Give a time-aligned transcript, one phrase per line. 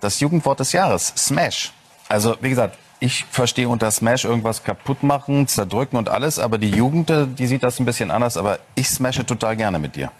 [0.00, 1.72] Das Jugendwort des Jahres, Smash.
[2.08, 6.70] Also, wie gesagt, ich verstehe unter Smash irgendwas kaputt machen, zerdrücken und alles, aber die
[6.70, 10.12] Jugend, äh, die sieht das ein bisschen anders, aber ich smashe total gerne mit dir.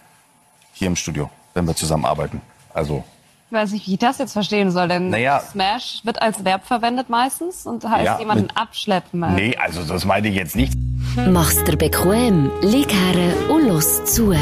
[0.73, 2.41] Hier im Studio, wenn wir zusammen arbeiten.
[2.73, 3.05] Also,
[3.47, 5.39] Ich weiß nicht, wie ich das jetzt verstehen soll, denn Naja.
[5.49, 9.23] Smash wird als Verb verwendet meistens und heißt Ja, jemanden mit- abschleppen.
[9.23, 10.73] Also nee, also das meine ich jetzt nicht.
[11.15, 14.35] Mach's dir bequem, lieg her und los zu.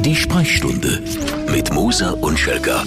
[0.00, 1.02] Die Sprechstunde
[1.50, 2.82] mit Musa und Schelga.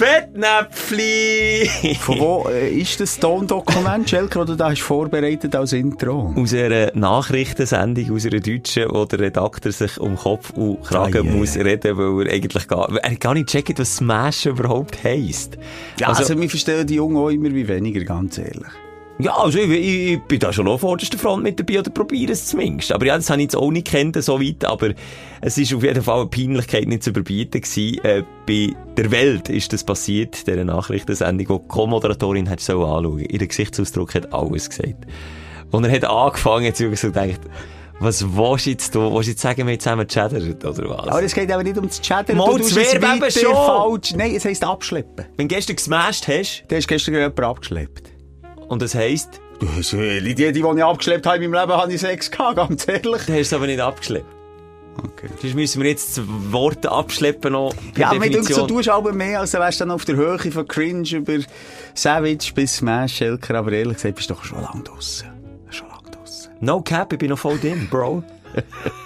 [0.00, 1.68] Fettnäpfli!
[2.00, 6.32] Von wo äh, ist das Tondokument, Schelker, oder da hast du vorbereitet als Intro?
[6.34, 11.24] aus einer Nachrichtensendung, aus einer deutschen, wo der Redakteur sich um Kopf und Kragen Ah,
[11.24, 11.36] yeah.
[11.36, 15.58] muss reden, weil er eigentlich gar, er gar nicht checkt, was Smash überhaupt heisst.
[15.98, 18.72] Ja, also, wir verstehen die Jungen auch immer wie weniger, ganz ehrlich.
[19.22, 22.32] Ja, also ich, ich, ich bin da schon auf vorderster Front mit dabei oder probiere
[22.32, 22.92] es zumindest.
[22.92, 24.90] Aber ja, das habe ich jetzt auch nicht kennt, so weit, aber
[25.40, 28.04] es ist auf jeden Fall eine Peinlichkeit nicht zu überbieten gewesen.
[28.04, 33.20] Äh, bei der Welt ist das passiert, dieser Nachrichtensendung, wo die Co-Moderatorin hat so anschauen.
[33.20, 35.06] Ihr Gesichtsausdruck hat alles gesagt.
[35.70, 37.40] Und er hat angefangen, jetzt wirklich so gedacht,
[38.00, 41.08] was willst du jetzt, du, willst du jetzt sagen, wir haben zusammen chattert, oder was?
[41.08, 42.36] Aber es geht aber nicht um das Chatten.
[42.36, 43.54] Mal, du eben schon.
[43.54, 44.14] falsch.
[44.16, 45.26] Nein, es heisst abschleppen.
[45.36, 48.10] Wenn du gestern gesmashed hast, Du hast gestern jemanden abgeschleppt.
[48.70, 51.78] Und das heisst, Du hast, äh, die, die, die ich abgeschleppt habe in meinem Leben,
[51.78, 53.02] habe ich Sex gehabt, ganz ehrlich.
[53.04, 54.26] dann hast du es aber nicht abgeschleppt.
[54.96, 55.28] Okay.
[55.40, 57.72] Sonst müssen wir jetzt das Wort abschleppen noch.
[57.96, 60.38] Ja, mir denkt so, du hast aber mehr, als wärst du dann auf der Höhe
[60.38, 61.38] von Cringe über
[61.94, 65.28] Savage bis Smash, Schelker, aber ehrlich gesagt, bist du doch schon lange draussen.
[65.70, 66.52] Schon lange draussen.
[66.60, 68.22] No cap, ich bin noch voll drin, Bro.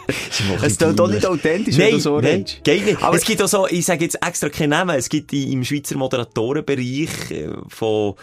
[0.07, 0.41] Es
[0.73, 2.65] ist doch nicht authentisch, wenn nein, du so nein, redest.
[2.65, 3.03] geht nicht.
[3.03, 5.97] Aber- es gibt auch so, ich sage jetzt extra keinen Namen, es gibt im Schweizer
[5.97, 8.15] Moderatorenbereich äh, von,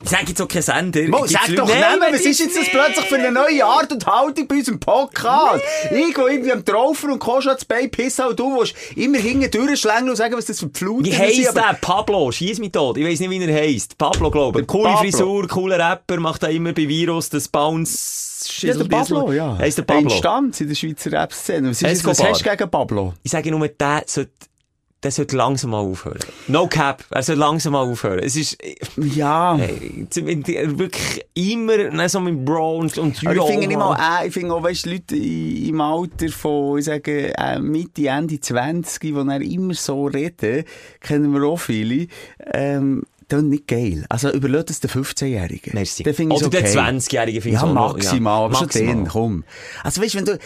[0.00, 1.08] ich sage jetzt auch keinen Sender.
[1.08, 2.70] Mo, sag doch Nein, Namen, wenn was ist jetzt das nee.
[2.70, 5.64] plötzlich für eine neue Art und Haltung bei unserem Podcast?
[5.90, 9.50] Ich, wo irgendwie am Traufer und Kosch ans Bein pissen, und du willst immer hinten
[9.50, 11.76] durchschlängeln und sagen, was das für Pfluten Wie sind, heisst der?
[11.80, 12.96] Pablo, schieß mich tot.
[12.96, 13.98] Ich weiss nicht, wie er heisst.
[13.98, 14.66] Pablo, glaube ich.
[14.68, 15.00] Coole Pablo.
[15.00, 18.38] Frisur, cooler Rapper, macht da immer bei Virus das Bounce.
[18.60, 19.58] Ja, der Pablo, ja.
[19.58, 20.10] Heisst der Pablo.
[20.10, 21.70] Instanz in der Schweizer Rap-Szene.
[21.70, 23.14] Was, ist was hast du gegen Pablo?
[23.24, 24.30] Ich sage nur, der sollte,
[25.04, 26.18] der sollte langsam mal aufhören.
[26.48, 27.04] No cap.
[27.10, 28.18] Er sollte langsam mal aufhören.
[28.18, 28.58] Es ist,
[28.96, 29.56] Ja.
[30.10, 34.32] zum- wirklich immer, ne, so mit Bro und, und ich finde nicht mal, äh, ich
[34.34, 39.30] finde auch, weißt, Leute im Alter von, ich sage, äh, Mitte, Ende 20, die dann
[39.42, 40.64] immer so reden,
[41.00, 42.08] kennen wir auch viele,
[42.52, 44.04] ähm, das ist nicht geil.
[44.08, 45.74] Also überlegt es den 15-Jährigen.
[45.74, 46.02] Merci.
[46.02, 46.62] Den Oder okay.
[46.62, 48.94] den 20-Jährigen finde ich Ja, maximal, ja, aber schon maximal.
[48.94, 49.44] den, komm.
[49.84, 50.38] Also weißt, wenn du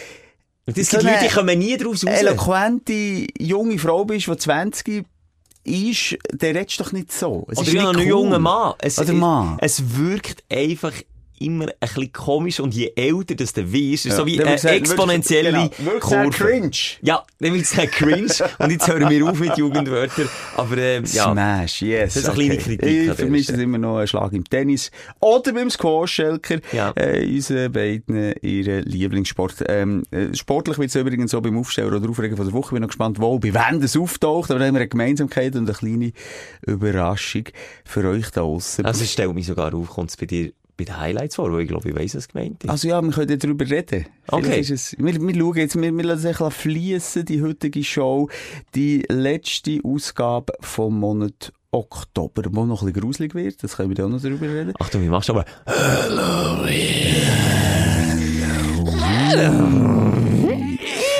[0.66, 2.12] Und es so gibt Leute, die kommen nie draus raus.
[2.12, 5.04] eloquente junge Frau bist, die 20
[5.64, 7.46] ist, dann redest doch nicht so.
[7.50, 8.02] Es Oder ist nicht ein cool.
[8.02, 8.74] junger Mann.
[8.78, 9.56] Es, Oder Mann.
[9.60, 10.92] Es wirkt einfach
[11.46, 14.70] immer ein bisschen komisch und je älter das du wirst, ist so wie Dann eine
[14.70, 16.30] exponentielle genau, Kurve.
[16.30, 16.70] cringe.
[17.02, 20.28] Ja, dann wird es cringe und jetzt hören wir auf mit Jugendwörtern.
[20.56, 22.14] Aber ähm, ja, Smash, yes.
[22.14, 23.62] Das ist eine kleine Kritik Ich, Stelle.
[23.62, 24.90] immer noch ein Schlag im Tennis.
[25.20, 26.58] Oder beim Squash, Schelker.
[26.72, 26.92] Ja.
[26.94, 29.64] Äh, unsere beiden, ihre Lieblingssport.
[29.68, 32.74] Ähm, äh, sportlich wird es übrigens so beim Aufsteller oder Aufregen von der Woche.
[32.74, 34.50] Bin noch gespannt, wo, bei wem das auftaucht.
[34.50, 36.12] Aber da haben wir eine Gemeinsamkeit und eine kleine
[36.66, 37.44] Überraschung
[37.84, 38.84] für euch da draussen.
[38.84, 40.52] also es stellt mich sogar auf, kommt es bei dir
[40.84, 42.70] bei den Highlights vor, weil ich glaube, ich weiss, was gemeint ist.
[42.70, 44.06] Also ja, wir können darüber reden.
[44.28, 44.60] Okay.
[44.60, 48.28] Ist es, wir, wir schauen jetzt, wir, wir lassen es fließen, die heutige Show,
[48.74, 53.96] die letzte Ausgabe vom Monat Oktober, wo noch ein bisschen gruselig wird, das können wir
[53.96, 54.74] dann auch noch darüber reden.
[54.78, 55.46] Achtung, wie machst du aber?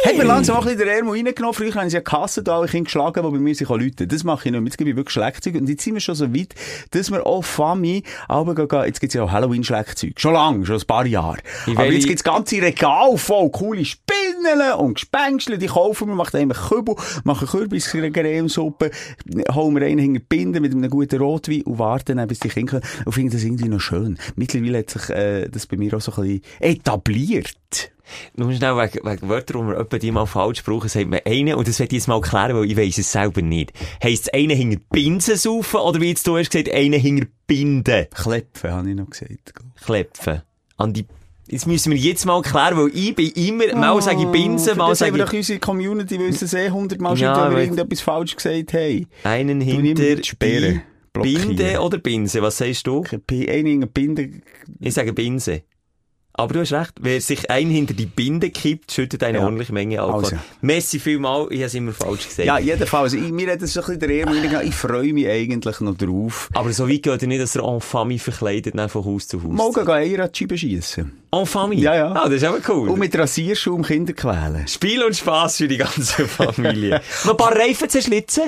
[0.05, 1.55] Hat mir langsam auch ein bisschen den Ärmel reingenommen.
[1.55, 4.07] Früher haben sie ja Kassen da, alle Kinder geschlagen, die bei mir sich Leute.
[4.07, 4.69] Das mache ich nicht mehr.
[4.69, 5.55] Jetzt gebe ich wirklich Schlagzeug.
[5.55, 6.55] Und jetzt sind wir schon so weit,
[6.91, 10.19] dass wir auch Fami, aber gehen, gehen- jetzt gibt's ja auch Halloween-Schlagzeug.
[10.19, 11.39] Schon lang, schon ein paar Jahre.
[11.67, 16.37] Wie Aber jetzt gibt's ganze Regal voll coole Spinnen und Gespenkstel, die kaufen wir, machen
[16.39, 18.91] einfach Kübel, machen Kürbiscremesuppe,
[19.55, 22.49] holen wir einen hinter die Binde mit einem guten Rotwein und warten dann, bis die
[22.49, 22.93] Kinder kommen.
[23.05, 24.19] Und finden das irgendwie noch schön.
[24.37, 27.55] Mittlerweile hat sich äh, das bei mir auch so ein bisschen etabliert.
[28.37, 31.55] Nur schnell wegen, wegen Wörtern, die wir etwa die mal falsch brauchen, sagt man einen,
[31.55, 33.73] und das werde ich jetzt mal klären, weil ich weiss es selber nicht.
[34.03, 38.07] Heisst es einen hinter Binsen saufen, oder wie jetzt du hast gesagt, einen hinter Binden
[38.11, 39.55] Klepfen, habe ich noch gesagt.
[39.85, 40.43] klepfen?
[40.77, 41.07] An die,
[41.49, 44.91] jetzt müssen wir jetzt mal klären, weil ich bin immer, mal sage ich Binsen, mal
[44.91, 48.75] Oh, sage ich doch unsere Community wissen eh hundertmal schon, wenn wir irgendetwas falsch gesagt
[48.75, 49.07] haben.
[49.25, 50.83] einen hinter Sperre.
[51.13, 51.57] Blockieren.
[51.57, 53.05] Binde oder Binse, was sagst du?
[53.31, 54.31] Einen in Binde.
[54.81, 55.63] Ich sage Binse.
[56.35, 59.45] Aber du hast recht, wer sich ein hinter die Binde kippt, schüttet eine Ja.
[59.45, 60.25] ordentliche Menge Alkohol.
[60.25, 60.37] Also.
[60.63, 62.47] Messi vielmal, ich habe es immer falsch gesagt.
[62.47, 63.13] Ja, jedenfalls.
[63.13, 64.67] Ich, mir hat das ein bisschen der reingegangen.
[64.67, 66.49] Ich freue mich eigentlich noch drauf.
[66.55, 69.43] Aber so weit geht er nicht, dass er en famille verkleidet dann von Haus zu
[69.43, 69.51] Haus.
[69.53, 71.13] Morgen an die Scheibe schiessen.
[71.31, 71.83] En famille?
[71.83, 72.13] Ja, ja.
[72.13, 72.89] Ah, das ist aber cool.
[72.89, 74.67] Und mit Rasierschaum Kinder quälen.
[74.69, 77.01] Spiel und Spass für die ganze Familie.
[77.25, 78.45] Noch ein paar Reifen zerschlitzen?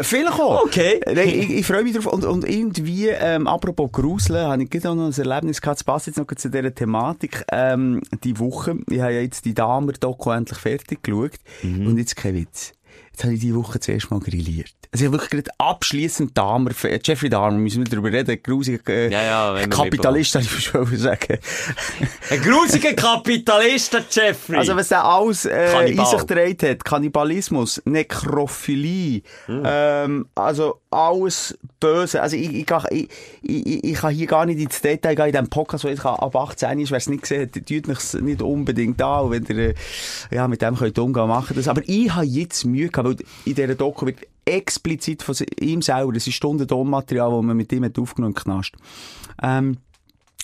[0.00, 0.64] Vielleicht auch.
[0.64, 1.00] Okay.
[1.06, 2.06] Ich, ich freue mich drauf.
[2.06, 5.78] Und, und irgendwie, ähm, apropos Gruseln, habe ich gerade noch ein Erlebnis gehabt.
[5.78, 7.44] Es passt jetzt noch zu dieser Thematik.
[7.50, 11.32] Ähm, die Woche, ich habe ja jetzt die Damer-Doku endlich fertig geschaut.
[11.86, 12.72] Und jetzt kein Witz.
[13.18, 14.70] Jetzt habe ich die Woche zuerst mal grilliert.
[14.92, 18.78] Also ich habe wirklich gerade abschliessend Damer, äh, Jeffrey Dahmer, müssen wir darüber reden, grusiger
[18.92, 21.38] äh, Ja, ja, Kapitalist, habe ich schon sagen.
[22.30, 24.56] Ein grusiger Kapitalist, der Jeffrey.
[24.58, 32.22] Also was der alles äh, in sich gedreht hat, Kannibalismus, Nekrophilie, ähm, also alles Böse.
[32.22, 33.08] Also ich, ich, kann- ich,
[33.42, 36.36] ich, ich kann hier gar nicht ins Detail gehen, in diesem Podcast, wo ich ab
[36.36, 39.24] 18 ist, wer es nicht gesehen hat, tut mich nicht unbedingt an.
[39.26, 39.74] Und wenn ihr äh,
[40.30, 41.66] ja, mit dem könnt umgehen, machen das.
[41.68, 46.12] Aber ich habe jetzt Mühe gehabt, weil in dieser Doku wird explizit von ihm selber,
[46.12, 48.72] das ist Stunden Tonmaterial, das man mit ihm hat aufgenommen hat.
[49.42, 49.78] Ähm,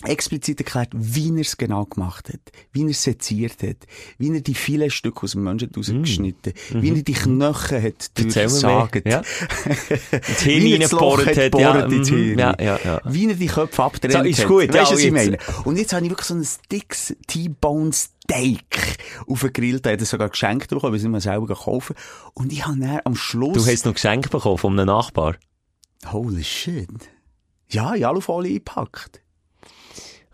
[0.03, 2.41] explizit erklärt, wie er es genau gemacht hat,
[2.73, 3.77] wie er es seziert hat,
[4.17, 8.11] wie er die vielen Stücke aus dem Menschen rausgeschnitten hat, wie er die Knochen hat
[8.17, 8.21] Mm.
[8.21, 9.21] Durchsagt, Ja.
[10.11, 11.87] das Hirn reingebohrt hat, ja.
[11.87, 12.03] Mhm.
[12.03, 12.39] Hirn.
[12.39, 13.01] Ja, ja, ja.
[13.05, 14.47] Wie er die Köpfe abtrennt So, ist hat.
[14.47, 15.37] gut, Weißt du, ja, was ich meine?
[15.63, 17.91] Und jetzt habe ich wirklich so ein dickes T-Bone
[18.25, 21.55] Steak auf den Grill, da hat er sogar geschenkt bekommen, weil ich nicht mehr selber
[21.55, 21.95] kaufen.
[22.33, 23.53] Und ich habe dann am Schluss...
[23.53, 25.35] Du hast noch Geschenk bekommen von einem Nachbar.
[26.11, 26.89] Holy shit.
[27.69, 29.21] Ja, in Alufolie eingepackt.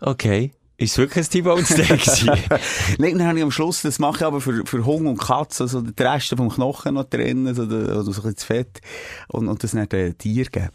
[0.00, 0.52] Okay.
[0.78, 2.26] Ist wirklich ein T-Bone Steak?
[2.98, 5.68] Nein, dann habe ich am Schluss, das mache ich aber für, für Hund und Katze,
[5.68, 8.80] so die Reste vom Knochen noch trennen, so, so ein bisschen das Fett,
[9.28, 10.70] und, und das dann den Tier geben.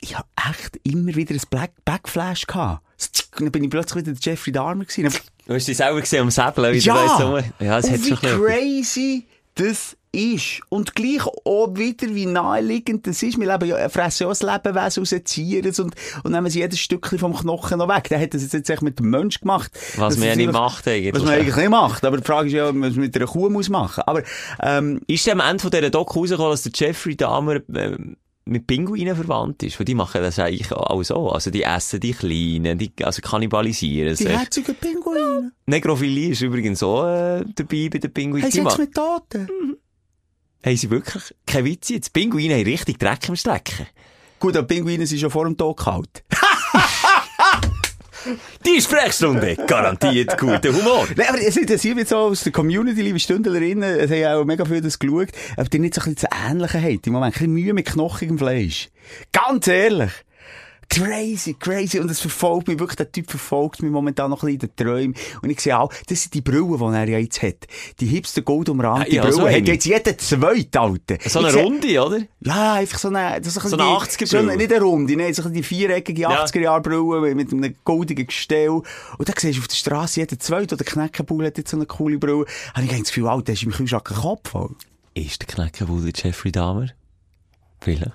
[0.00, 2.82] Ich habe echt immer wieder ein Black Backflash gehabt.
[3.38, 5.08] Und dann bin ich plötzlich wieder der Jeffrey Dahmer gewesen.
[5.46, 6.74] Du hast dich selber gesehen am Säbeln.
[6.78, 7.16] Ja!
[7.18, 9.26] so- Ja, und hat schon crazy
[9.56, 10.60] das ist.
[10.70, 13.38] Und gleich auch wieder, wie naheliegend das ist.
[13.38, 15.94] Wir leben ja, fressen ja das Lebewesen aus Tieren und,
[16.24, 18.08] und nehmen sie jedes Stückchen vom Knochen noch weg.
[18.08, 19.70] Der hat das jetzt echt mit dem Mensch gemacht.
[19.96, 21.14] Was Das man ja nicht macht eigentlich.
[21.14, 22.04] Was man eigentlich nicht macht.
[22.04, 24.02] Aber die Frage ist ja, was man mit einer Kuh muss machen.
[24.06, 24.22] Aber,
[24.62, 28.16] ähm, Ist am Ende von dieser Doku rausgekommen, dass der Jeffrey Dahmer ähm,
[28.50, 29.78] mit Pinguinen verwandt ist?
[29.78, 31.30] Weil die machen das eigentlich auch so.
[31.30, 34.28] Also die essen die Kleinen, die also kannibalisieren die sich.
[34.28, 35.52] herzigen Pinguine.
[35.66, 38.42] Negrophilie ist übrigens auch äh, dabei bei den Pinguinen.
[38.44, 39.48] Haben Die sie jetzt mit Toten?
[40.64, 43.86] haben sie wirklich, kein Witz jetzt, Pinguine haben richtig Dreck im Stecken.
[44.38, 46.24] Gut, aber Pinguine sind schon vor dem Tod kalt.
[48.66, 51.06] Die Sprechstunde, garantiert guten Humor.
[51.16, 54.64] Nein, aber es interessiert mich so aus der Community, liebe Stündlerinnen, es haben auch mega
[54.64, 56.30] viele das geschaut, ob die nicht so ein bisschen
[56.72, 57.06] habt.
[57.06, 58.88] Im Moment ein bisschen Mühe mit knochigem Fleisch.
[59.32, 60.12] Ganz ehrlich.
[60.90, 62.00] Crazy, crazy.
[62.00, 64.86] Und es verfolgt mich wirklich, der Typ verfolgt mich momentan noch ein bisschen in den
[64.86, 65.14] Träumen.
[65.40, 67.68] Und ich sehe auch, das sind die Brillen, die er ja jetzt hat.
[68.00, 71.18] Die hipster goldumrahmte Ja, ja, Brille so hat jetzt jeder zweite, Alte.
[71.28, 72.18] So eine sehe- Runde, oder?
[72.40, 74.56] Ja, einfach so eine, das ist So ein eine bisschen 80er die- so eine-.
[74.56, 76.30] Nicht eine Runde, nein, so die viereckige Ja.
[76.44, 78.68] 80er-Jahre-Brille mit einem goldigen Gestell.
[78.70, 78.84] Und
[79.20, 82.18] dann siehst du auf der Straße jeden zweite, oder Kneckenbull hat jetzt so eine coole
[82.18, 82.46] Brille.
[82.74, 84.54] Habe ich das Gefühl, Alter, der ist im Kühlschrank ein Kopf.
[85.14, 86.88] Ist der Kneckenbulle Jeffrey Dahmer?
[87.80, 88.10] Vielleicht.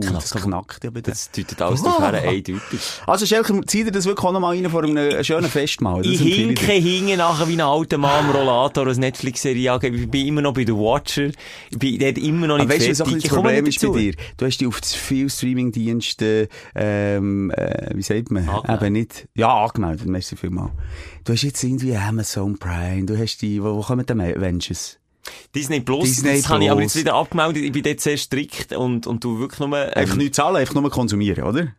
[0.00, 0.60] Knackenbull, das Knackenbull.
[0.62, 1.00] knackt ja bei.
[1.00, 2.60] Das deutet alles darauf her, eindeutig.
[3.06, 6.02] Also, Schelker, zieh dir das wirklich auch noch mal rein vor einem schönen Festmahl.
[6.02, 9.78] Das Ich hinke hinge nachher wie ein alter Mann am Rollator, als Netflix-Serie.
[9.82, 11.30] Ich bin immer noch bei The Watcher.
[11.70, 13.04] Ich bin dort immer noch nicht Aber weißt du, fertig.
[13.04, 14.14] bisschen Ich das Problem ist bei dir?
[14.36, 18.48] Du hast dich auf zu viele Streaming-Dienste, ähm, äh, wie sagt man?
[18.48, 18.82] Angemeldet.
[18.82, 20.70] Eben nicht, ja, angemeldet, merci vielmal.
[21.24, 24.98] Du hast jetzt irgendwie Amazon Prime, du hast die, wo, wo kommen denn Avengers?
[25.54, 26.94] Disney Plus, Disney das habe ich aber Plus.
[26.94, 27.62] jetzt wieder abgemeldet.
[27.62, 30.74] Ich bin dort sehr strikt und, und du wirklich nur, Einfach ähm, nicht zahlen, einfach
[30.74, 31.74] nur konsumieren, oder?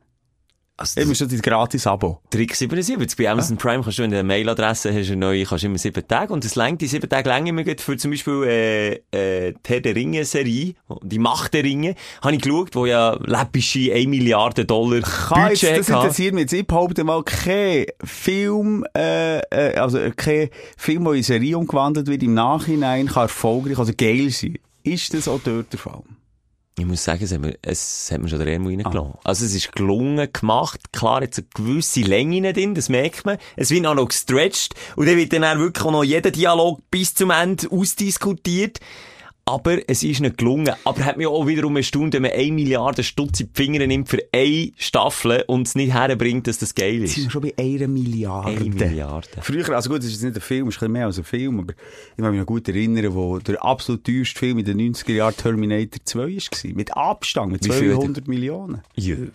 [0.79, 2.22] Also, Immer schon das gratis-Abo.
[2.29, 3.17] Trick 77.
[3.17, 5.79] Bei Amazon Prime kannst du in der Mailadresse hast du eine neue, kannst du immer
[5.79, 6.31] sieben Tage.
[6.31, 9.81] Und das längt, die sieben Tage länger immer für zum Beispiel, äh, äh, die Herr
[9.81, 14.65] der Ringe Serie, die Macht der Ringe, habe ich geschaut, wo ja läppische 1 Milliarde
[14.65, 16.00] Dollar Kann jetzt, Budget das hatte.
[16.01, 16.53] interessiert mich jetzt.
[16.53, 22.22] Ich behaupte mal, kein Film, äh, äh, also kein Film, der in Serie umgewandelt wird,
[22.22, 24.60] im Nachhinein kann erfolgreich oder geil sein.
[24.84, 26.03] Ist das auch dort der Fall?
[26.79, 29.13] Ich muss sagen, es hat mir, es hat mir schon der Ärmel reingelassen.
[29.15, 29.19] Ah.
[29.24, 30.79] Also es ist gelungen gemacht.
[30.91, 33.39] Klar, jetzt eine gewisse Länge drin, das merkt man.
[33.55, 34.75] Es wird auch noch gestretched.
[34.96, 38.79] Und dann wird dann auch wirklich auch noch jeder Dialog bis zum Ende ausdiskutiert.
[39.48, 40.74] Aber es ist nicht gelungen.
[40.84, 44.10] Aber hat mir auch wiederum erstaunt, wenn man 1 Milliarde Stutz in die Finger nimmt
[44.10, 47.32] für eine Staffel und es nicht herbringt, dass das geil Jetzt sind wir ist.
[47.32, 48.50] schon bei einer Milliarde.
[48.50, 49.27] Eine Milliarde.
[49.42, 51.18] Früher, also gut, das ist jetzt nicht ein Film, es ist ein bisschen mehr als
[51.18, 54.66] ein Film, aber ich kann mich noch gut erinnern, wo der absolut teuerste Film in
[54.66, 56.75] den 90er Jahren Terminator 2 war.
[56.75, 58.82] Mit Abstand, mit Wie viel 200 Millionen.
[58.96, 59.16] Ja.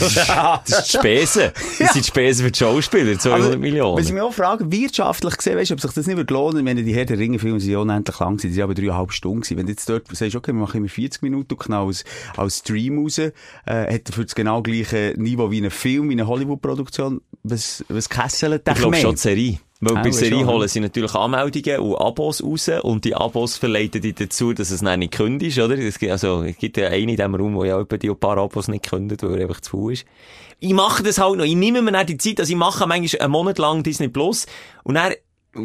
[0.00, 1.50] Das ist die Spesen.
[1.78, 3.98] Das sind die Spesen für die Schauspieler, 200 Also, Millionen.
[3.98, 6.64] Was ich mich auch frage, wirtschaftlich gesehen, weißt du, ob sich das nicht würde lohnen,
[6.64, 9.58] wenn die Herr der Ringe-Filme sind unendlich lang gewesen, die sind aber dreieinhalb Stunden gewesen.
[9.58, 12.04] Wenn du jetzt dort sagst, okay, wir machen immer 40 Minuten und genau als,
[12.36, 13.32] als Stream raus, äh,
[13.66, 18.08] hat er für das genau gleiche Niveau wie ein Film, wie eine Hollywood-Produktion, was, was
[18.08, 19.58] kesselt ich glaube schon die Serie.
[19.82, 24.02] Weil Auch bei Serie holen sie natürlich Anmeldungen und Abos raus und die Abos verleiten
[24.02, 25.78] dich dazu, dass es dann nicht kündigt, oder?
[25.78, 28.18] Es gibt, also, es gibt ja einen in diesem Raum, wo ja etwa die ein
[28.18, 30.04] paar Abos nicht kündigt, weil er einfach zu ist.
[30.58, 31.44] Ich mache das halt noch.
[31.44, 34.44] Ich nehme mir dann die Zeit, also ich mache manchmal einen Monat lang Disney Plus
[34.84, 35.14] und dann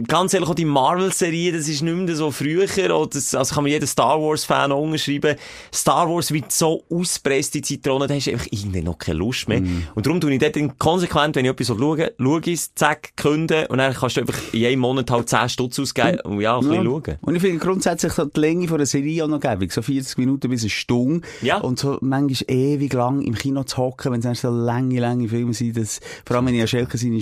[0.08, 2.66] Ganz ehrlich, auch die Marvel-Serie, das ist nicht mehr so früher,
[2.96, 5.36] oder das, also kann mir jeder Star Wars-Fan unterschreiben.
[5.72, 9.48] Star Wars wird so auspresst, die Zitrone, da hast du einfach irgendwie noch keine Lust
[9.48, 9.62] mehr.
[9.94, 13.16] Und darum tue ich dort dann konsequent, wenn ich etwas schaue, schaue ich es, zack,
[13.16, 16.58] künden, und dann kannst du einfach in einem Monat halt 10 Stutz ausgeben, und ja,
[16.58, 17.18] ein bisschen schauen.
[17.22, 19.72] Und ich finde grundsätzlich die Länge von einer Serie auch noch gäbig.
[19.72, 21.28] So 40 Minuten bis eine Stunde.
[21.42, 21.60] Ja.
[21.60, 25.54] Und so manchmal ewig lang im Kino zu hocken, wenn es so lange, lange Filme
[25.54, 27.22] sind, das, vor allem wenn ich an Schelke seine äh,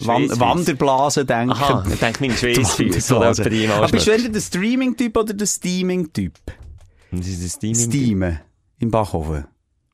[0.00, 0.40] Wan Schweissfüsse.
[0.40, 1.55] Wanderblasen denke.
[1.60, 5.46] Aha, ich denke, meine Schweißfüße, oder die Aber bist du eher der Streaming-Typ oder der
[5.46, 6.34] Steaming-Typ?
[7.12, 7.90] Das ist das Steaming.
[7.90, 8.40] Steamen.
[8.78, 9.46] Im Bachhofen.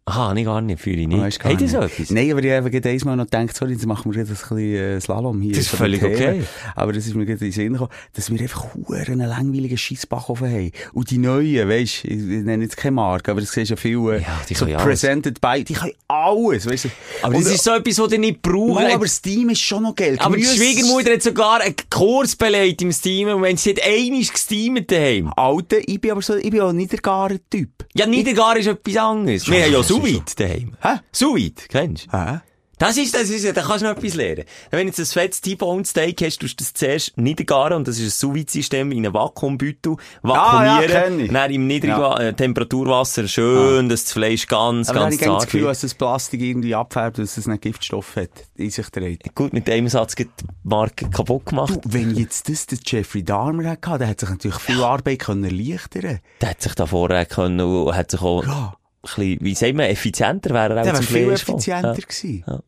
[0.04, 1.60] Aha, nicht gar nicht, fühle ich Ah, nicht.
[1.60, 1.92] ihr so nicht.
[1.94, 2.10] etwas?
[2.10, 4.58] Nein, aber ich habe gerade einmal noch gedacht, sorry, jetzt machen wir gerade ein bisschen
[4.74, 5.52] äh, Slalom hier.
[5.52, 6.14] Das ist völlig Themen.
[6.16, 6.42] okay.
[6.74, 10.50] Aber das ist mir gerade in den Sinn gekommen, dass wir einfach einen langweiligen Scheissbackofen
[10.50, 10.72] haben.
[10.92, 13.96] Und die neuen, weisst, ich, ich nenne jetzt keine Marke, aber das siehst ja viel,
[14.10, 14.86] äh, Ja, die so können alles.
[15.00, 16.88] presented by, die können alles, weisst du.
[17.22, 18.74] Aber Und- das ist so etwas, was ihr nicht braucht.
[18.82, 20.20] Mal, aber Steam ist schon noch Geld.
[20.20, 24.20] Aber die Schwiegermutter hat sogar einen Kurs belegt im Steam und wenn sie hat einmal
[24.24, 25.32] gesteamt daheim.
[25.36, 27.70] Alter, ich bin aber so, ich bin auch nicht der gare Typ.
[27.94, 29.48] Ja, Niedergar ist etwas anderes.
[29.48, 30.76] Wir haben ja Sous-Vide daheim.
[30.82, 31.00] Hä?
[31.12, 32.16] Sous-Vide, kennst du?
[32.18, 32.40] Hä?
[32.78, 34.42] Das ist, das ist, da kannst du noch etwas lernen.
[34.72, 37.98] Wenn du jetzt ein fettes T-Bone Steak hast, tust du das zuerst niedergaren und das
[38.00, 39.94] ist ein Sous-Vide-System in einem Vakuumbeutel.
[40.24, 40.90] Ah, ja, Vakuumieren.
[41.04, 41.28] kenn ich.
[41.28, 42.18] und dann im niedrigen Ja.
[42.18, 45.46] äh, Temperaturwasser schön, dass das Fleisch ganz, Aber dann habe ganz ich gerne das zart
[45.52, 45.70] Gefühl, wird.
[45.70, 49.32] dass das Plastik irgendwie abfärbt, dass es nicht Giftstoff hat, in sich trägt.
[49.36, 51.74] Gut, mit dem Satz geht die Marke kaputt gemacht.
[51.84, 55.20] Du, wenn jetzt das der Jeffrey Dahmer hat gehabt, der hat sich natürlich viel Arbeit
[55.20, 56.18] können erleichtern.
[56.40, 58.74] Der hat sich da vorher können und hat sich auch Ja.
[59.02, 62.44] Bisschen, wie sagt man, effizienter wäre er auch zum viel effizienter gewesen.
[62.46, 62.60] Ja.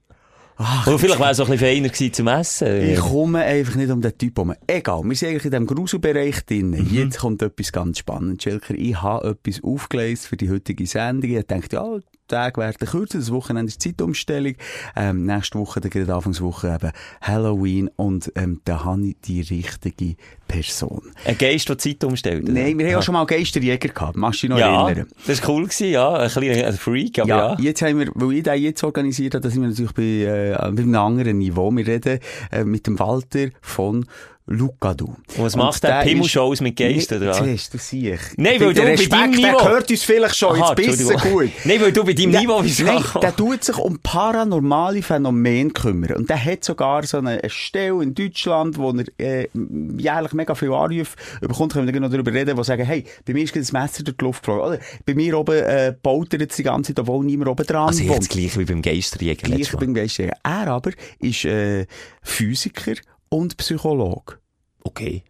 [0.56, 2.90] Ach, Oder vielleicht wäre es auch ein bisschen feiner gewesen zum Essen.
[2.90, 4.54] ich komme einfach nicht um den Typ herum.
[4.68, 6.70] Egal, wir sind eigentlich in diesem Gruselbereich drin.
[6.70, 6.88] Mhm.
[6.92, 8.74] Jetzt kommt etwas ganz spannend, Schelker.
[8.74, 11.30] Ich habe etwas aufgelesen für die heutige Sendung.
[11.30, 14.54] Ich dachte, ja, Tage werden kürzer, das Wochenende ist Zeitumstellung.
[14.96, 16.90] Ähm, nächste Woche, dann geht Anfangswoche eben
[17.20, 20.16] Halloween und ähm, da habe ich die richtige
[20.48, 21.02] Person.
[21.24, 22.44] Ein Geist, der Zeit umstellt.
[22.48, 23.02] Nein, wir haben ja Ah.
[23.02, 25.08] schon mal Geisterjäger gehabt, machst du dich noch Ja, erinnern?
[25.26, 26.12] das war cool gewesen, ja.
[26.14, 27.56] Ein kleiner ein Freak, aber Ja, ja.
[27.60, 30.56] jetzt haben wir, weil ich den jetzt organisiert habe, da sind wir natürlich bei, äh,
[30.72, 31.70] bei einem anderen Niveau.
[31.70, 32.20] Wir reden
[32.52, 34.06] äh, mit dem Walter von
[34.46, 35.06] Lucadu.
[35.06, 36.02] Und was macht der?
[36.02, 37.38] Pimmelshows mit Geistern, was?
[37.38, 40.36] Siehst du, sieh Nein, weil der du bei deinem Respekt, der Niveau- hört uns vielleicht
[40.36, 41.32] schon, Aha, jetzt du Entschuldigung.
[41.32, 41.50] gut.
[41.64, 42.62] Nein, weil du bei deinem Der- Niveau.
[42.62, 46.12] Nein, der tut sich um paranormale Phänomene kümmern.
[46.16, 49.04] Und der hat sogar so eine, eine Stelle in Deutschland, wo er
[49.44, 49.48] äh,
[49.96, 51.72] jährlich mega viel Anrufe bekommt.
[51.72, 54.24] Können wir noch darüber reden, die sagen, hey, bei mir ist das Messer durch die
[54.26, 54.62] Luft geflogen.
[54.74, 57.88] Oder bei mir oben äh, baut er jetzt die ganze Zeit, obwohl niemand oben dran
[57.88, 58.12] Also wohnt.
[58.16, 59.48] jetzt gleich wie beim Geisterjäger.
[59.48, 59.78] Gleich Mal.
[59.78, 60.34] beim Geistjäger.
[60.42, 61.86] Er aber ist äh,
[62.22, 62.92] Physiker
[63.34, 64.38] und Psychologe.
[64.84, 65.24] Okay.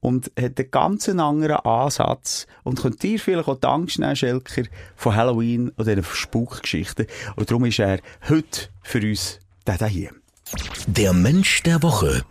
[0.00, 2.46] Und hat einen ganz anderen Ansatz.
[2.62, 4.64] Und könnt ihr vielleicht auch die Angst nehmen, Schelker,
[4.96, 7.06] von Halloween oder diesen Spukgeschichten.
[7.36, 10.10] Und darum ist er heute für uns der hier.
[10.86, 12.22] Der Mensch der Woche.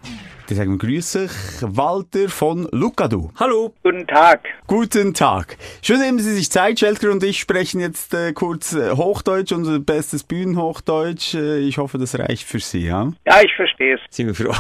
[0.48, 1.30] Dann sagen wir Grüße,
[1.62, 3.32] Walter von Lucadu.
[3.40, 3.74] Hallo.
[3.82, 4.42] Guten Tag.
[4.68, 5.56] Guten Tag.
[5.82, 9.80] Schön nehmen Sie sich Zeit, Schelker und ich sprechen jetzt äh, kurz äh, Hochdeutsch, unser
[9.80, 11.36] bestes Bühnenhochdeutsch.
[11.36, 13.14] Äh, ich hoffe, das reicht für Sie, ja?
[13.26, 14.02] Ja, ich verstehe es.
[14.10, 14.54] Sind wir froh.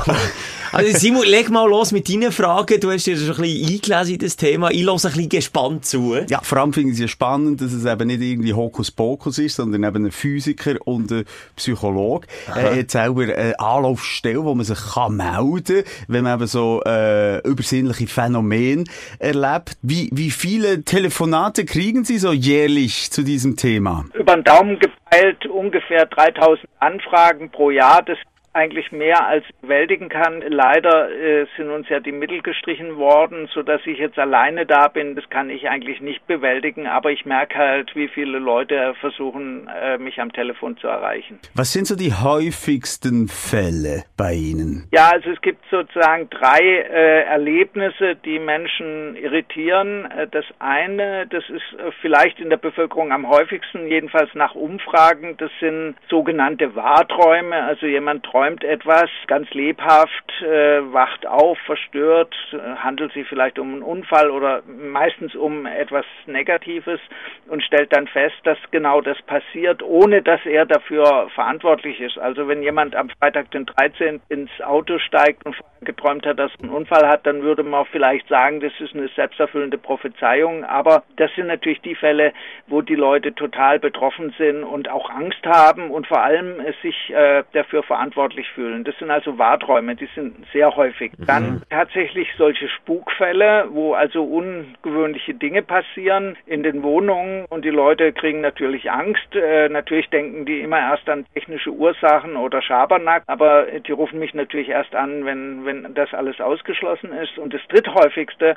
[0.71, 2.79] Also Simon, leg mal los mit deinen Fragen.
[2.79, 4.71] Du hast dir schon ein bisschen eingelesen in das Thema.
[4.71, 6.15] Ich höre ein bisschen gespannt zu.
[6.29, 9.57] Ja, vor allem finde ich es ja spannend, dass es eben nicht irgendwie Hokuspokus ist,
[9.57, 11.25] sondern eben ein Physiker und ein
[11.57, 12.27] Psychologe.
[12.47, 15.72] Er hat selber eine Anlaufstelle, wo man sich kann melden kann,
[16.07, 18.83] wenn man eben so äh, übersinnliche Phänomene
[19.19, 19.77] erlebt.
[19.81, 24.05] Wie, wie viele Telefonate kriegen Sie so jährlich zu diesem Thema?
[24.13, 28.01] Über den Daumen gepeilt ungefähr 3000 Anfragen pro Jahr.
[28.03, 28.17] Das
[28.53, 30.43] eigentlich mehr als bewältigen kann.
[30.47, 34.87] Leider äh, sind uns ja die Mittel gestrichen worden, so dass ich jetzt alleine da
[34.87, 35.15] bin.
[35.15, 39.97] Das kann ich eigentlich nicht bewältigen, aber ich merke halt, wie viele Leute versuchen, äh,
[39.97, 41.39] mich am Telefon zu erreichen.
[41.55, 44.87] Was sind so die häufigsten Fälle bei Ihnen?
[44.91, 50.05] Ja, also es gibt sozusagen drei äh, Erlebnisse, die Menschen irritieren.
[50.11, 55.37] Äh, Das eine, das ist äh, vielleicht in der Bevölkerung am häufigsten, jedenfalls nach Umfragen,
[55.37, 57.55] das sind sogenannte Wahrträume.
[57.63, 62.35] Also jemand träumt etwas ganz lebhaft, äh, wacht auf, verstört,
[62.77, 66.99] handelt sich vielleicht um einen Unfall oder meistens um etwas Negatives
[67.47, 72.17] und stellt dann fest, dass genau das passiert, ohne dass er dafür verantwortlich ist.
[72.17, 74.21] Also wenn jemand am Freitag den 13.
[74.29, 78.27] ins Auto steigt und geträumt hat, dass er einen Unfall hat, dann würde man vielleicht
[78.27, 80.63] sagen, das ist eine selbsterfüllende Prophezeiung.
[80.63, 82.33] Aber das sind natürlich die Fälle,
[82.67, 87.43] wo die Leute total betroffen sind und auch Angst haben und vor allem sich äh,
[87.53, 88.83] dafür verantwortlich verantwortlich fühlen.
[88.83, 91.11] Das sind also Wahrträume, die sind sehr häufig.
[91.17, 98.13] Dann tatsächlich solche Spukfälle, wo also ungewöhnliche Dinge passieren in den Wohnungen und die Leute
[98.13, 99.35] kriegen natürlich Angst.
[99.35, 104.33] Äh, natürlich denken die immer erst an technische Ursachen oder Schabernack, aber die rufen mich
[104.33, 107.37] natürlich erst an, wenn, wenn das alles ausgeschlossen ist.
[107.37, 108.55] Und das dritthäufigste,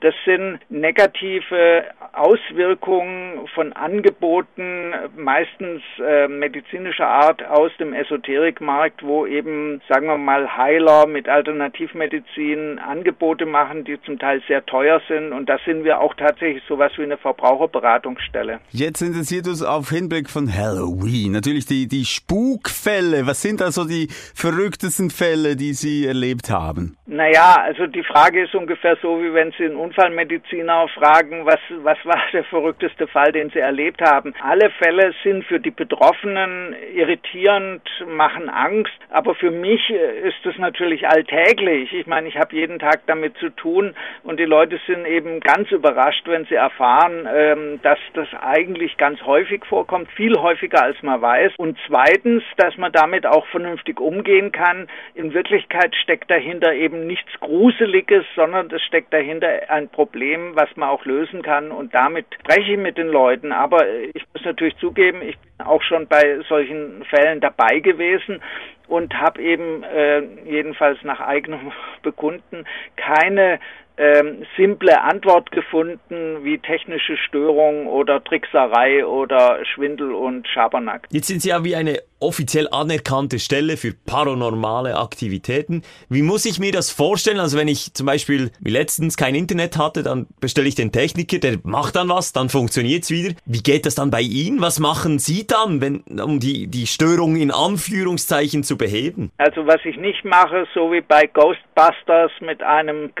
[0.00, 9.80] das sind negative Auswirkungen von Angeboten, meistens äh, medizinischer Art aus dem Esoterikmarkt, wo eben,
[9.88, 15.32] sagen wir mal, Heiler mit Alternativmedizin Angebote machen, die zum Teil sehr teuer sind.
[15.32, 18.60] Und da sind wir auch tatsächlich sowas wie eine Verbraucherberatungsstelle.
[18.70, 23.26] Jetzt interessiert uns auf Hinblick von Halloween natürlich die, die Spukfälle.
[23.26, 26.96] Was sind da so die verrücktesten Fälle, die Sie erlebt haben?
[27.06, 31.98] Naja, also die Frage ist ungefähr so, wie wenn Sie einen Unfallmediziner fragen, was, was
[32.04, 34.32] war der verrückteste Fall, den Sie erlebt haben.
[34.40, 41.08] Alle Fälle sind für die Betroffenen irritierend, machen Angst, aber für mich ist es natürlich
[41.08, 41.92] alltäglich.
[41.92, 45.70] Ich meine, ich habe jeden Tag damit zu tun und die Leute sind eben ganz
[45.70, 51.20] überrascht, wenn sie erfahren, ähm, dass das eigentlich ganz häufig vorkommt, viel häufiger als man
[51.20, 51.52] weiß.
[51.58, 54.88] Und zweitens, dass man damit auch vernünftig umgehen kann.
[55.14, 60.88] In Wirklichkeit steckt dahinter eben nichts Gruseliges, sondern es steckt dahinter ein Problem, was man
[60.88, 61.70] auch lösen kann.
[61.70, 63.52] Und damit spreche ich mit den Leuten.
[63.52, 68.42] Aber ich muss natürlich zugeben, ich bin auch schon bei solchen Fällen dabei gewesen
[68.88, 72.64] und habe eben äh, jedenfalls nach eigenem Bekunden
[72.96, 73.60] keine
[74.00, 81.06] ähm, simple Antwort gefunden wie technische Störung oder Trickserei oder Schwindel und Schabernack.
[81.10, 85.82] Jetzt sind Sie ja wie eine offiziell anerkannte Stelle für paranormale Aktivitäten.
[86.08, 87.40] Wie muss ich mir das vorstellen?
[87.40, 91.38] Also wenn ich zum Beispiel wie letztens kein Internet hatte, dann bestelle ich den Techniker,
[91.38, 93.34] der macht dann was, dann funktioniert's wieder.
[93.46, 94.60] Wie geht das dann bei Ihnen?
[94.60, 99.32] Was machen Sie dann, wenn, um die, die Störung in Anführungszeichen zu beheben?
[99.38, 103.14] Also was ich nicht mache, so wie bei Ghostbusters mit einem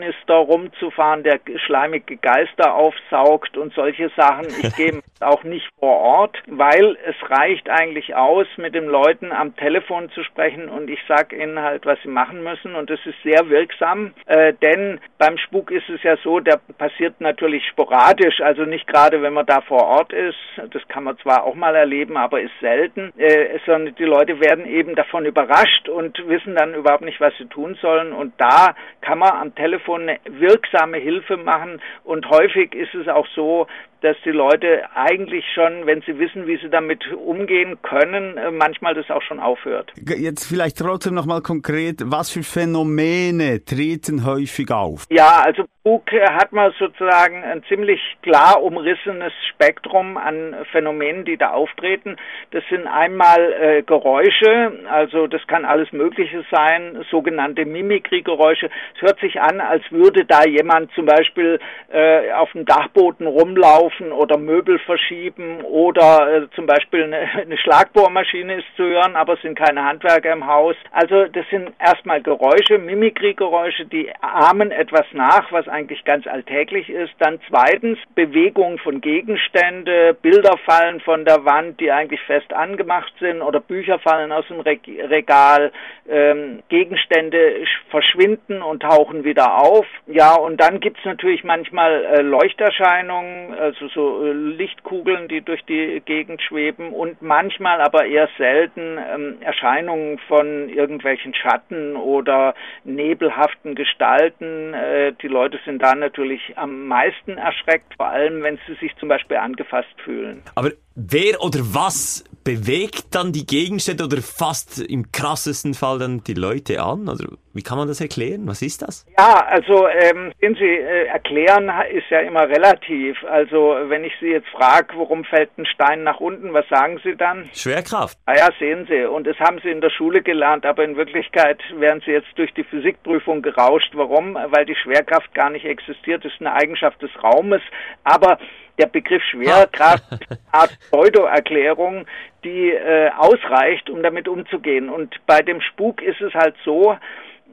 [0.00, 4.46] Geistertornister rumzufahren, der schleimige Geister aufsaugt und solche Sachen.
[4.62, 9.56] Ich gehe auch nicht vor Ort, weil es reicht eigentlich aus, mit den Leuten am
[9.56, 13.16] Telefon zu sprechen und ich sage ihnen halt, was sie machen müssen und das ist
[13.22, 18.64] sehr wirksam, äh, denn beim Spuk ist es ja so, der passiert natürlich sporadisch, also
[18.64, 20.36] nicht gerade, wenn man da vor Ort ist,
[20.70, 24.66] das kann man zwar auch mal erleben, aber ist selten, äh, sondern die Leute werden
[24.66, 29.18] eben davon überrascht und wissen dann überhaupt nicht, was sie tun sollen und da kann
[29.18, 31.80] man am Telefon eine wirksame Hilfe machen.
[32.04, 33.66] Und häufig ist es auch so,
[34.04, 38.94] dass die Leute eigentlich schon, wenn sie wissen, wie sie damit umgehen können, äh, manchmal
[38.94, 39.92] das auch schon aufhört.
[39.96, 45.06] Jetzt vielleicht trotzdem nochmal konkret, was für Phänomene treten häufig auf?
[45.10, 51.50] Ja, also Spuk hat man sozusagen ein ziemlich klar umrissenes Spektrum an Phänomenen, die da
[51.50, 52.16] auftreten.
[52.52, 58.70] Das sind einmal äh, Geräusche, also das kann alles Mögliche sein, sogenannte Mimikry-Geräusche.
[58.96, 61.58] Es hört sich an, als würde da jemand zum Beispiel
[61.92, 68.56] äh, auf dem Dachboden rumlaufen oder Möbel verschieben oder äh, zum Beispiel eine, eine Schlagbohrmaschine
[68.56, 70.76] ist zu hören, aber es sind keine Handwerker im Haus.
[70.90, 77.12] Also das sind erstmal Geräusche, Mimikry-Geräusche, die ahmen etwas nach, was eigentlich ganz alltäglich ist.
[77.18, 83.42] Dann zweitens Bewegung von Gegenstände, Bilder fallen von der Wand, die eigentlich fest angemacht sind
[83.42, 85.72] oder Bücher fallen aus dem Regal,
[86.08, 89.86] ähm, Gegenstände verschwinden und tauchen wieder auf.
[90.06, 96.02] Ja, und dann gibt's natürlich manchmal äh, Leuchterscheinungen, also so äh, Lichtkugeln, die durch die
[96.04, 104.74] Gegend schweben und manchmal aber eher selten ähm, Erscheinungen von irgendwelchen Schatten oder nebelhaften Gestalten.
[104.74, 109.08] Äh, die Leute sind da natürlich am meisten erschreckt, vor allem wenn sie sich zum
[109.08, 110.42] Beispiel angefasst fühlen.
[110.54, 116.34] Aber wer oder was bewegt dann die Gegenstände oder fast im krassesten Fall dann die
[116.34, 117.08] Leute an?
[117.08, 118.46] Oder wie kann man das erklären?
[118.46, 119.06] Was ist das?
[119.16, 123.22] Ja, also ähm, sehen Sie, äh, erklären ist ja immer relativ.
[123.24, 127.14] Also wenn ich Sie jetzt frage, warum fällt ein Stein nach unten, was sagen Sie
[127.16, 127.48] dann?
[127.54, 128.18] Schwerkraft.
[128.26, 129.04] Ah ja, sehen Sie.
[129.04, 132.52] Und das haben Sie in der Schule gelernt, aber in Wirklichkeit werden Sie jetzt durch
[132.54, 133.92] die Physikprüfung gerauscht.
[133.94, 134.34] Warum?
[134.34, 136.24] Weil die Schwerkraft gar nicht existiert.
[136.24, 137.62] Das ist eine Eigenschaft des Raumes.
[138.02, 138.38] Aber
[138.78, 142.06] der Begriff Schwerkraft ist eine Art Pseudo-Erklärung,
[142.42, 144.88] die äh, ausreicht, um damit umzugehen.
[144.88, 146.96] Und bei dem Spuk ist es halt so,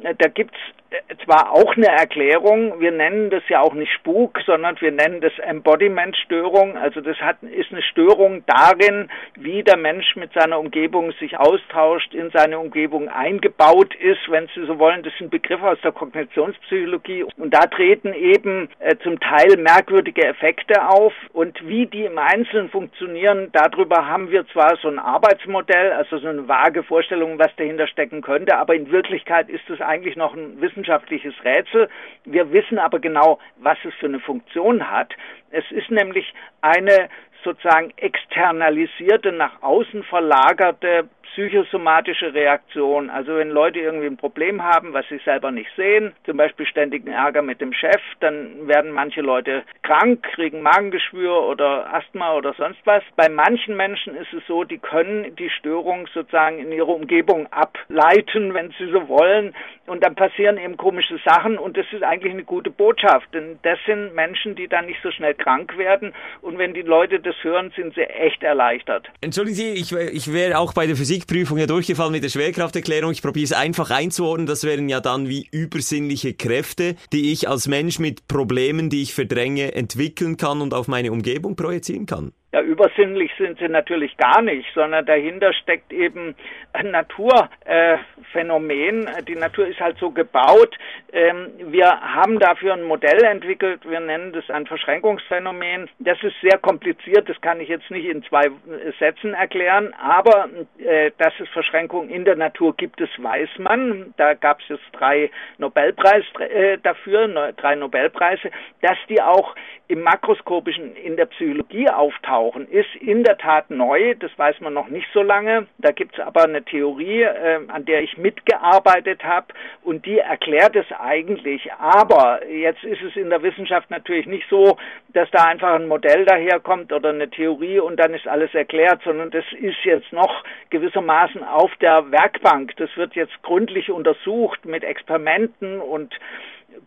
[0.02, 0.58] da gibt's
[0.90, 5.22] äh, zwar auch eine Erklärung, wir nennen das ja auch nicht Spuk, sondern wir nennen
[5.22, 6.78] das Embodiment-Störung.
[6.78, 12.14] Also das hat, ist eine Störung darin, wie der Mensch mit seiner Umgebung sich austauscht,
[12.14, 15.04] in seine Umgebung eingebaut ist, wenn Sie so wollen.
[15.04, 17.26] Das sind Begriffe aus der Kognitionspsychologie.
[17.38, 21.14] Und da treten eben äh, zum Teil merkwürdige Effekte auf.
[21.34, 26.28] Und wie die im Einzelnen funktionieren, darüber haben wir zwar so ein Arbeitsmodell, also so
[26.28, 30.62] eine vage Vorstellung, was dahinter stecken könnte, aber in Wirklichkeit ist es eigentlich noch ein
[30.62, 31.90] wissenschaftliches Rätsel.
[32.26, 35.14] Wir wissen aber genau, was es für eine Funktion hat.
[35.52, 37.10] Es ist nämlich eine
[37.44, 43.10] sozusagen externalisierte, nach außen verlagerte psychosomatische Reaktion.
[43.10, 47.08] Also wenn Leute irgendwie ein Problem haben, was sie selber nicht sehen, zum Beispiel ständigen
[47.08, 52.80] Ärger mit dem Chef, dann werden manche Leute krank, kriegen Magengeschwür oder Asthma oder sonst
[52.86, 53.04] was.
[53.16, 58.54] Bei manchen Menschen ist es so, die können die Störung sozusagen in ihre Umgebung ableiten,
[58.54, 59.56] wenn sie so wollen.
[59.88, 63.80] Und dann passieren eben komische Sachen und das ist eigentlich eine gute Botschaft, denn das
[63.86, 67.72] sind Menschen, die dann nicht so schnell krank werden und wenn die Leute das hören,
[67.76, 69.08] sind sie echt erleichtert.
[69.22, 73.12] Entschuldigen Sie, ich, ich wäre auch bei der Physikprüfung ja durchgefallen mit der Schwerkrafterklärung.
[73.12, 74.48] Ich probiere es einfach einzuordnen.
[74.48, 79.14] Das wären ja dann wie übersinnliche Kräfte, die ich als Mensch mit Problemen, die ich
[79.14, 82.34] verdränge, entwickeln kann und auf meine Umgebung projizieren kann.
[82.54, 86.36] Ja, übersinnlich sind sie natürlich gar nicht, sondern dahinter steckt eben
[86.74, 89.08] ein Naturphänomen.
[89.08, 90.78] Äh, die Natur ist halt so gebaut.
[91.14, 93.90] Ähm, wir haben dafür ein Modell entwickelt.
[93.90, 95.90] Wir nennen das ein Verschränkungsphänomen.
[96.00, 97.30] Das ist sehr kompliziert.
[97.30, 98.52] Das kann ich jetzt nicht in zwei
[99.00, 99.94] Sätzen erklären.
[99.94, 104.14] Aber äh, dass es Verschränkungen in der Natur gibt, das weiß man.
[104.18, 109.56] Da gab es jetzt drei Nobelpreise äh, dafür, drei Nobelpreise, dass die auch
[109.88, 114.16] im makroskopischen in der Psychologie auftauchen, ist in der Tat neu.
[114.16, 115.68] Das weiß man noch nicht so lange.
[115.78, 119.48] Da gibt es aber eine Theorie, äh, an der ich mitgearbeitet habe
[119.84, 121.72] und die erklärt es eigentlich.
[121.74, 124.78] Aber jetzt ist es in der Wissenschaft natürlich nicht so,
[125.10, 129.32] dass da einfach ein Modell daherkommt oder eine Theorie und dann ist alles erklärt, sondern
[129.32, 132.76] das ist jetzt noch gewissermaßen auf der Werkbank.
[132.78, 136.14] Das wird jetzt gründlich untersucht mit Experimenten und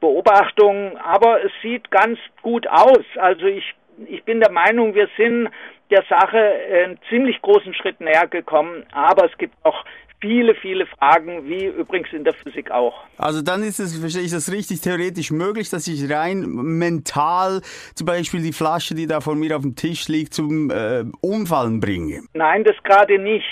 [0.00, 3.04] Beobachtungen, aber es sieht ganz gut aus.
[3.16, 3.74] Also ich,
[4.07, 5.48] ich bin der Meinung, wir sind
[5.90, 9.85] der Sache einen ziemlich großen Schritt näher gekommen, aber es gibt auch
[10.24, 12.94] viele, viele Fragen, wie übrigens in der Physik auch.
[13.18, 17.60] Also dann ist es, verstehe ich das richtig, theoretisch möglich, dass ich rein mental
[17.94, 21.78] zum Beispiel die Flasche, die da vor mir auf dem Tisch liegt, zum äh, Umfallen
[21.78, 22.22] bringe?
[22.32, 23.44] Nein, das gerade nicht,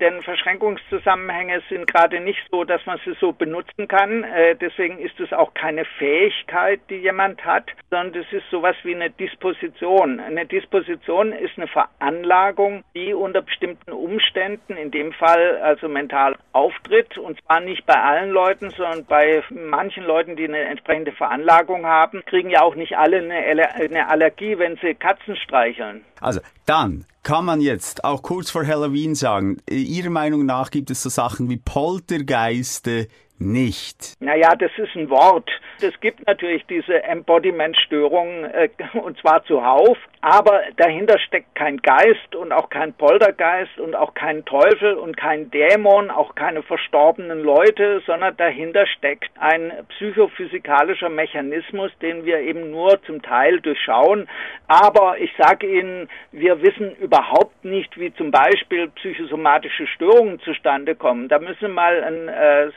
[0.00, 4.24] denn Verschränkungszusammenhänge sind gerade nicht so, dass man sie so benutzen kann.
[4.24, 8.94] Äh, deswegen ist es auch keine Fähigkeit, die jemand hat, sondern es ist sowas wie
[8.94, 10.20] eine Disposition.
[10.20, 16.36] Eine Disposition ist eine Veranlagung, die unter bestimmten Umständen, in dem Fall also mental mental
[16.52, 17.18] auftritt.
[17.18, 22.22] Und zwar nicht bei allen Leuten, sondern bei manchen Leuten, die eine entsprechende Veranlagung haben,
[22.26, 26.04] kriegen ja auch nicht alle eine Allergie, wenn sie Katzen streicheln.
[26.20, 31.02] Also dann kann man jetzt auch kurz vor Halloween sagen, Ihrer Meinung nach gibt es
[31.02, 33.08] so Sachen wie Poltergeiste,
[33.40, 34.16] nicht?
[34.20, 35.50] Naja, das ist ein Wort.
[35.80, 42.52] Es gibt natürlich diese Embodiment-Störungen äh, und zwar zuhauf, aber dahinter steckt kein Geist und
[42.52, 48.36] auch kein Poltergeist und auch kein Teufel und kein Dämon, auch keine verstorbenen Leute, sondern
[48.36, 54.28] dahinter steckt ein psychophysikalischer Mechanismus, den wir eben nur zum Teil durchschauen.
[54.66, 61.28] Aber ich sage Ihnen, wir wissen überhaupt nicht, wie zum Beispiel psychosomatische Störungen zustande kommen.
[61.28, 62.70] Da müssen mal einen äh,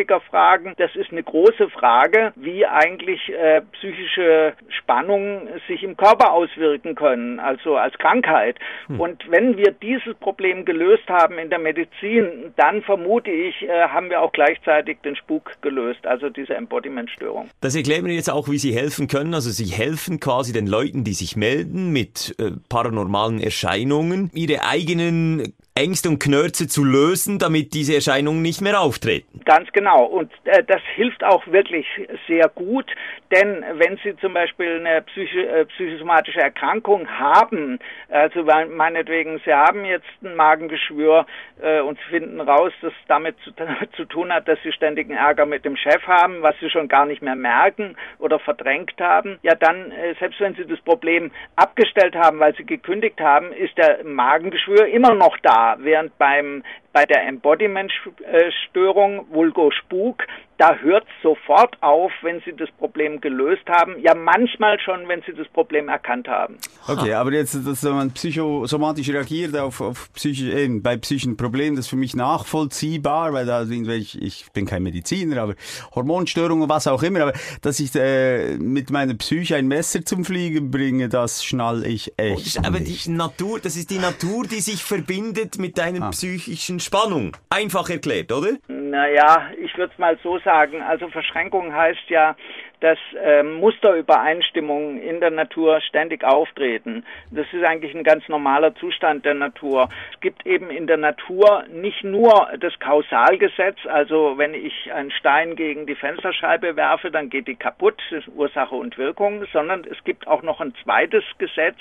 [0.00, 0.74] Somatiker fragen.
[0.78, 7.40] Das ist eine große Frage, wie eigentlich äh, psychische Spannungen sich im Körper auswirken können,
[7.40, 8.58] also als Krankheit.
[8.86, 9.00] Hm.
[9.00, 14.10] Und wenn wir dieses Problem gelöst haben in der Medizin, dann vermute ich, äh, haben
[14.10, 17.48] wir auch gleichzeitig den Spuk gelöst, also diese Embodiment-Störung.
[17.60, 19.34] Das erklären wir jetzt auch, wie Sie helfen können.
[19.34, 25.54] Also Sie helfen quasi den Leuten, die sich melden mit äh, paranormalen Erscheinungen, ihre eigenen
[25.74, 29.40] Ängste und Knörze zu lösen, damit diese Erscheinungen nicht mehr auftreten.
[29.44, 30.04] Ganz genau.
[30.04, 31.86] Und äh, das hilft auch wirklich
[32.26, 32.86] sehr gut,
[33.30, 37.78] denn wenn Sie zum Beispiel eine psychi äh, psychosomatische Erkrankung haben,
[38.08, 41.26] also meinetwegen Sie haben jetzt ein Magengeschwür
[41.62, 43.52] äh, und Sie finden raus, dass damit zu,
[43.96, 47.06] zu tun hat, dass Sie ständigen Ärger mit dem Chef haben, was Sie schon gar
[47.06, 52.16] nicht mehr merken oder verdrängt haben, ja dann, äh, selbst wenn Sie das Problem abgestellt
[52.16, 57.06] haben, weil Sie gekündigt haben, ist der Magengeschwür immer noch da wahr, während beim bei
[57.06, 60.24] der Embodiment-Störung, Vulgo Spuk,
[60.58, 63.94] da hört sofort auf, wenn Sie das Problem gelöst haben.
[64.02, 66.58] Ja, manchmal schon, wenn Sie das Problem erkannt haben.
[66.86, 71.86] Okay, aber jetzt, dass man psychosomatisch reagiert auf, auf psychisch, eben, bei psychischen Problemen, das
[71.86, 75.54] ist für mich nachvollziehbar, weil da sind ich, ich bin kein Mediziner, aber
[75.94, 80.70] Hormonstörungen, was auch immer, aber dass ich äh, mit meiner Psyche ein Messer zum Fliegen
[80.70, 82.58] bringe, das schnall ich echt.
[82.58, 83.06] aber nicht.
[83.06, 86.10] die Natur, das ist die Natur, die sich verbindet mit deiner ah.
[86.10, 87.36] psychischen Spannung.
[87.50, 88.52] Einfach erklärt, oder?
[88.68, 90.82] Naja, ich würde es mal so sagen.
[90.82, 92.36] Also Verschränkung heißt ja,
[92.80, 97.04] dass äh, Musterübereinstimmungen in der Natur ständig auftreten.
[97.30, 99.88] Das ist eigentlich ein ganz normaler Zustand der Natur.
[100.14, 105.56] Es gibt eben in der Natur nicht nur das Kausalgesetz, also wenn ich einen Stein
[105.56, 110.02] gegen die Fensterscheibe werfe, dann geht die kaputt, das ist Ursache und Wirkung, sondern es
[110.04, 111.78] gibt auch noch ein zweites Gesetz,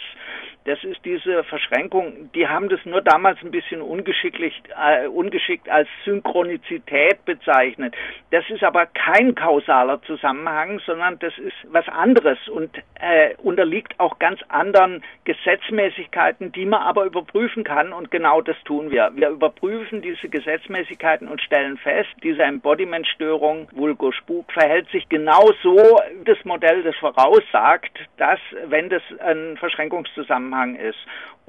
[0.65, 2.29] das ist diese Verschränkung.
[2.35, 7.95] Die haben das nur damals ein bisschen ungeschicklich, äh, ungeschickt als Synchronizität bezeichnet.
[8.31, 14.17] Das ist aber kein kausaler Zusammenhang, sondern das ist was anderes und äh, unterliegt auch
[14.17, 19.11] ganz anderen Gesetzmäßigkeiten, die man aber überprüfen kann und genau das tun wir.
[19.13, 25.99] Wir überprüfen diese Gesetzmäßigkeiten und stellen fest, diese Embodiment-Störung, Vulgo Spuk, verhält sich genau so,
[26.25, 30.97] das Modell das voraussagt, dass, wenn das ein Verschränkungszusammenhang ist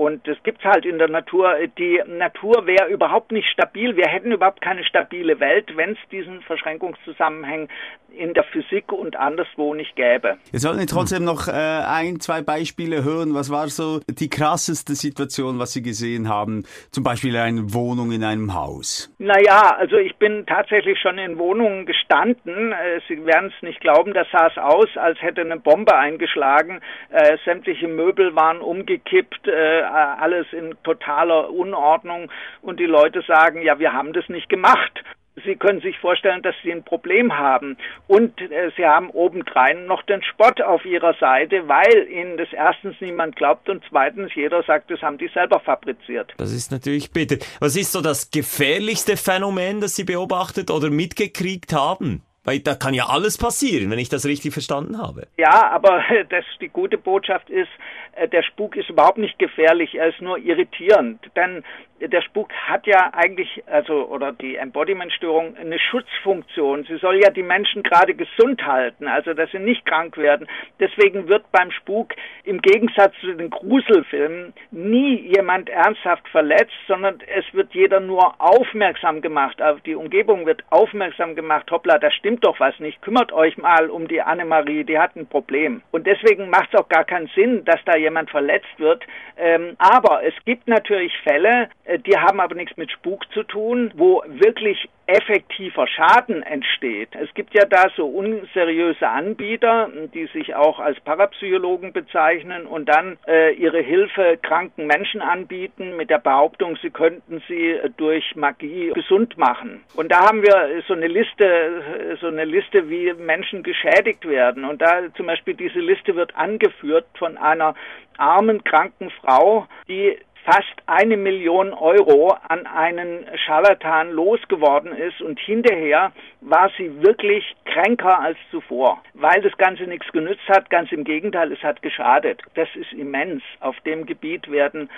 [0.01, 1.55] und das gibt's halt in der Natur.
[1.77, 3.97] Die Natur wäre überhaupt nicht stabil.
[3.97, 7.69] Wir hätten überhaupt keine stabile Welt, wenn es diesen Verschränkungszusammenhang
[8.11, 10.37] in der Physik und anderswo nicht gäbe.
[10.53, 13.35] Jetzt sollten wir trotzdem noch äh, ein, zwei Beispiele hören.
[13.35, 16.65] Was war so die krasseste Situation, was Sie gesehen haben?
[16.91, 19.13] Zum Beispiel eine Wohnung in einem Haus.
[19.19, 22.73] Naja, also ich bin tatsächlich schon in Wohnungen gestanden.
[22.73, 26.81] Äh, Sie werden es nicht glauben, das sah es aus, als hätte eine Bombe eingeschlagen.
[27.11, 29.47] Äh, sämtliche Möbel waren umgekippt.
[29.47, 32.31] Äh, alles in totaler Unordnung
[32.63, 35.03] und die Leute sagen, ja, wir haben das nicht gemacht.
[35.45, 37.77] Sie können sich vorstellen, dass Sie ein Problem haben.
[38.09, 42.97] Und äh, Sie haben obendrein noch den Spott auf Ihrer Seite, weil Ihnen das erstens
[43.01, 46.33] niemand glaubt und zweitens jeder sagt, das haben die selber fabriziert.
[46.37, 47.37] Das ist natürlich bitter.
[47.61, 52.23] Was ist so das gefährlichste Phänomen, das Sie beobachtet oder mitgekriegt haben?
[52.43, 55.29] Weil da kann ja alles passieren, wenn ich das richtig verstanden habe.
[55.37, 57.69] Ja, aber das, die gute Botschaft ist,
[58.17, 61.21] äh, der Spuk ist überhaupt nicht gefährlich, er ist nur irritierend.
[61.37, 61.63] Denn
[62.09, 66.85] der Spuk hat ja eigentlich, also, oder die Embodiment-Störung, eine Schutzfunktion.
[66.85, 70.49] Sie soll ja die Menschen gerade gesund halten, also dass sie nicht krank werden.
[70.79, 77.45] Deswegen wird beim Spuk im Gegensatz zu den Gruselfilmen nie jemand ernsthaft verletzt, sondern es
[77.53, 79.61] wird jeder nur aufmerksam gemacht.
[79.61, 81.71] Auf die Umgebung wird aufmerksam gemacht.
[81.71, 83.03] Hoppla, da stimmt doch was nicht.
[83.03, 85.83] Kümmert euch mal um die Annemarie, die hat ein Problem.
[85.91, 89.05] Und deswegen macht es auch gar keinen Sinn, dass da jemand verletzt wird.
[89.37, 94.23] Ähm, aber es gibt natürlich Fälle, die haben aber nichts mit Spuk zu tun, wo
[94.27, 97.09] wirklich effektiver Schaden entsteht.
[97.21, 103.19] Es gibt ja da so unseriöse Anbieter, die sich auch als Parapsychologen bezeichnen und dann
[103.27, 109.37] äh, ihre Hilfe kranken Menschen anbieten mit der Behauptung, sie könnten sie durch Magie gesund
[109.37, 109.83] machen.
[109.97, 114.65] Und da haben wir so eine Liste, so eine Liste, wie Menschen geschädigt werden.
[114.65, 117.75] Und da zum Beispiel diese Liste wird angeführt von einer
[118.17, 126.13] armen, kranken Frau, die fast eine Million Euro an einen Scharlatan losgeworden ist und hinterher
[126.41, 131.53] war sie wirklich kränker als zuvor, weil das Ganze nichts genützt hat, ganz im Gegenteil,
[131.53, 132.43] es hat geschadet.
[132.55, 133.43] Das ist immens.
[133.61, 134.89] Auf dem Gebiet werden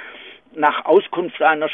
[0.56, 1.68] nach Auskunft einer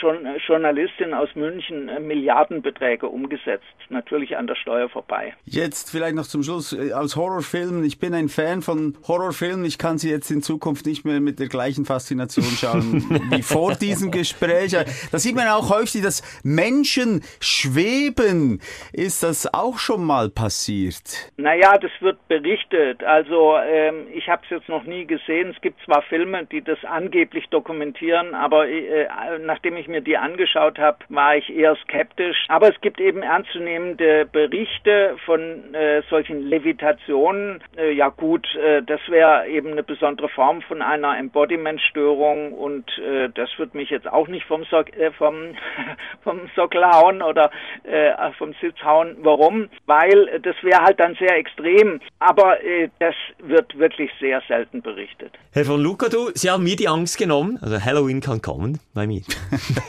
[0.47, 5.35] Journalistin aus München äh, Milliardenbeträge umgesetzt, natürlich an der Steuer vorbei.
[5.45, 7.85] Jetzt vielleicht noch zum Schluss äh, aus Horrorfilmen.
[7.85, 9.65] Ich bin ein Fan von Horrorfilmen.
[9.65, 13.75] Ich kann sie jetzt in Zukunft nicht mehr mit der gleichen Faszination schauen wie vor
[13.75, 14.77] diesem Gespräch.
[15.11, 18.61] Da sieht man auch häufig, dass Menschen schweben.
[18.93, 21.33] Ist das auch schon mal passiert?
[21.37, 23.03] Naja, das wird berichtet.
[23.03, 25.53] Also ähm, ich habe es jetzt noch nie gesehen.
[25.55, 30.79] Es gibt zwar Filme, die das angeblich dokumentieren, aber äh, nachdem ich mir die angeschaut
[30.79, 32.45] habe, war ich eher skeptisch.
[32.49, 37.63] Aber es gibt eben ernstzunehmende Berichte von äh, solchen Levitationen.
[37.77, 43.29] Äh, ja gut, äh, das wäre eben eine besondere Form von einer Embodiment-Störung und äh,
[43.35, 45.55] das wird mich jetzt auch nicht vom, so äh, vom,
[46.25, 47.51] vom Sockel hauen oder
[48.39, 49.17] vom Sitz hauen.
[49.23, 49.69] Warum?
[49.87, 52.01] Weil das wäre halt dann sehr extrem.
[52.19, 52.59] Aber
[52.99, 55.33] das wird wirklich sehr selten berichtet.
[55.53, 57.59] Herr von Luca, du, Sie haben mir die Angst genommen.
[57.63, 58.58] Also Halloween kann kommen
[58.95, 59.23] bei mir.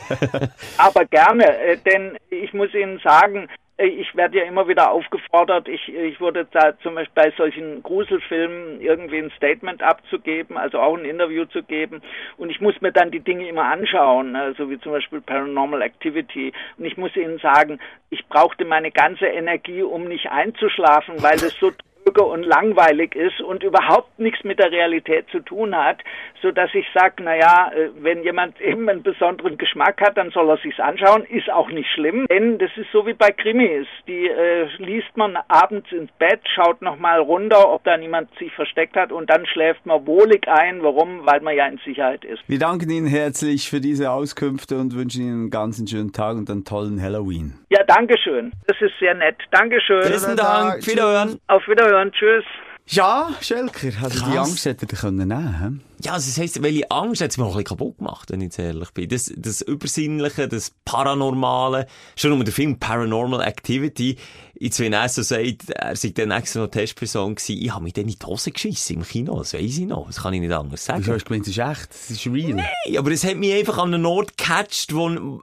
[0.78, 3.48] Aber gerne, äh, denn ich muss Ihnen sagen,
[3.80, 7.82] äh, ich werde ja immer wieder aufgefordert, ich, ich wurde da zum Beispiel bei solchen
[7.82, 12.02] Gruselfilmen irgendwie ein Statement abzugeben, also auch ein Interview zu geben
[12.36, 16.52] und ich muss mir dann die Dinge immer anschauen, also wie zum Beispiel Paranormal Activity
[16.78, 17.78] und ich muss Ihnen sagen,
[18.10, 21.72] ich brauchte meine ganze Energie, um nicht einzuschlafen, weil es so
[22.04, 25.98] dröge und langweilig ist und überhaupt nichts mit der Realität zu tun hat,
[26.42, 30.48] so dass ich sage, naja, äh, wenn jemand eben einen besonderen Geschmack hat, dann soll
[30.50, 34.28] er sich's anschauen, ist auch nicht schlimm, denn das ist so wie bei Krimis, die
[34.28, 39.12] äh, liest man abends ins Bett, schaut nochmal runter, ob da niemand sich versteckt hat
[39.12, 41.26] und dann schläft man wohlig ein, warum?
[41.26, 42.40] Weil man ja in Sicherheit ist.
[42.46, 46.50] Wir danken Ihnen herzlich für diese Auskünfte und wünschen Ihnen einen ganz schönen Tag und
[46.50, 47.54] einen tollen Halloween.
[47.70, 48.52] Ja, Dankeschön.
[48.66, 49.36] Das ist sehr nett.
[49.50, 50.02] Dankeschön.
[50.02, 50.86] Besten Dank.
[50.86, 51.38] Wiederhören.
[51.46, 51.89] Auf Wiederhören.
[52.12, 52.44] Tschüss.
[52.92, 54.48] Ja, Schelker, also die Krass.
[54.48, 57.50] Angst hätte er können nehmen Ja, also das heisst, welche Angst hat es mir auch
[57.50, 59.08] ein bisschen kaputt gemacht, wenn ich jetzt ehrlich bin.
[59.08, 64.16] Das, das Übersinnliche, das Paranormale, schon um den Film Paranormal Activity,
[64.58, 67.92] jetzt wenn er so sagt, er sei dann extra noch Testperson gewesen, ich habe mich
[67.92, 70.52] dann in die Hose geschissen im Kino, das weiss ich noch, das kann ich nicht
[70.52, 71.02] anders sagen.
[71.02, 72.54] Wieso hast du gemeint, das ist echt, das ist real?
[72.54, 75.42] Nein, aber es hat mich einfach an einen Ort gecatcht, wo,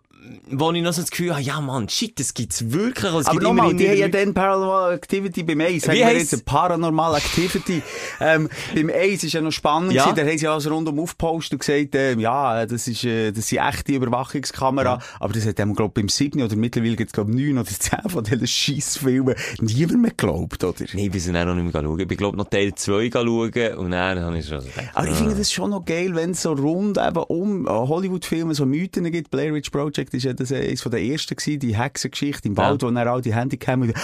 [0.51, 3.05] wo ich noch so das Gefühl habe, ja Mann, shit, das gibt's wirklich.
[3.05, 5.83] Also, Es Aber nochmal, die haben ja dann Paranormal Activity beim Ace.
[5.83, 6.31] Sagen Wie wir heisst's?
[6.31, 7.81] jetzt Paranormal Activity.
[8.19, 10.03] ähm, beim Ace ist ja noch spannend Ja.
[10.05, 10.15] gewesen.
[10.25, 13.59] Da haben sie alles rundum aufgepostet und gesagt, ähm, ja, das ist, äh, das sind
[13.59, 14.99] echte Überwachungskamera.
[15.19, 18.23] Aber das hat dem, glaub beim 7 oder mittlerweile gibt's glaub 9 oder 10 von
[18.23, 20.85] diesen Scheissfilmen niemand mehr geglaubt, oder?
[20.93, 21.99] Nein, wir sind auch noch nicht mehr schauen.
[21.99, 25.07] Ich bin, glaub, noch Teil 2 schauen und dann habe ich schon so gedacht, Aber
[25.07, 28.65] ich finde das schon noch geil, wenn es so rund eben um äh, Hollywood-Filme so
[28.65, 29.31] Mythen gibt.
[29.31, 32.58] Blair Witch Project ist ja das äh, eines von der ersten gewesen, die Hexengeschichte im
[32.58, 32.88] Wald, Ja.
[32.88, 33.93] wo dann all die Handicam und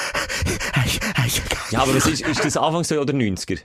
[1.72, 3.60] Ja, aber das ist, ist das Anfangs oder 90er?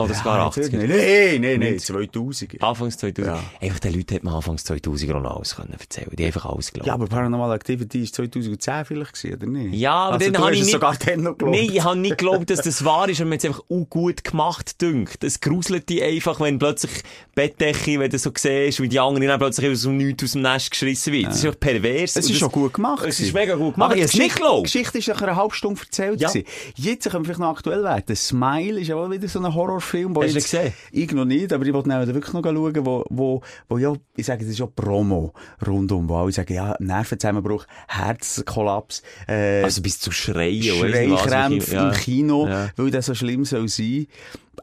[0.00, 0.76] Oder sogar 80er?
[0.76, 2.10] Nein, nein, nein, 90er.
[2.12, 2.60] 2000er.
[2.62, 3.26] Anfangs 2000.
[3.26, 3.42] Ja.
[3.60, 6.08] Einfach den Leuten hat man Anfangs 2000 auch noch alles können erzählen.
[6.12, 6.86] Die haben einfach alles geglaubt.
[6.88, 9.74] Ja, aber Paranormal Activity ist 2010 vielleicht gewesen, oder nicht?
[9.74, 10.72] Ja, aber also, dann habe ich nicht...
[10.72, 11.56] sogar dann noch geglaubt.
[11.56, 14.24] Nein, ich habe nicht geglaubt, dass das wahr ist und mir jetzt einfach auch gut
[14.24, 15.22] gemacht dünkt.
[15.24, 16.92] Es gruselt dich einfach, wenn plötzlich
[17.34, 20.42] Bettdecke, wenn du so siehst, wie die anderen dann plötzlich aus dem Nichts aus dem
[20.42, 21.26] Nest geschissen wird.
[21.26, 22.16] Das ist doch pervers.
[22.16, 23.04] Es ist schon gut gemacht.
[23.06, 23.92] Es ist mega gut gemacht.
[23.92, 24.58] Aber Ich es nicht Geschichte- geglaubt.
[24.68, 26.20] Die Geschichte ist nach einer halben Stunde erzählt.
[26.20, 26.28] Ja.
[26.28, 26.46] gewesen.
[26.76, 28.16] Jetzt können wir vielleicht noch aktuell werden.
[28.16, 29.89] Smile ist ja auch wieder so ein Horrorfilm.
[29.92, 30.72] Hast du jetzt- ihn gesehen?
[30.92, 34.26] Ich noch nicht, aber ich wollte dann wirklich noch schauen, wo, wo, wo ja, ich
[34.26, 35.32] sage, das ist ja Promo
[35.66, 40.62] rundum, wo alle sagen, ja, Nervenzusammenbruch, Herzkollaps, äh, Also bis zu Schreien.
[40.62, 41.88] Schreikrämpfe Ja.
[41.88, 42.68] im Kino, Ja.
[42.76, 44.06] weil das so schlimm soll sein.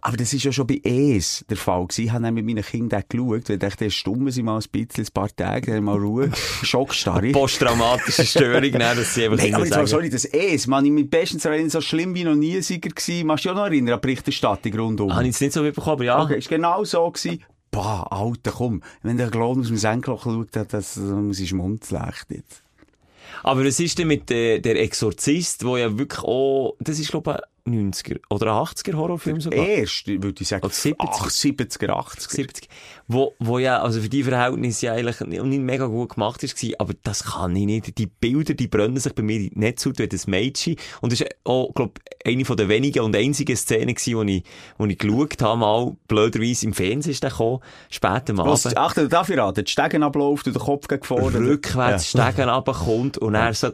[0.01, 2.05] Aber das ist ja schon bei ES der Fall gewesen.
[2.05, 5.05] Ich habe dann mit meinen Kindern geschaut, weil ich dachte, stumm sie mal ein bisschen,
[5.05, 6.31] ein paar Tage, dann mal Ruhe.
[6.63, 7.31] Schockstarre.
[7.31, 9.87] Posttraumatische Störung, nein, dass sie einfach Nein, nicht aber jetzt sagen.
[9.87, 13.27] sorry, das ES, man, ich mich bestens erinnern, so schlimm wie noch nie Sieger gewesen.
[13.27, 15.13] Machst du dich noch erinnern an die Berichterstattung rundum?
[15.13, 16.21] Habe ich jetzt nicht so mitbekommen, aber ja.
[16.21, 17.43] Okay, ist genau so gewesen.
[17.71, 18.81] Bah, Alter, komm.
[19.03, 22.63] Wenn der Glauben aus dem Senkloch schaut, das, das muss ich schmunzeln, echt jetzt.
[23.43, 27.37] Aber was ist denn mit äh, der Exorzist, wo ja wirklich auch, das ist glaube
[27.37, 29.59] ich 90er oder ein 80er Horrorfilm sogar.
[29.65, 30.95] Erst, würde ich sagen, Oder 70er.
[30.99, 32.31] ach, 70er, 80er.
[32.31, 32.69] 70.
[33.09, 36.57] Wo, wo ja, also für die Verhältnisse ja eigentlich nicht, nicht mega gut gemacht ist,
[36.77, 37.97] aber das kann ich nicht.
[37.97, 40.75] Die Bilder, die brennen sich bei mir die Netzhaut wie das Mädchen.
[40.99, 44.43] Und das ist auch, glaub, eine von der wenigen und einzigen Szenen gewesen, wo ich,
[44.77, 49.07] wo ich geschaut habe, mal blöderweise im Fernsehen ist der gekommen, später am Was, achte,
[49.07, 49.63] darf ich raten?
[49.63, 51.33] Die Stegen abläuft und der Kopf geht vor.
[51.33, 52.29] Rückwärts Ja.
[52.31, 53.69] Stegen runterkommt und er so,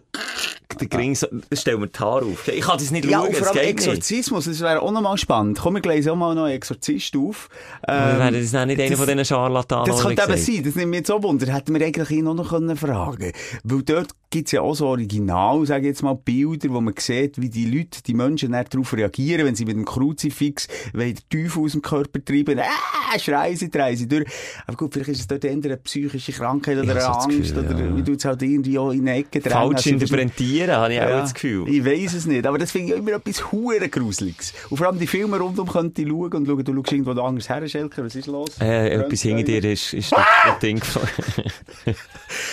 [0.79, 2.47] der Gring so, das stellt mir die Haare auf.
[2.47, 3.87] Ich kann das nicht Ja, schauen, vor allem geht nicht.
[3.87, 5.59] Exorzismus, das wäre auch nochmal spannend.
[5.59, 7.49] Komm, wir lesen auch mal noch Exorzist auf.
[7.87, 10.75] Wir Ähm, werden das nicht einer von diesen Scharlatanen, Das die könnte eben sein, das
[10.75, 11.53] nimmt mich jetzt auch Wunder.
[11.53, 13.31] Hätten wir eigentlich ihn auch noch können fragen
[13.63, 17.39] Weil dort gibt's ja auch so original, sage ich jetzt mal, Bilder, wo man sieht,
[17.39, 21.73] wie die Leute, die Menschen darauf reagieren, wenn sie mit dem Kruzifix den Teufel aus
[21.73, 24.25] dem Körper treiben, äh, schreien sie, drehen sie durch.
[24.65, 27.59] Aber gut, vielleicht ist es dort eher eine psychische Krankheit oder eine das Angst Gefühl,
[27.59, 27.95] oder ja.
[27.95, 29.57] wie du es halt irgendwie auch in eine Ecke drängen.
[29.57, 31.69] Falsch Also, interpretieren, habe ich auch Ja, das Gefühl.
[31.69, 34.53] Ich weiss es nicht, aber das finde ich immer etwas hure Gruseliges.
[34.71, 37.49] Und vor allem die Filme rundum könnte ich schauen und schauen, du schaust irgendwo anders
[37.49, 38.49] her, Schelker, was ist los?
[38.59, 40.81] Äh, etwas hinter dir ist, ist das das Ding.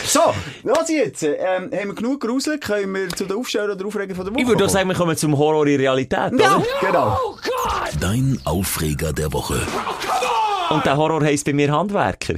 [0.05, 0.20] So,
[0.62, 1.23] los jetzt.
[1.23, 2.62] Ähm, haben wir genug geruselt?
[2.62, 5.16] Können wir zu den Aufstellern oder Aufregern von der Woche Ich würde sagen, wir kommen
[5.16, 6.64] zum Horror in Realität, Ja, oder?
[6.81, 7.18] genau.
[7.99, 9.66] Dein Aufreger der Woche.
[10.70, 12.35] Und der Horror heisst bei mir Handwerker.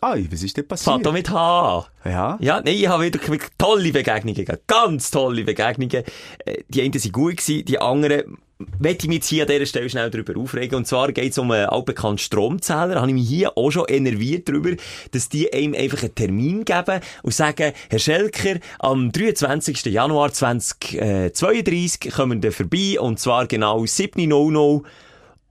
[0.00, 1.04] Ah, was ist denn passiert?
[1.06, 1.86] doch mit H.
[2.04, 2.38] Ja.
[2.40, 3.20] Ja, nein, ich habe wieder
[3.58, 4.66] tolle Begegnungen gehabt.
[4.66, 6.02] Ganz tolle Begegnungen.
[6.44, 8.38] Äh, Die einen sind gut gewesen, die anderen
[8.78, 10.76] möchte ich mich jetzt hier an dieser Stelle schnell darüber aufregen.
[10.76, 12.94] Und zwar geht es um einen altbekannten Stromzähler.
[12.94, 14.70] Da habe ich mich hier auch schon enerviert darüber,
[15.10, 19.84] dass die einem einfach einen Termin geben und sagen, Herr Schelker, am 23.
[19.86, 24.82] Januar 2032 kommen wir vorbei und zwar genau 7.00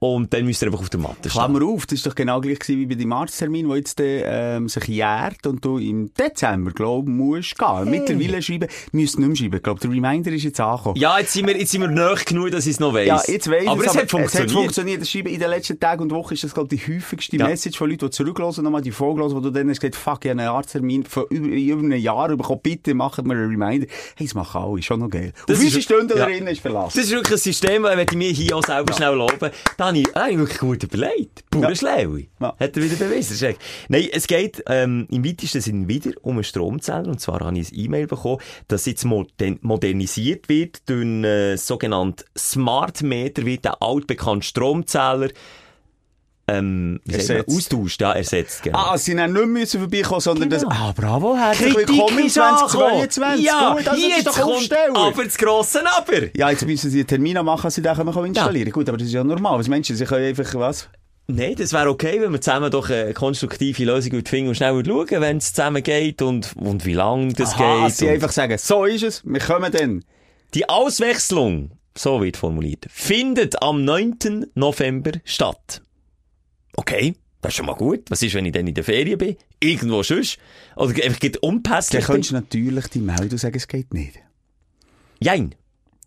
[0.04, 1.32] Und dann müsst ihr einfach auf der Matte stehen.
[1.34, 4.86] Klammer auf, das ist doch genau gleich wie bei dem Arzttermin, der jetzt ähm, sich
[4.88, 7.88] jährt und du im Dezember, glaube musst gehen.
[7.88, 9.58] Mittlerweile schreiben, müsst nicht mehr schreiben.
[9.58, 10.96] Ich glaube, der Reminder ist jetzt angekommen.
[10.96, 13.06] Ja, jetzt sind wir, jetzt sind wir nahe genug, dass ich es noch weiss.
[13.06, 14.34] Ja, jetzt weiss aber es, es hat funktioniert.
[14.34, 15.02] Es hat funktioniert.
[15.02, 17.46] Das Schreiben in den letzten Tagen und Wochen ist das, glaube ich, die häufigste Ja.
[17.48, 20.32] Message von Leuten, die zurücklassen, nochmal die Vorgelassen, wo du dann hast gesagt, fuck, ich
[20.32, 23.86] habe einen Arzttermin von über, über einem Jahr bekommen, bitte machen wir einen Reminder.
[24.16, 25.32] Hey, das machen alle, ist schon noch geil.
[25.46, 26.26] Das Auf ist- unsere Stunde ja.
[26.26, 26.94] darin ist verlassen.
[26.98, 29.52] Das ist wirklich ein System, das ich mir hier auch selber schnell loben.
[29.78, 31.50] Da habe ich, wirklich gut überlegt.
[31.50, 31.76] Pure Ja.
[31.76, 32.26] Schleue.
[32.39, 32.56] Ja.
[32.60, 33.56] Hat er wieder bewiesen.
[33.89, 37.08] Nein, es geht ähm, im weitesten Sinn wieder um einen Stromzähler.
[37.08, 41.58] Und zwar habe ich ein E-Mail bekommen, dass jetzt moder modernisiert wird durch einen äh,
[41.58, 45.30] sogenannten Smart Meter, wird der altbekannte Stromzähler
[46.48, 47.50] ähm, Ersetzt.
[47.50, 48.64] austauscht, ja, ersetzt.
[48.64, 48.78] Genau.
[48.78, 52.38] Ah, sie haben nicht müssen vorbeikommen, sondern das, ah, bravo, herzlich Kritik willkommen in ist
[52.39, 53.10] angekommen.
[53.10, 53.46] 2022.
[53.46, 54.96] Ja, Gut, also jetzt doch kommt Aufsteller.
[54.96, 56.36] aber das grosse Aber.
[56.36, 59.08] Ja, jetzt müssen sie einen Termin machen, dass sie den können installieren Gut, aber das
[59.08, 59.60] ist ja normal.
[59.60, 60.89] Was meinst du, sie können einfach, was?
[61.28, 65.08] Nein, das wäre okay, wenn wir zusammen doch eine konstruktive Lösung finden und schnell schauen,
[65.10, 67.96] wenn es zusammen geht und, und wie lange das Aha, geht.
[67.96, 70.04] sie einfach sagen, so ist es, wir kommen dann.
[70.54, 74.48] Die Auswechslung, so wird formuliert, findet am 9.
[74.56, 75.82] November statt.
[76.76, 78.09] Okay, das ist schon mal gut.
[78.09, 79.36] Was ist, wenn ich dann in der Ferien bin?
[79.59, 80.38] Irgendwo sonst?
[80.76, 82.13] Oder einfach geht Dann unpässlich bin?
[82.13, 84.19] könntest du natürlich die melden und sagen, es geht nicht.
[85.19, 85.55] Jein.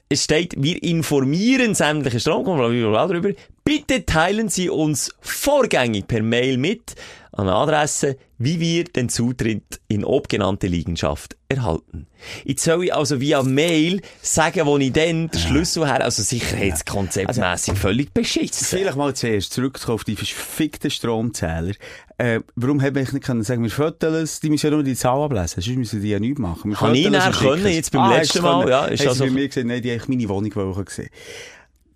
[0.08, 3.30] Es steht, wir informieren sämtliche Stromkunden darüber.
[3.64, 6.94] Bitte teilen Sie uns vorgängig per Mail mit
[7.36, 12.06] an Adresse, wie wir den Zutritt in obgenannte Liegenschaft erhalten.
[12.44, 17.74] Jetzt soll ich also via Mail sagen, wo ich dann den Schlüssel her, also sicherheitskonzeptmässig
[17.78, 18.66] völlig beschissen.
[18.66, 21.74] Vielleicht mal zuerst zurückzukommen auf die verfickten Stromzähler.
[22.18, 24.94] Äh, warum hätte ich nicht können sagen, wir fotografieren es, die müssen ja nur die
[24.94, 26.70] Zahl ablesen, sonst müssen die ja nichts machen.
[26.70, 28.70] Wir Kann ich nachher können, jetzt beim Ah, letzten Mal, können.
[28.70, 31.08] ja, ist also- bei mir gesehen, nein, die haben meine Wohnung wollen sehen.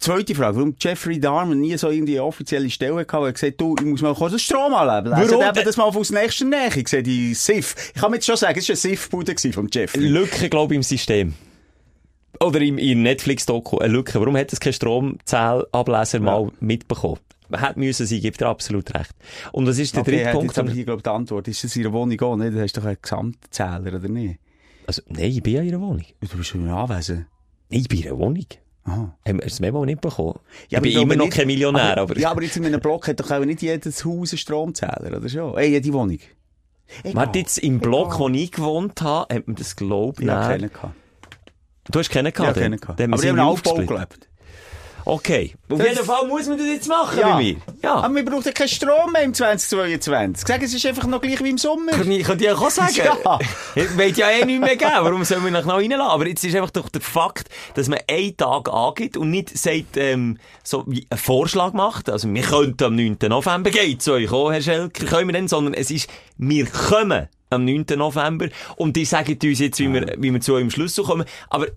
[0.01, 3.85] Zweite Frage, warum Jeffrey Dahmer nie so irgendwie offizielle Stelle hatte, er gesagt, du, ich
[3.85, 5.11] muss mal kurz den Strom anleben.
[5.11, 6.71] Warum Also, das mal aus nächster Nähe.
[6.77, 7.75] Ich sehe die SIF.
[7.95, 10.07] Ich kann mir jetzt schon sagen, es war ein SIF-Bude vom Jeffrey.
[10.07, 11.35] Lücke, glaube ich, im System.
[12.41, 13.79] Oder im, im Netflix-Doku.
[13.79, 14.21] Eine Lücke.
[14.21, 17.19] Warum hat es kein Stromzählableser mal mitbekommen?
[17.51, 19.11] Hätte müssen sie, gibt dir absolut recht.
[19.53, 20.59] Und was ist der Okay, dritte hat Punkt?
[20.59, 21.49] aber hier, glaube ich, die Antwort.
[21.49, 22.55] Ist das ihre Wohnung auch nicht?
[22.55, 24.39] Du hast doch einen Gesamtzähler, oder nicht?
[24.87, 26.05] Also, nein, ich bin ja in ihrer Wohnung.
[26.21, 27.27] Du bist schon anwesend.
[27.71, 28.45] Ich bin in ihrer Wohnung.
[28.89, 29.17] Aha.
[29.27, 30.39] Haben wir das Memo nicht bekommen?
[30.69, 32.19] Ja, ich bin aber immer noch nicht- kein Millionär, aber...
[32.19, 35.29] Ja, aber jetzt in einem Block hat doch auch nicht jedes Haus einen Stromzähler, oder
[35.29, 35.57] schon?
[35.57, 36.19] Ey, jede Wohnung.
[37.13, 40.21] Warte, jetzt im Block, wo ich gewohnt habe, hat man das geglaubt.
[40.21, 40.71] Ich Nein.
[40.71, 40.71] keinen.
[41.91, 42.49] Du hast keinen gehabt?
[42.49, 43.01] habe keinen gehabt.
[43.01, 44.28] Aber ich habe einen Aufbau gelebt.
[45.09, 45.55] Okay.
[45.71, 47.31] Auf jeden Fall muss man das jetzt machen Ja.
[47.37, 47.57] bei mir.
[47.83, 47.95] Ja.
[47.95, 50.47] Aber wir brauchen keinen Strom mehr im 2022.
[50.47, 51.93] Sag, es ist einfach noch gleich wie im Sommer.
[51.93, 52.93] Kann ich, kann ich auch sagen.
[53.75, 53.87] Ja.
[53.97, 54.91] Wird ja eh nicht mehr geben.
[55.01, 56.03] Warum sollen wir noch reinlassen?
[56.03, 59.97] Aber jetzt ist einfach doch der Fakt, dass man einen Tag angibt und nicht sagt,
[59.97, 62.11] ähm, so wie einen Vorschlag macht.
[62.11, 63.17] Also, wir könnten am 9.
[63.29, 67.29] November gehen zu euch auch, Herr Schelker, können wir denn, sondern es ist, wir kommen
[67.49, 67.87] am 9.
[67.97, 71.25] November und die sagen uns jetzt, wie wir, wie wir zu eurem Schlüssel kommen.
[71.49, 71.69] Aber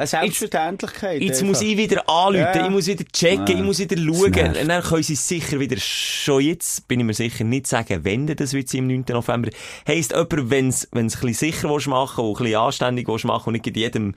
[0.00, 1.20] Eine Selbstverständlichkeit.
[1.20, 1.46] Jetzt einfach.
[1.48, 3.58] muss ich wieder anrufen, Ja, ich muss wieder checken, Ja.
[3.58, 4.56] ich muss wieder schauen.
[4.56, 8.26] Und dann können sie sicher wieder schon jetzt, bin ich mir sicher, nicht sagen, wenn
[8.26, 9.04] das wird sie am 9.
[9.10, 9.50] November.
[9.86, 13.48] Heisst jemand, wenn's, wenn's ein bisschen sicher willst machen und ein bisschen anständig willst machen
[13.48, 14.14] und nicht jedem,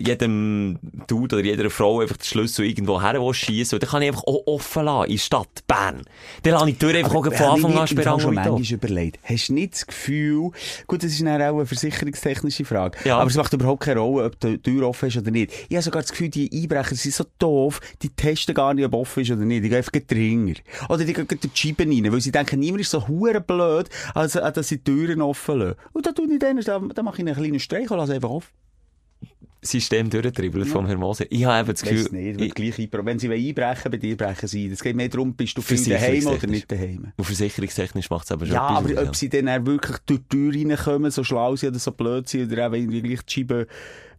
[0.00, 4.24] jedem Dude oder jeder Frau einfach den Schlüssel irgendwo her schießen, dann kann ich einfach
[4.24, 6.02] auch offen lassen, in der Stadt, Bern.
[6.42, 8.20] Dann lasse ich die Tür einfach auch von ich Anfang an sperren.
[8.20, 8.50] schon und so.
[8.52, 9.18] manchmal überlegt.
[9.24, 10.50] Hast du nicht das Gefühl,
[10.86, 13.18] gut, das ist dann auch eine versicherungstechnische Frage, Ja.
[13.18, 15.52] aber es macht überhaupt keine Rolle, ob die Tür offen ist oder nicht.
[15.68, 18.94] Ich habe sogar das Gefühl, die Einbrecher sind so doof, die testen gar nicht, ob
[18.94, 19.64] offen ist oder nicht.
[19.64, 20.54] Die gehen einfach den Ringer.
[20.88, 24.36] Oder die gehen die Scheiben rein, weil sie denken, niemand ist so hure blöd, als,
[24.36, 25.76] als dass sie die Türen offen lassen.
[25.92, 28.50] Und dann tue ich dann, dann mache ich einen kleinen Streich und lasse einfach auf.
[29.62, 31.26] System durchtribbelt vom Herrn Moser.
[31.28, 32.88] Ich habe eben das Gefühl, nicht, wird gleich.
[33.04, 34.68] Wenn sie einbrechen, bei dir brechen sie.
[34.68, 37.12] Es geht mehr darum, bist du viel daheim oder nicht daheim.
[37.16, 40.54] und versicherungstechnisch macht es aber schon Ja, aber ob sie dann wirklich durch die Tür
[40.54, 43.66] reinkommen, so schlau sind oder so blöd sind oder auch irgendwie gleich die Scheibe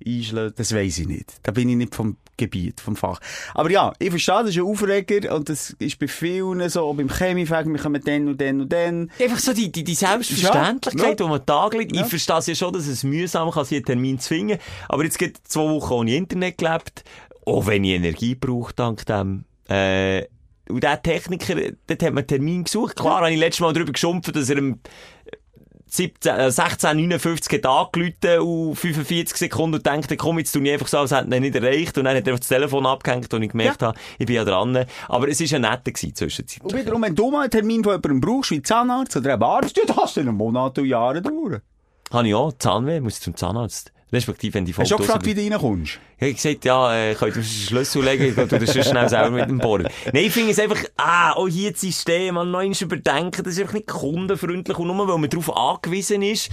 [0.06, 1.34] einschlagen, das weiss ich nicht.
[1.44, 3.20] Da bin ich nicht vom Gebiet, vom Fach.
[3.54, 6.94] Aber ja, ich verstehe, das ist ein Aufreger und das ist bei vielen so, auch
[6.96, 9.12] beim Chemiefag, wir kommen dann und dann und dann.
[9.20, 11.96] Einfach so die, die, die Selbstverständlichkeit, Ja, die man Tag liegt.
[11.96, 12.04] Ja.
[12.04, 14.58] Ich verstehe es ja schon, dass es mühsam kann, sich einen Termin zu finden.
[14.90, 17.04] Aber jetzt geht zwei Wochen ohne Internet gelebt.
[17.46, 19.46] Auch wenn ich Energie brauche, dank dem.
[19.68, 20.26] Äh,
[20.70, 21.56] und der Techniker,
[21.88, 22.96] dort hat man einen Termin gesucht.
[22.96, 24.80] Klar, habe ich letztes Mal darüber geschumpft, dass er im
[25.94, 30.88] 17, äh, 1659 hat angerufen und 45 Sekunden und denkt, komm, jetzt tu ich einfach
[30.88, 31.98] so, als hätte er nicht erreicht.
[31.98, 34.46] Und dann hat er einfach das Telefon abgehängt und ich gemerkt habe, ich bin ja
[34.46, 34.86] dran.
[35.10, 36.64] Aber es war ja netter gewesen zwischenzeitlich.
[36.64, 39.76] Und wiederum, wenn du mal einen Termin von jemandem brauchst, wie Zahnarzt oder einen Arzt,
[39.76, 41.62] ja, das hast du einen Monat und Jahre dauern.
[42.10, 43.92] Habe ich auch Zahnweh, muss ich zum Zahnarzt.
[44.14, 45.08] Respektive, wenn die Hast du Fotos...
[45.08, 46.00] gefragt, wie du reinkommst?
[46.18, 49.32] Ich habe gesagt, ja, äh, könnt ihr den Schlüssel legen, ich das sonst schnell selber
[49.32, 49.88] mit dem Bohren.
[50.12, 53.62] Nein, ich finde es einfach, ah, auch hier das System, an neuen überdenken, das ist
[53.62, 56.50] einfach nicht kundenfreundlich und nur weil man darauf angewiesen ist,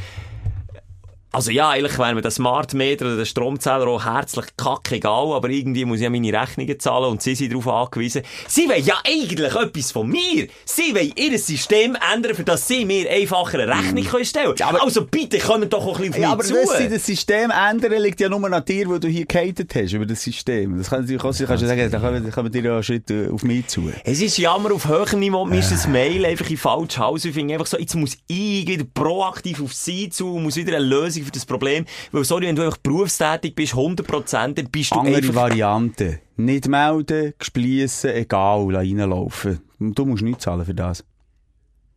[1.31, 5.51] also ja, eigentlich wäre mir der Smart Meter oder der Stromzähler auch herzlich kackegal, aber
[5.51, 8.23] irgendwie muss ich ja meine Rechnungen zahlen und sie sind darauf angewiesen.
[8.47, 10.49] Sie wollen ja eigentlich etwas von mir.
[10.65, 14.77] Sie wollen ihr System ändern, für das sie mir einfacher eine Rechnung können stellen können.
[14.81, 16.77] Also bitte, kommen doch auch ein bisschen Ja, auf aber mich das, zu.
[16.83, 20.07] sie das System ändern liegt ja nur an dir, weil du hier gehatet hast über
[20.07, 20.79] das System.
[20.79, 23.13] Das kann natürlich auch sein, kannst du sagen, da kommen, kommen dir ja einen Schritt
[23.31, 23.93] auf mich zu.
[24.05, 25.45] Es ist Jammer auf höherem Niveau.
[25.45, 27.25] Mir ist das Mail einfach in falsch Haus.
[27.25, 30.85] Ich finde einfach so, jetzt muss ich wieder proaktiv auf sie zu muss wieder eine
[30.87, 31.85] Lösung für das Problem.
[32.13, 35.35] Weil, sorry, wenn du einfach berufstätig bist, 100%, dann bist du Andere einfach...
[35.35, 36.21] Variante.
[36.37, 39.61] Nicht melden, gespliessen, egal, reinlaufen.
[39.79, 41.05] Du musst nichts zahlen für das.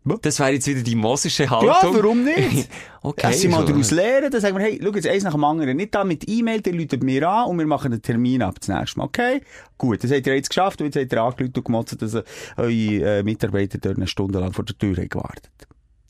[0.03, 1.67] Das wäre jetzt wieder die mosische Haltung.
[1.67, 2.67] Ja, warum nicht?
[3.03, 3.27] okay.
[3.27, 5.77] Lass sie mal daraus lernen, dann sagen wir, hey, schau jetzt eins nach dem anderen.
[5.77, 8.67] Nicht da mit E-Mail, der läutet mir an und wir machen einen Termin ab das
[8.67, 9.05] nächste Mal.
[9.05, 9.41] Okay?
[9.77, 12.15] Gut, das habt ihr jetzt geschafft und jetzt habt ihr angerufen und gemotzt, dass
[12.57, 15.51] eure äh, Mitarbeiter dort eine Stunde lang vor der Tür haben gewartet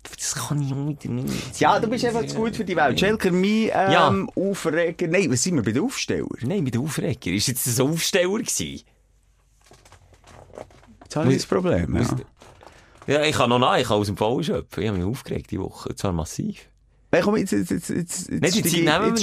[0.03, 1.25] das kann ich mit dem.
[1.57, 2.99] Ja, du bist einfach zu gut für die Welt.
[2.99, 4.25] Schelker, mein ähm, ja.
[4.35, 5.07] Aufreger.
[5.07, 6.27] Nein, was sind wir bei den Aufsteller?
[6.41, 7.31] Nein, bei den Aufreger.
[7.31, 8.81] Ist jetzt ein Aufsteller gewesen?
[11.03, 11.95] Jetzt habe Problem.
[11.97, 13.13] Ja.
[13.15, 13.23] ja.
[13.23, 14.83] ich kann noch nach, ich kann aus dem Fall schöpfen.
[14.83, 16.69] Ich habe mich aufgeregt die Woche, zwar massiv.
[17.11, 19.13] Nein, komm, jetzt, jetzt, jetzt, jetzt, jetzt, jetzt hier ein.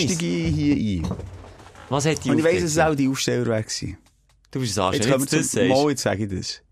[1.89, 3.99] Was hat die Und ich weiss, dass es auch die Aufsteller weg waren.
[4.51, 5.55] Du bist ein Arsch, jetzt, jetzt,
[6.31, 6.62] jetzt,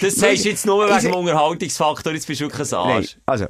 [0.00, 2.12] Das sagst du jetzt nur wegen dem Unterhaltungsfaktor.
[2.12, 3.16] Jetzt bist du wirklich ein Nein, Arsch.
[3.26, 3.46] also...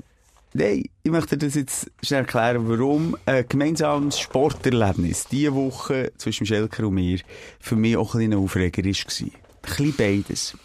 [0.58, 6.86] Nein, ich möchte das jetzt schnell erklären, warum ein gemeinsames Sporterlebnis diese Woche zwischen Schelker
[6.86, 7.18] und mir
[7.60, 8.88] für mich auch ein kleiner Aufreger war.
[8.88, 10.56] Ein bisschen beides.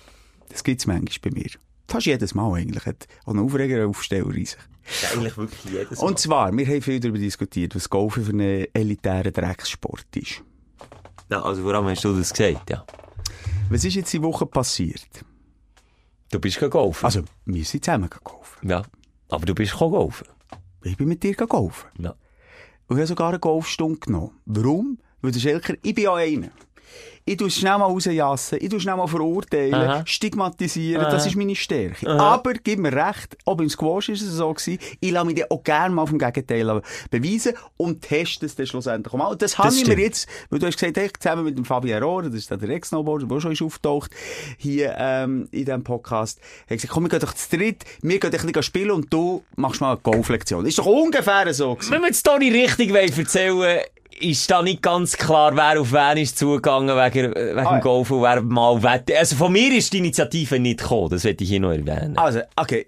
[0.48, 1.50] Das gibt es manchmal bei mir.
[1.90, 2.86] Fast jedes Mal eigentlich.
[2.86, 4.56] Hat auch ein Aufreger einen in sich.
[4.86, 8.32] Das ist eigentlich wirklich jedes Und zwar, wir haben viel darüber diskutiert, was Golfen für
[8.32, 10.42] einen elitären Dreckssport ist.
[11.30, 12.70] Ja, also warum hast du das gesagt?
[12.70, 12.86] Ja.
[13.70, 15.26] Was ist jetzt die Woche passiert?
[16.32, 18.70] Du bist gegangen Also, wir sind zusammen golfen.
[18.70, 18.84] Ja.
[19.30, 19.94] Aber du bist gegangen
[20.84, 21.90] Ich bin mit dir golfen.
[22.00, 22.16] Ja.
[22.88, 24.32] Und ich habe sogar eine Golfstunde genommen.
[24.46, 24.98] Warum?
[25.22, 26.50] Weil der Schelker, ich bin ja einer.
[27.24, 30.04] Ich tue es schnell mal rausjassen, ich tue schnell mal verurteilen, Aha.
[30.06, 32.10] stigmatisieren, das ist meine Stärke.
[32.10, 35.46] Aber, gib mir recht, auch beim Squash ist es so gewesen, ich lasse mich dann
[35.52, 39.28] auch gerne mal vom Gegenteil beweisen und teste es dann schlussendlich mal.
[39.28, 40.00] Und das, habe ich mir stimmt.
[40.00, 43.28] jetzt, weil du hast gesagt, hey, zusammen mit dem Fabian Rohrer, das ist der Ex-Snowboarder,
[43.28, 44.12] der auch schon ist auftaucht,
[44.58, 48.34] hier, ähm, in diesem Podcast, hat gesagt, komm, wir gehen doch zu dritt, wir gehen
[48.34, 50.66] ein bisschen spielen und du machst mal eine Golflektion.
[50.66, 51.92] Ist doch ungefähr so gewesen.
[51.92, 53.80] Wenn wir die Story richtig wollen erzählen
[54.22, 57.72] ist da nicht ganz klar, wer auf wen ist zugegangen wegen, wegen Ah, ja.
[57.78, 59.18] dem Golf und wer mal wette.
[59.18, 62.18] Also von mir ist die Initiative nicht gekommen, das werde ich hier noch erwähnen.
[62.18, 62.86] Also, okay,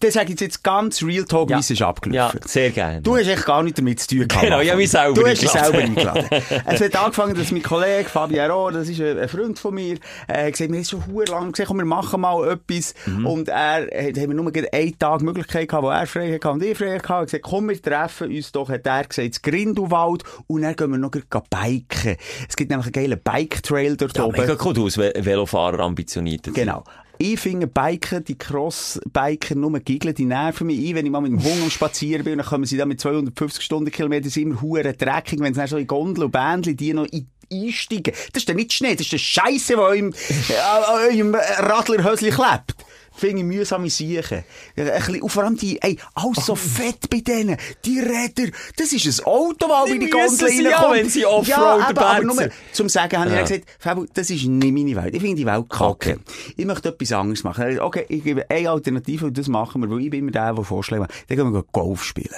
[0.00, 2.40] das sage ich jetzt ganz Real Talk, wie es ist ja, abgelaufen.
[2.46, 3.02] sehr gerne.
[3.02, 4.44] Du hast echt gar nichts damit zu tun gehabt.
[4.44, 6.26] Genau, ich habe mich selber Du hast dich selber eingeladen.
[6.66, 10.50] es hat angefangen, dass mein Kollege Fabian Rohr, das ist ein, Freund von mir, äh,
[10.50, 12.94] gesagt, wir haben schon verdammt lange gesagt, komm, wir machen mal etwas.
[13.06, 13.26] Mhm.
[13.26, 16.62] Und er, hat, haben wir nur einen Tag Möglichkeit gehabt, wo er frei hatte und
[16.62, 17.08] ich frei hatte.
[17.12, 20.74] Er hat gesagt, komm, wir treffen uns doch, hat er gesagt, ins Grindelwald und dann
[20.74, 22.16] gehen wir noch biken.
[22.48, 24.40] Es gibt nämlich einen geilen Bike-Trail dort ja, oben.
[24.40, 26.48] mega cool, du als Ve- Velofahrer ambitioniert.
[26.54, 26.82] Genau.
[27.24, 31.30] Ich finde Biken, die Cross-Biker, nur giggeln, die nerven mich ein, wenn ich mal mit
[31.30, 34.92] dem Hund am Spazieren bin, dann kommen sie da mit 250 Stundenkilometern, sind immer hure
[34.92, 38.12] dreckig, wenn sie dann so in Gondel und Bändchen, die noch in einsteigen.
[38.32, 42.30] Das ist dann nicht Schnee, das ist der Scheisse, der im, äh, an eurem Radlerhösli
[42.30, 42.74] klebt.
[43.14, 44.44] Finde ich mühsame Siechen.
[44.76, 47.56] Ein bisschen, und vor allem die, ey, alles so fett bei denen.
[47.84, 50.96] Die Räder, das ist ein Auto, das Die in die Gondel sie ja, reinkommt.
[50.96, 52.26] wenn sie Offroad ja, aber bergsen.
[52.26, 53.38] nur, zum Sagen habe ich Ja.
[53.42, 55.14] dann gesagt, Fabio, das ist nicht meine Welt.
[55.14, 55.84] Ich finde die Welt kacke.
[55.84, 56.16] Okay.
[56.56, 57.64] Ich möchte etwas anderes machen.
[57.66, 60.54] Gesagt, Okay, ich gebe eine Alternative und das machen wir, weil ich bin immer der,
[60.54, 61.12] der Vorschläge macht.
[61.28, 62.34] Dann gehen wir Golf spielen.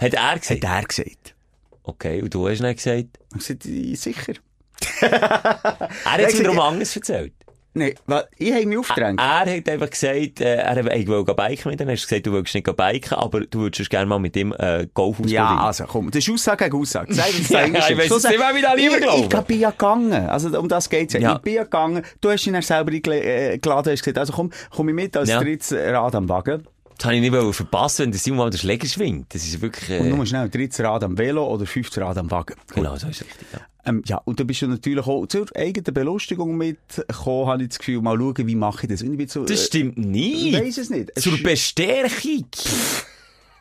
[0.00, 0.64] Hat er gesagt?
[0.64, 1.34] Hat er gesagt.
[1.82, 3.08] Okay, und du hast nicht gesagt?
[3.36, 4.32] Ich sagte, sicher.
[5.00, 7.32] Er hat es gesagt, wiederum anders erzählt.
[7.76, 9.20] Nein, weil ich habe mich aufgedrängt.
[9.20, 11.88] Er hat einfach gesagt, äh, er ich will biken mit ihm.
[11.88, 14.86] Er hat gesagt, du willst nicht biken, aber du würdest gerne mal mit ihm äh,
[14.94, 15.34] Golf ausprobieren.
[15.34, 17.12] Ja, also komm, das ist Aussage gegen Aussage.
[17.12, 17.90] Sag uns Ja, eigentlich.
[17.90, 19.28] ich weiss So nicht, wer da lieber ich, glauben.
[19.40, 20.12] ich bin ja gegangen.
[20.28, 21.20] Also um das geht's ja.
[21.20, 21.32] Ja.
[21.36, 22.04] Ich bin ja gegangen.
[22.20, 23.60] Du hast ihn dann selber geladen,
[23.92, 25.40] hast gesagt, also komm, komm ich mit als Ja.
[25.40, 26.62] drittes Rad am Wagen.
[26.96, 29.34] Das habe ich nicht verpassen, wenn der Simon mal den Schläger schwingt.
[29.34, 29.90] Das ist wirklich...
[29.90, 32.54] Äh, Und nur schnell, drittes Rad am Velo oder fünftes Rad am Wagen.
[32.72, 33.48] genau, so ist es richtig.
[33.52, 33.58] Ja.
[33.86, 37.78] Ähm, ja, und da bist du natürlich auch zur eigenen Belustigung mitgekommen, habe ich das
[37.78, 39.02] Gefühl, mal schauen, wie mache ich das.
[39.02, 40.54] Und ich bin so, Das äh, stimmt Ich nicht.
[40.58, 41.10] weiss es nicht.
[41.14, 42.46] Es Zur Bestärkung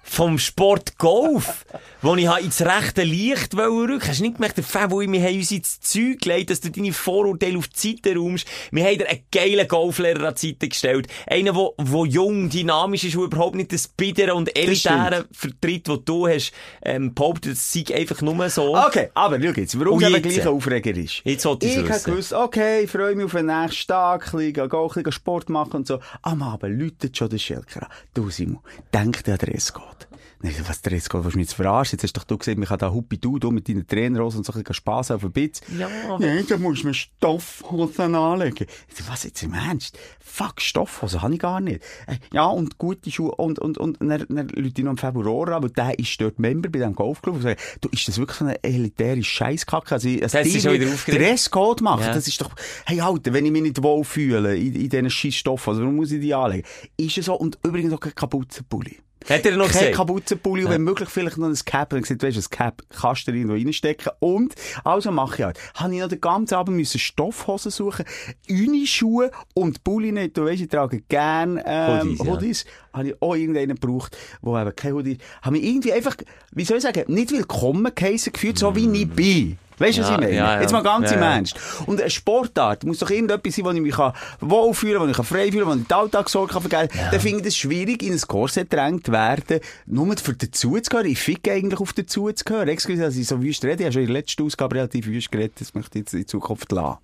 [0.04, 1.66] vom Sport Golf
[2.04, 4.02] wo ich habe ins rechte Licht rücken.
[4.06, 6.70] Hast du nicht gemerkt, der Fan, wo ich mir uns ins Zeug gelegt dass du
[6.70, 8.46] deine Vorurteile auf die Seite räumst?
[8.72, 11.08] Wir haben dir einen geilen Golflehrer an die Seite gestellt.
[11.28, 16.00] Einen, der, der jung, dynamisch ist, der überhaupt nicht das biedere und elitäre vertritt, das
[16.04, 16.52] du hast,
[16.84, 18.76] ähm, behauptet, es sei einfach nur so.
[18.76, 21.22] Okay, aber schau jetzt, warum es eben gleich Aufreger ist.
[21.24, 22.12] Jetzt wollte ich wissen.
[22.12, 25.50] gewusst, okay, ich freue mich auf den nächsten Tag, ein bisschen, gehen, ein bisschen Sport
[25.50, 26.00] machen und so.
[26.22, 27.90] Am Abend läutet schon der Schelker an.
[28.14, 28.60] Du, Simon,
[28.94, 29.40] denk dir an
[30.44, 30.58] Dresscode.
[30.60, 31.98] Nein, was Dresscode, willst du mich jetzt verarschen?
[31.98, 34.46] Jetzt hast doch du gesehen, ich kann da Huppi du, du mit deinen Trainerhosen und
[34.46, 35.62] so ein bisschen Spass auf den Bitz.
[35.78, 38.68] Ja, aber- Nein, da musst du mir Stoffhosen anlegen.
[38.90, 39.98] Ich so, was jetzt im Ernst?
[40.20, 41.82] Fuck, Stoffhosen habe ich gar nicht.
[42.08, 43.32] Äh, Ja, und gute Schuhe.
[43.36, 46.70] Und, und, und, dann, dann Leute noch im Februar an, weil der ist dort Member
[46.70, 47.36] bei diesem Golfclub.
[47.36, 49.96] Und sagen, du, ist das wirklich so eine elitäre Scheisskacke?
[49.96, 51.22] Also, als Das ist schon wieder aufgeregt.
[51.22, 52.14] Dresscode machen, Ja.
[52.14, 52.52] das ist doch,
[52.86, 55.96] hey, Alter, wenn ich mich nicht wohl fühle in, in diesen scheiß Stoffen, also, warum
[55.96, 56.68] muss ich die anlegen?
[56.98, 57.36] Ist es so?
[57.36, 58.98] Und übrigens auch kein Kapuzenpulli.
[59.30, 59.96] Hat er noch Kein gesagt?
[59.96, 61.94] Kapuzenpulli und wenn möglich vielleicht noch ein Cap.
[61.94, 64.12] Und ich gesagt, weisst du, ein Cap kannst du dir irgendwo reinstecken.
[64.20, 64.54] Und,
[64.84, 65.60] also mache ich halt.
[65.76, 68.06] Habe ich noch den ganzen Abend müssen Stoffhosen suchen,
[68.50, 70.38] Unischuhe und Pulli nicht.
[70.38, 72.26] Du weisst, ich trage gern, ähm, Hoodies, ja.
[72.26, 72.66] Hoodies.
[72.94, 76.16] Habe ich auch irgendeinen gebraucht, wo eben kein Hoodie, habe mich irgendwie einfach,
[76.52, 79.58] wie soll ich sagen, nicht willkommen geheissen gefühlt, so wie ich bin.
[79.78, 80.34] Weißt du, was Ja, ich meine?
[80.34, 80.62] ja, ja.
[80.62, 81.22] Jetzt mal ganz im.
[81.22, 81.56] Ernst.
[81.86, 83.98] Und eine Sportart muss doch irgendetwas sein, wo ich mich
[84.42, 87.12] wohlfühlen kann, wo ich frei fühlen kann, wo ich die Alltagssorge vergessen kann.
[87.12, 91.08] Dann finde ich es schwierig, in ein Korsett gedrängt werden, nur für dazu zu gehören.
[91.08, 92.68] Ich fick eigentlich auf dazu zu gehören.
[92.68, 93.80] Excuse, dass ich so wüst rede.
[93.80, 95.54] Ich habe schon in der letzten Ausgabe relativ wüst geredet.
[95.60, 96.98] Das möchte ich jetzt in Zukunft lassen.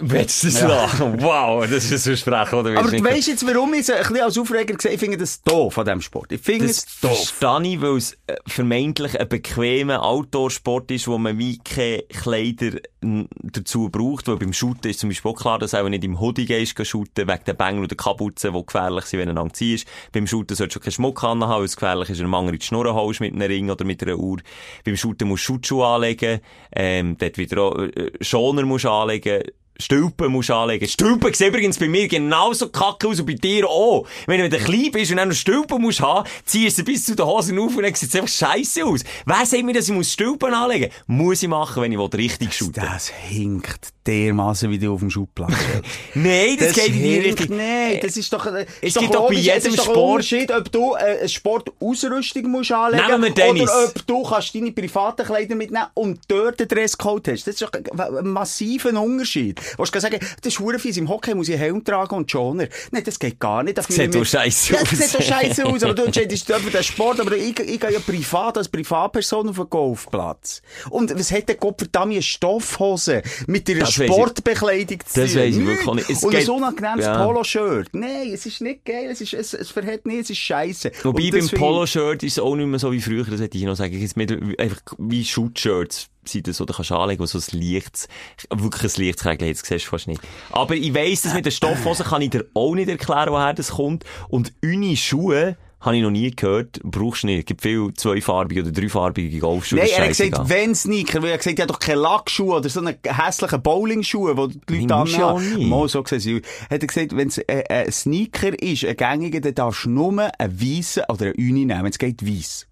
[0.00, 1.20] Willst du das lachen?
[1.22, 2.78] Wow, das ist ein Versprechen, oder?
[2.78, 5.42] Aber du weißt jetzt, warum ich es ein bisschen als Aufreger gesehen Ich finde das
[5.42, 6.32] doof an diesem Sport.
[6.32, 7.30] Ich finde Das es doof.
[7.30, 12.78] verstehe ich, weil es äh, vermeintlich ein bequemer Outdoor-Sport ist, wo man wie keine Kleider
[13.00, 14.28] dazu braucht.
[14.28, 16.86] Weil beim Shooten ist zum Beispiel auch klar, dass du auch nicht im Hoodie gehst
[16.86, 19.86] shooten, wegen den Bängeln oder Kapuzen, die gefährlich sind, wenn du lang ziehst.
[20.12, 22.64] Beim Shooten solltest du keinen Schmuck anhaben, weil es gefährlich ist, wenn du einen die
[22.64, 24.38] Schnur holst mit einem Ring oder mit einer Uhr.
[24.84, 26.40] Beim Shooten musst du Schutzschuhe anlegen,
[26.74, 29.42] ähm, dort wieder auch, äh, Schoner musst anlegen,
[29.80, 30.88] Stülpen musst anlegen.
[30.88, 34.08] Stülpen sieht übrigens bei mir genauso kacke aus und bei dir auch.
[34.26, 37.24] Wenn du klein bist und dann noch Stülpen musst haben, ziehst du bis zu den
[37.24, 39.04] Hosen auf und dann sieht es einfach scheiße aus.
[39.24, 41.42] Wer sagt mir, dass ich muss Stülpen anlegen muss?
[41.42, 45.52] ich machen, wenn ich richtig shooten Das hinkt dermaßen wie du auf dem Schubplatz.
[46.14, 47.56] Nein, das, geht in die Richtung.
[47.56, 49.86] Nein, das ist doch, äh, Es ist gibt doch bei logisch, jedem es ist doch
[49.88, 53.62] ein Sport- Unterschied, ob du äh, eine Sportausrüstung musst anlegen Nehmen wir Tennis.
[53.70, 57.46] oder ob du kannst deine privaten Kleider mitnehmen und dort den Dresscode hast.
[57.46, 59.60] Das ist doch ein, massiver Unterschied.
[59.60, 60.96] Du kannst sagen, das ist verdammt fies.
[60.96, 62.68] Im Hockey muss ich Helm tragen und Schoner.
[62.90, 63.76] Nein, das geht gar nicht.
[63.78, 64.88] Das sieht doch scheisse ja, aus.
[64.90, 65.82] Das sieht doch scheiße aus.
[65.82, 67.20] Aber du entscheidest über den Sport.
[67.20, 70.62] Aber ich, ich gehe ja privat als Privatperson auf den Golfplatz.
[70.90, 75.56] Und was hat der Gott verdammt eine Stoffhose mit Das ich- Sportbekleidung zu Das weiss
[75.56, 76.10] ich wirklich nicht.
[76.10, 77.24] Es Und ein geht- unangenehmes Ja.
[77.24, 77.88] Polo-Shirt.
[77.92, 79.08] Nein, es ist nicht geil.
[79.10, 80.92] Es, ist, es, es verhält nicht, es ist scheiße.
[81.02, 83.64] Wobei beim das Polo-Shirt ist es auch nicht mehr so wie früher, das hätte ich
[83.64, 83.98] noch sagen.
[84.00, 84.30] Jetzt mit,
[84.60, 88.06] einfach wie Shoot-Shirts sind das, da kannst du anlegen, wo so ein Lichts,
[88.54, 90.20] wirklich ein Lichtskrägel jetzt siehst du fast nicht.
[90.50, 93.70] Aber ich weiss, dass mit den Stoffhosen kann ich dir auch nicht erklären, woher das
[93.70, 94.04] kommt.
[94.28, 97.40] Und Uni-Schuhe, habe ich noch nie gehört, brauchst du nicht.
[97.40, 99.78] Es gibt viele zweifarbige oder dreifarbige Golfschuhe.
[99.78, 102.68] Nein, er hat gesagt, wenn Sneaker, weil er gesagt, er hat doch keine Lackschuhe oder
[102.68, 105.66] so einen hässlichen Bowlingschuhe, wo die Leute du ja.
[105.66, 109.54] Mal so gesehen, hat er gesagt, wenn es äh, ein Sneaker ist, ein gängiger, dann
[109.54, 112.67] darfst du nur einen weißen oder einen Uni nehmen, wenn es geht weiss.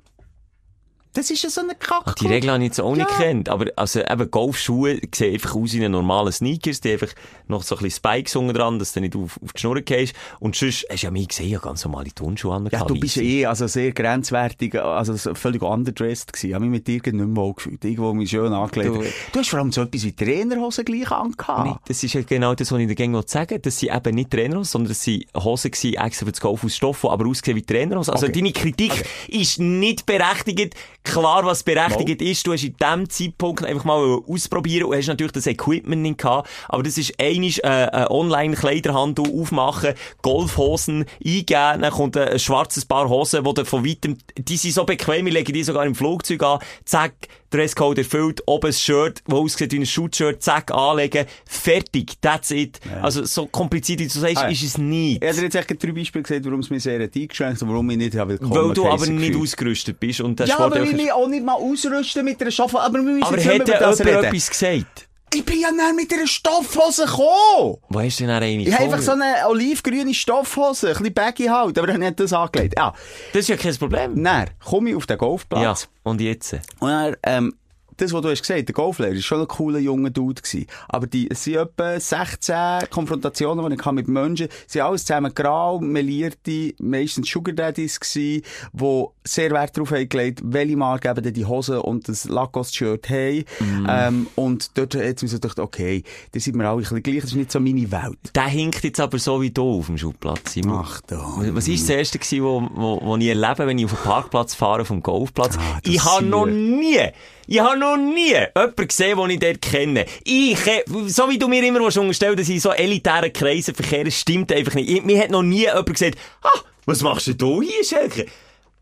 [1.17, 2.15] Das ist ja so eine Kacke.
[2.21, 3.17] Die Regel habe ich jetzt auch nicht Ja.
[3.19, 3.49] gekannt.
[3.49, 6.81] Aber, also, eben, Golfschuhe sehen einfach aus wie eine normale Sneakers.
[6.81, 7.15] Die haben einfach
[7.49, 10.15] noch so ein bisschen Spikes unten dran, dass du nicht auf, auf die Schnur gehst.
[10.41, 12.69] Und sonst, hast du ja mich gesehen, ja ganz normale Turnschuhe an.
[12.71, 16.49] Ja, du bist eh also sehr grenzwertig, also so völlig underdressed gewesen.
[16.49, 17.85] Ich habe mich mit dir nicht mehr wohl gefühlt.
[17.85, 18.95] Irgendwo mich schön angelegt.
[18.95, 19.03] Du-
[19.33, 21.67] Du, hast vor allem so etwas wie Trainerhosen gleich angehabt.
[21.67, 23.59] Nee, das ist ja genau das, was ich gerne sagen.
[23.63, 26.77] Das sind eben nicht Trainerhosen, sondern das sind Hosen gewesen, extra für das Golf aus
[26.77, 28.13] Stoff, die aber ausgesehen wie Trainerhosen.
[28.13, 28.35] Also Okay.
[28.41, 30.75] deine Kritik ist nicht berechtigt.
[31.07, 35.33] Klar, was berechtigt ist, du hast in dem Zeitpunkt einfach mal ausprobieren und hast natürlich
[35.33, 36.51] das Equipment nicht gehabt.
[36.69, 42.85] Aber das ist einisch, äh, ein Online-Kleiderhandel aufmachen, Golfhosen eingeben, dann kommt ein, ein schwarzes
[42.85, 45.95] Paar Hosen, wo du von weitem, die sind so bequem, ich lege die sogar im
[45.95, 47.15] Flugzeug an, zack,
[47.57, 52.81] Dresscode erfüllt, oben ein Shirt, das aussieht wie ein Shootshirt, zack, anlegen, fertig, that's it.
[53.03, 54.49] Also so kompliziert, wie du sagst, Ah, ja.
[54.49, 55.23] ist es nicht.
[55.23, 57.97] Ich habe jetzt echt drei Beispiele gesagt, warum es mir sehr eingeschränkt und warum ich
[57.97, 59.43] nicht willkommen Weil du aber nicht gefühlt.
[59.43, 62.51] ausgerüstet bist und der Ja, aber ich einfach- mich auch nicht mal ausrüsten mit einer
[62.51, 62.83] Stoffhose.
[62.83, 64.25] Aber wir müssen aber jetzt nicht ja über das reden.
[64.25, 65.09] etwas gesagt?
[65.39, 67.77] Ich bin ja nicht mit einer Stoffhose gekommen.
[67.91, 71.45] Wo hast du denn eine Ich habe einfach so eine olivgrüne Stoffhose, ein bisschen baggy
[71.45, 72.75] halt, aber ich habe nicht das angelegt.
[72.79, 72.95] Ja,
[73.35, 74.25] Das ist ja kein Problem.
[74.25, 75.83] dann komme ich auf den Golfplatz.
[75.83, 76.55] Ja, und jetzt?
[76.79, 77.55] Und dann, ähm,
[77.97, 80.67] das, was du hast gesagt, der Golflehrer, ist schon ein cooler junger Dude gewesen.
[80.89, 85.33] Aber die, es sind etwa 16 Konfrontationen, die ich hatte mit Menschen, sind alles zusammen
[85.35, 88.43] grau, melierte, meistens Sugar Daddies gewesen,
[88.73, 93.45] die sehr Wert darauf haben gelegt, welche Marke eben die Hose und das Lacoste-Shirt haben.
[93.89, 97.21] Ähm, und dort hat mir so gedacht, okay, da sind wir alle ein bisschen gleich,
[97.21, 98.19] das ist nicht so meine Welt.
[98.35, 100.53] Der hinkt jetzt aber so wie du auf dem Schulplatz.
[100.53, 100.83] Simon.
[100.85, 101.17] Ach da.
[101.53, 104.55] Was war das erste, gewesen, wo, wo, wo ich erlebe, wenn ich auf den Parkplatz
[104.55, 105.57] fahre, vom Golfplatz?
[105.59, 106.53] Ah, das ich habe noch wir.
[106.53, 107.01] nie,
[107.47, 110.07] ich habe noch nie jemanden gesehen, den ich dort kenne.
[110.25, 113.75] Ich, äh, so wie du mir immer willst unterstellen, dass ich in so elitären Kreisen
[113.75, 114.91] verkehre, stimmt einfach nicht.
[114.91, 118.27] Ich, mir hat noch nie jemand gesagt, ah, was machst denn du hier, Schelke?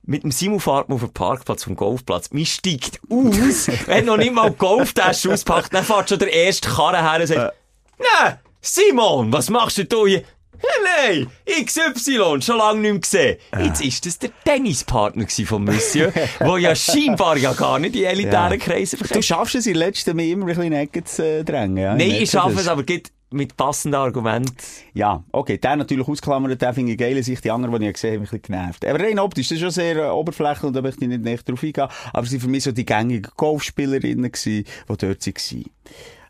[0.06, 2.30] Mit dem Simon fahrt man auf den Parkplatz vom Golfplatz.
[2.30, 6.68] Man steigt aus, hat noch nicht mal die Golftasche auspackt, dann fährt schon der erste
[6.68, 7.54] Karren her und sagt,
[7.98, 10.24] Nein, Simon, was machst du hier?
[10.58, 13.36] Hey, nein, XY, schon lange nicht mehr gesehen.
[13.62, 18.58] Jetzt ist das der Tennispartner von Monsieur, der ja scheinbar ja gar nicht in elitären
[18.58, 19.24] Kreisen Du verkehrt.
[19.24, 21.76] schaffst es in letzter mich immer ein bisschen in zu äh, drängen.
[21.76, 21.94] Ja?
[21.94, 24.54] Nein, ich schaffe es, aber geht mit passenden Argumenten.
[24.94, 28.10] Ja, okay, der natürlich ausklammert, der finde ich geil, sich die anderen, die ich gesehen
[28.10, 28.84] habe, ein bisschen genervt.
[28.86, 31.38] Aber rein optisch, das ist schon sehr äh, oberflächlich und da möchte ich nicht näher
[31.44, 31.88] drauf eingehen.
[32.12, 35.64] Aber sie waren für mich so die gängigen Golfspielerinnen gewesen, die dort waren.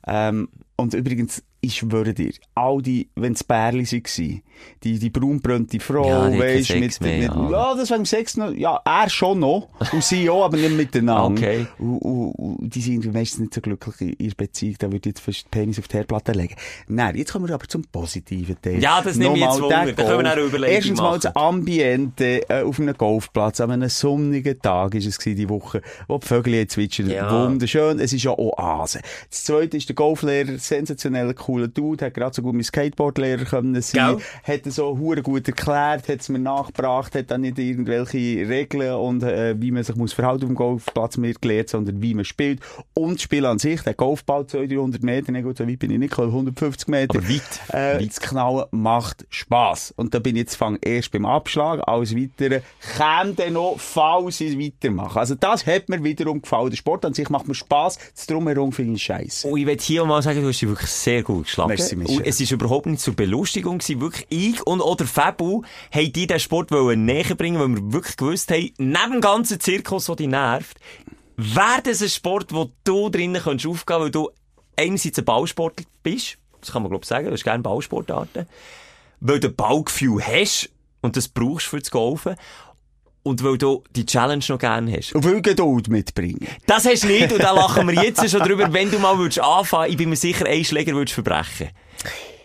[0.06, 4.42] Ähm, und übrigens, ich schwöre dir, all die, wenn es Bärli waren,
[4.82, 7.50] die, die braunbrönte Frau, Ja, die weisst, Sex mit, mit, ja.
[7.50, 11.24] ja, das wegen Sex noch, ja, er schon noch, und sie auch, aber nicht miteinander.
[11.24, 11.66] Okay.
[11.78, 15.06] Und, und, und die sind meistens nicht so glücklich in ihrer Beziehung, da würde ich
[15.06, 16.54] jetzt fast Penis auf die Herdplatte legen.
[16.88, 18.82] Nein, jetzt kommen wir aber zum positiven Teil.
[18.82, 19.84] Ja, das nehme ich jetzt Wunder.
[19.84, 23.70] der Da können wir eine Überlegung Erstens mal das Ambiente äh, auf einem Golfplatz, an
[23.70, 27.10] einem sonnigen Tag ist es die Woche, wo die Vögel zwitschern.
[27.10, 27.30] Ja.
[27.30, 29.00] Wunderschön, es ist ja Oase.
[29.30, 33.80] Das zweite ist der Golflehrer, sensationell cooler Dude, hat gerade so gut mein Skateboardlehrer können
[33.80, 34.24] sein, Gell?
[34.44, 39.22] Hat so hure gut erklärt, hat es mir nachgebracht, hat dann nicht irgendwelche Regeln und
[39.22, 42.60] äh, wie man sich muss verhalten auf dem Golfplatz mir gelehrt, sondern wie man spielt.
[42.92, 45.90] Und das Spiel an sich, der Golfball 200, 300 Meter, nicht gut, so weit bin
[45.90, 47.18] ich nicht gekommen, 150 Meter.
[47.18, 47.42] Aber weit.
[47.68, 48.08] Äh, Weit.
[48.08, 49.92] Das Knallen macht Spass.
[49.96, 52.60] Und da bin ich jetzt fang erst beim Abschlag, alles Weitere
[52.96, 55.18] käme dann noch, falls ich weitermache.
[55.18, 56.70] Also das hat mir wiederum gefallen.
[56.70, 59.48] Der Sport an sich macht mir Spass, das Drumherum finde ich scheiße.
[59.48, 61.68] Und ich will hier mal sagen, du hast dich wirklich sehr gut geschlagen.
[61.68, 62.18] Merci, Michel.
[62.18, 64.00] und es ist überhaupt nicht zur Belustigung gewesen.
[64.00, 65.62] Wirklich, ich und oder Fabu
[65.92, 70.06] haben die den Sport näher bringen, weil wir wirklich gewusst haben, neben dem ganzen Zirkus,
[70.06, 70.78] der dich nervt,
[71.36, 74.30] wäre das ein Sport, wo du drinnen kannst aufgehen, weil du
[74.76, 76.38] einerseits ein Ballsportler bist.
[76.60, 77.26] Das kann man, glaube ich, sagen.
[77.26, 78.46] Du hast gerne Ballsportarten.
[79.20, 80.70] Weil du Ballgefühl hast
[81.00, 82.36] und das brauchst für das Golfen.
[83.22, 85.14] Und weil du die Challenge noch gerne hast.
[85.14, 86.46] Und will Geduld mitbringen.
[86.66, 89.40] Das hast du nicht und da lachen wir jetzt schon drüber, wenn du mal würdest
[89.40, 91.70] anfangen, ich bin mir sicher, einen Schläger würdest verbrechen.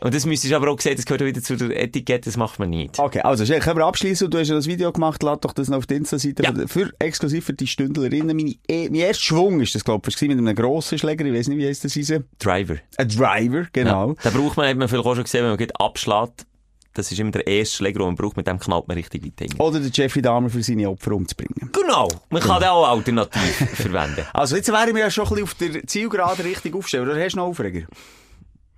[0.02, 2.38] Und das müsstest du aber auch sehen, das gehört auch wieder zu der Etikette, das
[2.38, 2.98] macht man nicht.
[3.00, 4.30] Okay, also, Schelke, können wir abschließen?
[4.30, 6.44] Du hast ja das Video gemacht, lad doch das noch auf die Insta-Seite.
[6.44, 6.54] Ja.
[6.68, 8.36] Für, exklusiv für die Stündlerinnen.
[8.36, 11.26] Meine, eh, mein erster Schwung ist das, glaube ich, mit einem grossen Schläger.
[11.26, 12.26] Ich weiß nicht, wie heisst das Eisen?
[12.40, 12.76] Driver.
[12.98, 14.10] Ein Driver, genau.
[14.10, 14.16] Ja.
[14.24, 16.46] Da braucht man, hat man vielleicht auch schon gesehen, wenn man geht abschlägt,
[16.94, 19.40] das ist immer der erste Schläger, den man braucht, mit dem knallt man richtig weit
[19.40, 19.60] hin.
[19.60, 21.72] Oder der Jeffrey Dahmer für seine Opfer umzubringen.
[21.72, 22.08] Genau.
[22.30, 24.26] Man kann den auch alternativ verwenden.
[24.34, 27.08] Also, jetzt wären wir ja schon ein bisschen auf der Zielgerade richtig aufstellen.
[27.08, 27.86] Oder hast du noch Aufreger?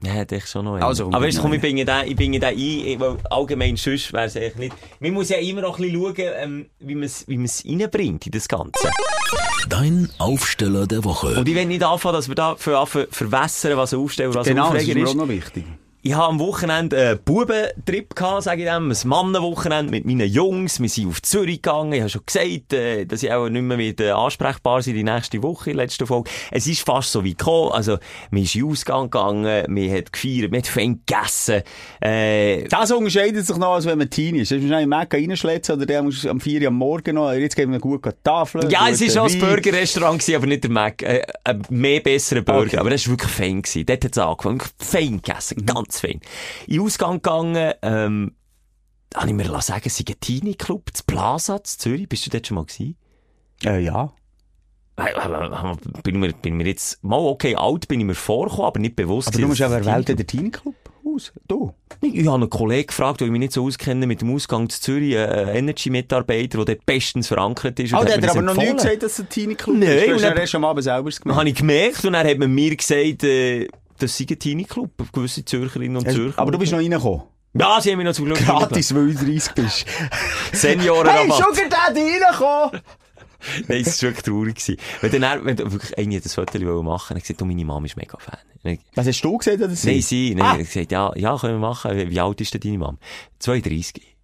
[0.03, 0.75] Ja, denke schon noch.
[0.75, 4.25] Also, Aber weißt komm, ich bringe den, ich bringe den ein, weil allgemein sonst wäre
[4.25, 4.75] es eigentlich nicht.
[4.99, 7.63] Man muss ja immer noch ein bisschen schauen, ähm, wie man es, wie man es
[7.65, 8.89] reinbringt in das Ganze.
[9.69, 11.35] Dein Aufsteller der Woche.
[11.39, 14.73] Und ich will nicht anfangen, dass wir da für anfangen verwässern, was Aufsteller, was Genau,
[14.73, 15.11] das ist Aufreger mir ist.
[15.11, 15.65] auch noch wichtig.
[16.03, 20.79] Ich habe am Wochenende einen Bubentrip gehabt, sage ich dem, ein Mannenwochenende mit meinen Jungs.
[20.79, 21.93] Wir sind auf Zürich gegangen.
[21.93, 25.43] Ich habe schon gesagt, äh, dass ich auch nicht mehr wieder ansprechbar sein die nächste
[25.43, 26.31] Woche, letzten Folge.
[26.49, 27.71] Es ist fast so wie gekommen.
[27.73, 27.99] Also,
[28.31, 31.61] ist in den Ausgang gegangen, man hat gefeiert, man hat fein gegessen.
[32.01, 34.49] Äh, Das unterscheidet sich noch, als wenn man Teen ist.
[34.49, 37.55] Du musst wahrscheinlich Mac reinschletzen oder der muss am 4 Uhr am Morgen noch, jetzt
[37.55, 38.71] geben wir gut an die Tafel.
[38.71, 39.39] ja, es war auch ein.
[39.39, 41.03] Burgerrestaurant, aber nicht der Mac.
[41.03, 42.61] Äh, ein mehr besserer Burger.
[42.65, 42.77] Okay.
[42.77, 43.61] Aber das war wirklich fein.
[43.61, 43.85] Gewesen.
[43.85, 44.61] Dort hat es angefangen.
[44.79, 45.63] Fein gegessen.
[45.63, 46.21] Ganz fein.
[46.67, 48.35] In Ausgang gegangen, ähm,
[49.13, 52.07] habe ich mir sagen, es sei ein Teenie-Club, das Plaza, zu Zürich.
[52.07, 52.95] Bist du dort schon mal gewesen?
[53.65, 54.13] Äh, ja.
[54.97, 58.79] Äh, äh, Bin mir, bin mir jetzt, mal okay, alt bin ich mir vorgekommen, aber
[58.79, 59.29] nicht bewusst.
[59.29, 60.75] Aber du musst ein erwählt der Teenie-Club
[61.05, 61.33] aus.
[61.47, 61.73] Du.
[62.01, 64.69] Ich, ich habe einen Kollegen gefragt, der ich mich nicht so auskenne mit dem Ausgang
[64.69, 67.93] zu Zürich, einen Energy-Mitarbeiter, der dort bestens verankert ist.
[67.93, 70.07] Und der hat aber noch nie gesagt, dass es ein Teenie-Club Nein, ist.
[70.07, 71.37] Du und dann- erst am Abend selber gemacht.
[71.37, 73.67] habe ich gemerkt und dann hat man mir gesagt, äh,
[74.01, 76.39] das sei ein Teenie-Club, gewisse Zürcherinnen und Zürcher.
[76.39, 77.23] Aber du bist noch reingekommen.
[77.53, 79.85] Ja, sie haben mich noch zum Glück Gratis, weil du 30 bist.
[80.53, 81.27] Seniorenrabatt.
[81.27, 82.81] hey, Sugar Daddy, reingekommen!
[83.67, 84.55] Nein, es war wirklich traurig.
[84.55, 84.77] gewesen.
[85.01, 88.17] Wenn dann, wenn wirklich eine das Foto machen wollte, gesagt, du, meine Mama ist mega
[88.19, 88.77] Fan.
[88.95, 90.57] Was hast du gesagt, oder Nein, sie, nein, Ah.
[90.57, 92.09] gesagt, ja, ja, können wir machen.
[92.09, 92.97] Wie alt ist denn deine Mama?
[93.39, 94.15] 32.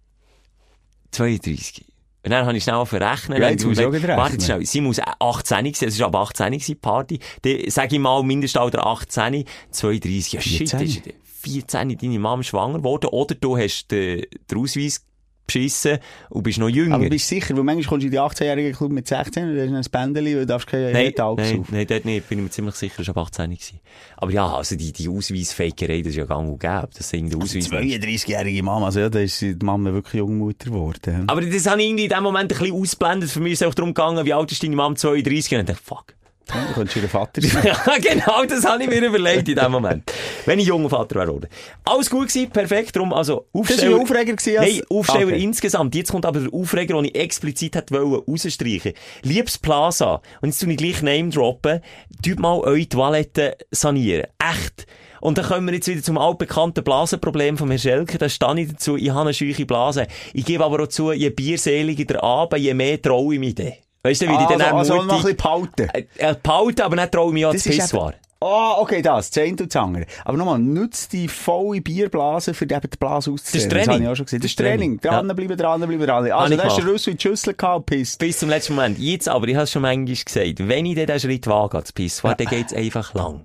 [1.10, 1.84] 32.
[2.24, 3.38] Und dann habe ich schnell verrechnet.
[3.38, 4.40] Ja, jetzt muss ich auch gerade Warte rechnen.
[4.40, 7.18] schnell, sie muss 18 sein, es war aber 18 gewesen, die Party.
[7.42, 10.80] Dann sag ich mal, Mindestalter 18, 32, ja shit, 14.
[10.80, 11.02] ist
[11.40, 15.04] 14 deine Mom schwanger geworden, oder du hast den, den Ausweis
[15.48, 15.98] beschissen
[16.30, 16.94] und bist noch jünger.
[16.94, 19.56] Aber bist du sicher, weil manchmal kommst du in die 18-jährigen Club mit 16 und
[19.56, 22.28] dann hast ein Bändeli, weil du darfst kein Nein, Alk nein, nein, dort nicht.
[22.28, 23.80] Bin ich mir ziemlich sicher, es war ab 18 gewesen.
[24.16, 26.88] Aber ja, also die, die Ausweisfakerei, das ist ja gang und gäbe.
[26.96, 27.70] Das sind Ausweis.
[27.70, 31.24] 32-jährige Mama, also ja, da ist die Mama wirklich Jungmutter geworden.
[31.26, 33.30] Aber das habe ich irgendwie in dem Moment ein bisschen ausblendet.
[33.30, 34.96] Für mich ist es auch darum gegangen, wie alt ist deine Mom?
[34.96, 35.52] 32?
[35.54, 36.14] Und ich dachte, fuck.
[36.48, 37.62] Du könntest ihr Vater sein.
[37.66, 40.10] ja, genau, das habe ich mir überlegt in dem Moment.
[40.46, 41.48] Wenn ich junger Vater wäre, oder?
[41.84, 42.96] Alles gut gewesen, perfekt.
[42.96, 43.96] Darum, also, Das war Aufsteller.
[43.96, 45.42] ein Aufreger gewesen, als- Nein, Aufsteller Okay.
[45.42, 45.94] insgesamt.
[45.94, 48.92] Jetzt kommt aber der Aufreger, den ich explizit hätte wollen, rausstreichen.
[49.22, 50.22] Liebes Plaza.
[50.40, 51.80] Und jetzt tue ich gleich Name droppen.
[52.24, 54.26] Tut mal eure Toiletten sanieren.
[54.38, 54.86] Echt.
[55.20, 58.18] Und dann kommen wir jetzt wieder zum altbekannten Blasenproblem von Herrn Schelke.
[58.18, 60.06] Da stehe ich dazu, ich habe eine scheuche Blase.
[60.32, 63.72] Ich gebe aber auch zu, je bierseliger der Abend, je mehr traue ich mich dann.
[64.08, 65.16] Weißt du, wie ich Also, dann also mutig...
[65.16, 65.88] bisschen behalten.
[65.92, 68.14] Äh, äh, behalten, aber nicht traue ich mich an das ist Piss eben- war.
[68.40, 70.06] Ah, okay, das, das eine und das andere.
[70.24, 73.52] Aber nochmal, nutzt die volle Bierblase, für eben die Blase auszuzählen.
[73.52, 73.88] Das ist Training.
[73.94, 74.40] habe ich auch schon gesehen.
[74.42, 75.00] Das Das Training.
[75.00, 75.26] Training.
[75.26, 76.32] Dranbleiben, dranbleiben, dranbleiben.
[76.32, 78.20] Habe Also, ich da hast du Rüssel in die Schüssel gehabt, pisst.
[78.20, 78.96] Bis zum letzten Moment.
[79.00, 81.92] Jetzt aber, ich habe es schon manchmal gesagt, wenn ich dann den Schritt wage ans
[81.92, 83.44] Pisswar, dann geht's einfach lang.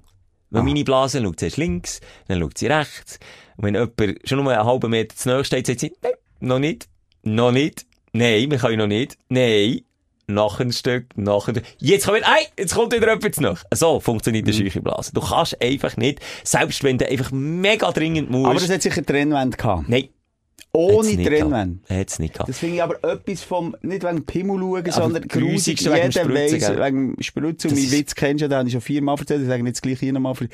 [0.52, 3.18] Weil meine Blase schaut zuerst links, dann schaut sie rechts.
[3.58, 6.60] Und wenn jemand schon nur einen halben Meter zu nahe steht, sagt sie, nein, noch
[6.60, 6.88] nicht,
[7.24, 9.82] noch nicht, nein, wir können noch nicht, nein,
[10.28, 11.66] noch ein Stück, noch ein Stück.
[11.80, 13.64] Jetzt kommt, ey, jetzt kommt wieder jemand nach.
[13.74, 15.12] So funktioniert eine scheuche Blase.
[15.14, 18.46] Du kannst einfach nicht, selbst wenn du einfach mega dringend musst.
[18.50, 19.90] Aber es hat sicher Trennwände gehabt.
[19.90, 20.10] nein,
[20.72, 21.80] Ohne Trennwände.
[21.90, 22.50] Hat's nicht gehabt.
[22.50, 25.82] Das finde ich aber etwas vom, nicht wegen Pimmel schauen, sondern grusig.
[25.82, 25.94] Jeder
[26.34, 27.72] weiss, wegen Spritzen.
[27.72, 29.42] Und mein Witz kennst du ja, den habe ich schon viermal erzählt.
[29.42, 30.48] Ich sage jetzt gleich hier nochmal für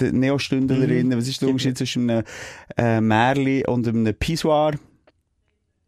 [0.00, 0.20] die Mhm.
[0.20, 1.18] Neostündlerinnen.
[1.18, 2.24] Was ist der Unterschied zwischen einem
[2.78, 4.72] äh, Märli und einem Pissoir?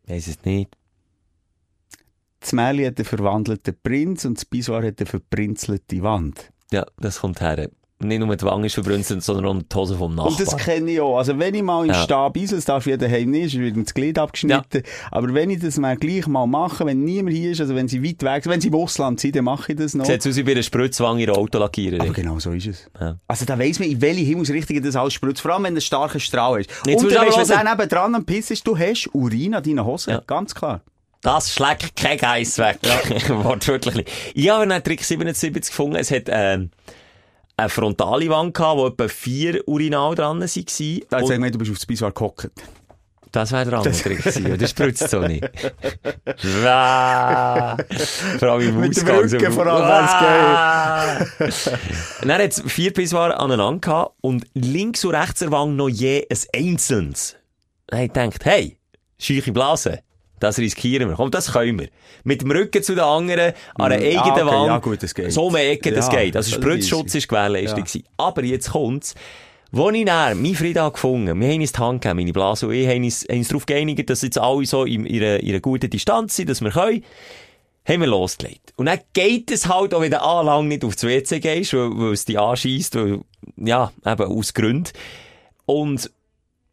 [0.06, 0.70] Weiss es nicht.
[2.42, 6.50] Das Märli hat einen verwandelten Prinz und das Pissoir hat eine verprinzelte Wand.
[6.72, 7.68] Ja, das kommt her.
[8.00, 10.34] Nicht nur die Wange ist verbrünzelt, sondern auch die Hose vom Nachbarn.
[10.34, 11.18] Und das kenne ich auch.
[11.18, 12.02] Also wenn ich mal im Ja.
[12.02, 14.82] Stab eisen, das darf jeder daheim nicht, wird mir das Glied abgeschnitten.
[15.12, 18.02] Aber wenn ich das mal gleich mal mache, wenn niemand hier ist, also wenn sie
[18.02, 20.04] weit weg sind, wenn sie im Ausland sind, dann mache ich das noch.
[20.04, 22.12] Sieht aus wie bei einer Spritzwange in einer Aber Autolackiererin.
[22.12, 22.90] genau so ist es.
[23.00, 23.18] Ja.
[23.28, 25.40] Also da weiss man, in welche Himmelsrichtung das alles spritzt.
[25.40, 26.70] Vor allem, wenn ein starker Strahl ist.
[26.84, 29.54] Jetzt Und dann du aber weisst, wenn neben dran am Piss ist, du hast Urin
[29.54, 30.10] an deinen Hosen.
[30.10, 30.22] Ja.
[30.26, 30.80] Ganz klar.
[31.22, 32.78] Das schlägt kein Geiss weg.
[33.28, 33.94] Wortwörtlich.
[33.94, 34.10] nicht.
[34.34, 35.96] Ich habe einen Trick 77 gefunden.
[35.96, 36.70] Es hat, ähm,
[37.56, 41.00] eine frontale Wand gehabt, wo etwa vier Urinal dran waren.
[41.10, 42.50] Da Und gesagt, du bist aufs Pissoir gehockt.
[43.30, 44.50] das wäre der andere Trick gewesen.
[44.50, 45.44] und Das spritzt so nicht.
[48.38, 49.16] Vor allem im Mit dem Ausgang.
[49.18, 51.18] Rücken so- vor allem Ah.
[52.22, 55.88] Und dann hat es vier Pissoir aneinander gehabt und links und rechts der Wang noch
[55.88, 56.38] je ein
[56.72, 57.36] einzelnes.
[57.86, 58.78] Dann habe ich gedacht, hey,
[59.18, 60.00] scheuche Blase.
[60.42, 61.16] Das riskieren wir.
[61.16, 61.88] Komm, das können wir.
[62.24, 64.66] Mit dem Rücken zu den anderen, an einer Mm, eigenen ah, okay, Wand.
[64.66, 65.32] ja, gut, das geht.
[65.32, 66.36] So eine Ecke, das Ja, geht.
[66.36, 68.00] Also das Spritzschutz ist gewährleistet Ja.
[68.16, 69.14] Aber jetzt kommt's.
[69.74, 72.66] Wo ich dann meinen Frieden habe gefunden, wir haben uns die Hand gegeben, meine Blase
[72.66, 75.60] und ich, haben uns, haben uns darauf geeinigt, dass jetzt alle so in ihrer, ihrer
[75.60, 77.02] guten Distanz sind, dass wir können,
[77.88, 78.74] haben wir losgelegt.
[78.76, 82.12] Und dann geht es halt auch, wenn du anlang nicht aufs WC gehst, weil, weil
[82.12, 83.20] es dich anschießt, weil,
[83.56, 84.90] ja, eben aus Gründen.
[85.64, 86.10] Und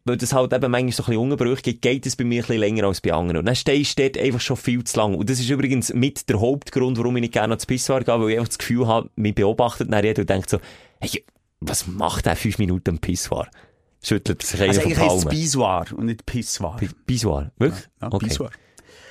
[0.04, 2.46] weil das halt eben manchmal so ein bisschen Ungebrüche gibt, geht es bei mir ein
[2.46, 3.38] bisschen länger als bei anderen.
[3.38, 5.14] Und dann stehst du dort einfach schon viel zu lang.
[5.14, 8.30] Und das ist übrigens mit der Hauptgrund, warum ich nicht gerne ans Pissoir gehe, weil
[8.30, 10.58] ich einfach das Gefühl habe, mich beobachtet dann jeder und denkt so,
[11.00, 11.24] hey,
[11.60, 13.48] was macht der fünf Minuten am Pissoir?
[14.02, 15.38] Schüttelt sich Also eigentlich heisst es Palmen.
[15.38, 16.76] Pissoir und nicht Pissoir.
[16.78, 17.50] Pi- Pissoir?
[17.58, 17.84] Wirklich?
[18.00, 18.50] Ja, Pissoir.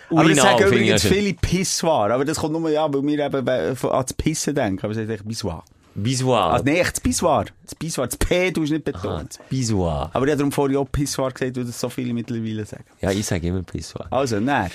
[0.10, 2.10] Aber das sagen übrigens ja viele Pissoir.
[2.10, 4.80] Aber das kommt nur, ja, weil wir eben von- an das Pissen denken.
[4.84, 5.64] Aber es heißt eigentlich Pissoir.
[6.04, 6.52] Pissoir.
[6.54, 7.46] Also, nee, echt das Pissoir.
[7.64, 8.08] Das Pissoir.
[8.08, 9.40] Das P, du hast nicht betont.
[9.50, 10.10] Pissoir.
[10.14, 12.86] Aber ich habe darum vorhin auch Pissoir gesagt, weil das so viele mittlerweile sagen.
[13.02, 14.08] Ja, ich sage immer Pissoir.
[14.12, 14.70] Also, nein.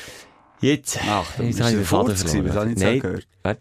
[0.60, 0.98] Jetzt.
[1.06, 2.46] Achtung, jetzt ist habe ich der den Faden Furz gewesen?
[2.46, 2.46] verloren.
[2.46, 3.28] Das habe ich nicht Nein, so gehört.
[3.42, 3.60] Warte.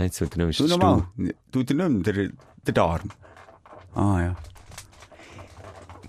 [0.00, 1.04] Jetzt wird er nicht Du nochmal.
[1.52, 2.30] Du dir nicht mehr, der,
[2.66, 3.10] der Darm.
[3.94, 4.36] Ah, ja.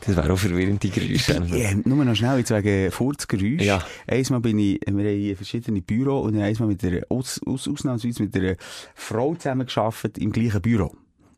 [0.06, 1.44] Das wäre auch verwirrend, die Geräusche.
[1.56, 3.62] Ja, nur noch schnell, jetzt wegen Furzgeräusch.
[3.62, 3.84] Ja.
[4.08, 8.36] Einmal bin ich, wir haben verschiedene Büro und einmal mit einer, aus, aus, ausnahmsweise mit
[8.36, 8.56] einer
[8.96, 10.92] Frau zusammengearbeitet im gleichen Büro.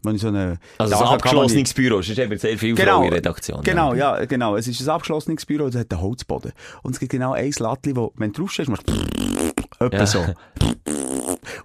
[0.03, 1.99] Wenn ich so eine, Also, ein abgeschlossenes Büro.
[1.99, 2.91] Es ist eben sehr viel Genau.
[2.95, 3.61] Frauen in der Redaktion.
[3.63, 4.57] Genau, ja, genau.
[4.57, 6.51] Es ist ein abgeschlossenes Büro und es hat einen Holzboden.
[6.81, 8.93] Und es gibt genau ein Lattli, wo, wenn du draufstehst, machst du
[9.79, 10.05] etwa Ja.
[10.07, 10.25] so.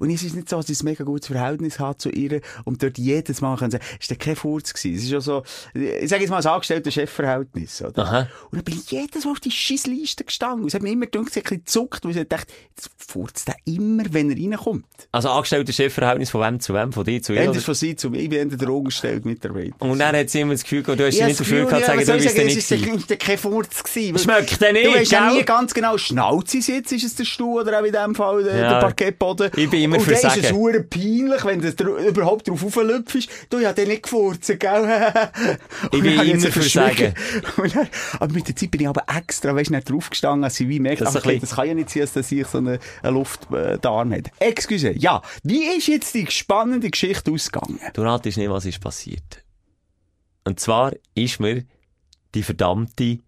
[0.01, 2.83] Und es ist nicht so, dass ich ein mega gutes Verhältnis habe zu ihr und
[2.83, 4.97] dort jedes Mal können sagen, ist der kein Furz gewesen.
[4.97, 5.43] Es ist ja so,
[5.75, 8.03] ich sage jetzt mal, ein angestellter Chefverhältnis, oder?
[8.05, 8.19] Aha.
[8.51, 10.63] Und dann bin ich jedes Mal auf die Scheissliste gestanden.
[10.63, 12.91] Und es hat mir immer gedacht, sie hat ein bisschen gezuckt, weil ich dachte, jetzt
[12.97, 14.85] furzt der immer, wenn er reinkommt.
[15.13, 16.93] Also angestellter Chefverhältnis von wem zu wem?
[16.93, 17.41] Von dir zu ihr?
[17.43, 19.75] Entweder von sie zu mir, ich bin der angestellte Mitarbeiter.
[19.81, 21.87] Und dann hat sie immer das Gefühl gehabt, du hast Ja, nicht dafür gehabt, zu
[21.87, 24.19] sagen, was du bist sagen, nicht es der- kein Furz gewesen.
[24.19, 27.15] Schmeckt der nicht, Du weißt ja nie ganz genau, schnauzt sie es jetzt, ist es
[27.15, 28.71] der Stuhl oder auch in dem Fall der, Ja.
[28.75, 29.51] der Parkettboden.
[29.57, 30.41] Ich bin immer Und für dann ist sagen.
[30.45, 33.29] es hure peinlich, wenn du überhaupt drauf auflüpfst.
[33.51, 34.59] Du, ja, den nicht gefurzt, gell?
[35.93, 37.15] Und bin immer für.
[37.63, 37.89] Und dann-
[38.21, 40.81] Aber mit der Zeit bin ich aber extra, weißt du, nicht draufgestanden, als sie wie
[40.81, 44.13] merkt, Das ach, bisschen- das kann ja nicht sein, dass ich so eine, eine Luftdarm
[44.13, 44.31] hat.
[44.39, 45.23] Excuse, ja.
[45.43, 47.81] Wie ist jetzt die spannende Geschichte ausgegangen?
[47.95, 49.45] Du ratest nicht, was ist passiert.
[50.45, 51.65] Und zwar ist mir
[52.35, 53.19] die verdammte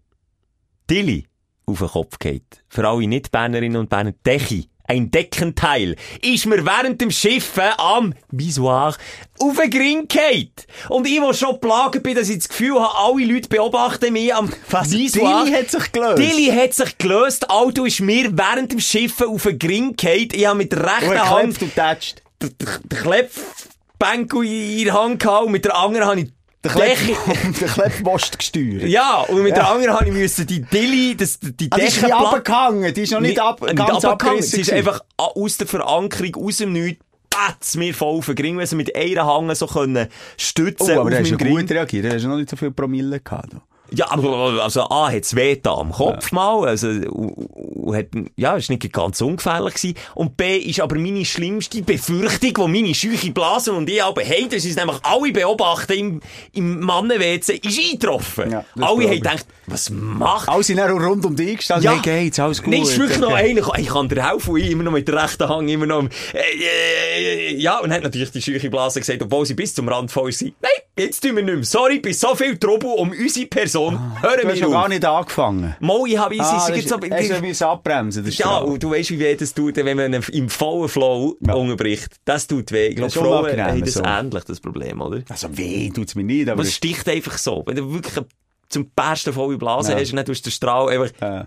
[0.87, 1.27] Tilly
[1.71, 2.43] auf den Kopf geht.
[2.69, 4.67] Für alle Nicht-Bernerinnen und Berner, Dechi.
[4.87, 8.93] Ein Deckenteil ist mir während dem Schiffen am Bisoir
[9.39, 10.51] auf den Gring gefallen.
[10.89, 14.35] Und ich, der schon plagen bin, dass ich das Gefühl habe, alle Leute beobachten mich
[14.35, 14.49] am
[14.89, 15.45] Bisoir.
[15.45, 16.17] Tilly hat sich gelöst.
[16.17, 17.49] Tilly hat sich gelöst.
[17.49, 20.27] Auto ist mir während dem Schiffen auf den Gring gefallen.
[20.33, 22.21] Ich habe mit der Und rechten er Hand klopft und tätscht.
[22.41, 22.55] den
[22.89, 26.31] Klepfbänkel in der Hand gehabt und mit der anderen habe ich
[26.63, 26.71] Der
[27.59, 28.83] der Klepppost gesteuert.
[28.83, 29.71] Ja, und mit der Ja.
[29.73, 33.11] anderen habe ich müssen die Dilly, das, die Ah, die nicht Deckenplatte- abgehangen, die ist
[33.11, 34.43] noch nicht, ab, nicht ganz abgehangen.
[34.43, 38.75] Sie ist einfach aus der Verankerung, aus dem Nichts, batz, mir voll Gring, weil sie
[38.75, 40.07] mit einer Hange so können
[40.37, 41.57] stützen Oh, aber auf der hast Gring.
[41.57, 43.53] gut reagiert, der hast noch nicht so viel Promille gehabt.
[43.93, 48.69] Ja, aber, also, A, hat's weh da am Kopf mal, also, und, hat, ja, ist
[48.69, 49.95] nicht ganz ungefährlich gewesen.
[50.15, 54.49] Und B, ist aber meine schlimmste Befürchtung, die meine scheuche Blasen und ich aber haben,
[54.49, 56.21] das ist nämlich alle beobachten im,
[56.53, 58.51] im Mannen-WC, ist eingetroffen.
[58.51, 62.01] Ja, alle haben gedacht, was macht Alle sind dann rund um dich gestanden, Ja.
[62.01, 62.71] hey, geht's, alles gut.
[62.73, 63.49] Nein, es ist wirklich noch okay.
[63.51, 66.39] einer, ich kann dir helfen, ich immer noch mit der rechten Hand, immer noch, äh,
[66.39, 70.31] äh, ja, und hat natürlich die scheuche Blase gesagt, obwohl sie bis zum Rand voll
[70.31, 70.53] sind.
[70.61, 71.63] Nein, jetzt tun wir nicht mehr.
[71.63, 73.80] Sorry, bis so viel Trubel um unsere Person.
[73.89, 74.89] Hören Du hast wir ja gar auf.
[74.89, 75.75] nicht angefangen.
[75.79, 78.81] Mal, ich habe, ich, Ah, ich, ich, so, hast du müssen abbremsen, das ja, und
[78.83, 81.53] du weißt, wie weh das tut, wenn man im vollen Flow Ja.
[81.53, 82.15] unterbricht.
[82.25, 82.87] Das tut weh.
[82.87, 84.03] Ich glaube, Frauen haben das so.
[84.03, 85.21] ähnlich, das Problem, oder?
[85.29, 86.53] Also weh tut's mir nicht, aber...
[86.53, 87.63] Aber es sticht einfach so.
[87.65, 88.23] Wenn du wirklich
[88.69, 89.99] zum besten volle Blase Ja.
[89.99, 91.45] hast und dann tust du den Strahl einfach Ja.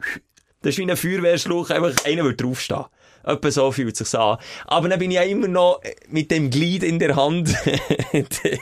[0.63, 2.85] Das ist wie ein Feuerwehrschluch, einfach einer wird draufstehen.
[3.25, 4.39] Etwa so fühlt sich's an.
[4.67, 7.55] Aber dann bin ich ja immer noch mit dem Glied in der Hand.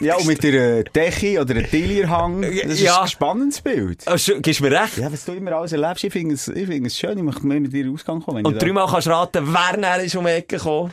[0.00, 3.02] Ja, und mit der Dechi oder einem Tillierhang, das ist Ja.
[3.02, 4.02] ein spannendes Bild.
[4.16, 4.96] Schon- Gibst du mir recht?
[4.98, 7.46] Ja, was du immer alles erlebst, ich finde es, ich finde es schön, ich möchte
[7.46, 8.44] mehr mit dir Ausgang kommen.
[8.46, 10.92] Und dreimal kannst du raten, wer näher ist um die Ecke gekommen.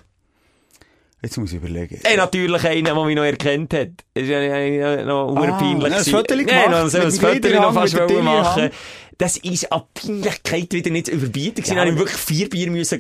[1.22, 2.00] Jetzt muss ich überlegen.
[2.04, 3.90] Ey, natürlich einer, der mich noch erkannt hat.
[4.14, 6.04] Ist ja noch Ah, ah, ein.
[6.06, 8.70] Foto gemacht, Nein, noch ein Foto noch fast machen.
[9.18, 11.62] Das ist an Peinlichkeit wieder nicht zu überbieten.
[11.66, 12.98] Ja, ich wirklich vier Bier müssen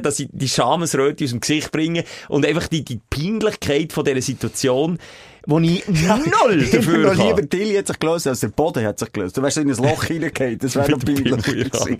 [0.00, 4.22] dass ich die Schamesröte aus dem Gesicht bringe und einfach die, die Peinlichkeit von dieser
[4.22, 4.98] Situation,
[5.46, 7.22] wo ich null Ich hätte dafür habe.
[7.22, 9.36] lieber Tilly hat sich gelöst, als der Boden hat sich gelöst.
[9.36, 11.96] Du wärst in ein Loch hineingefallen, das wäre noch dem peinlich ja.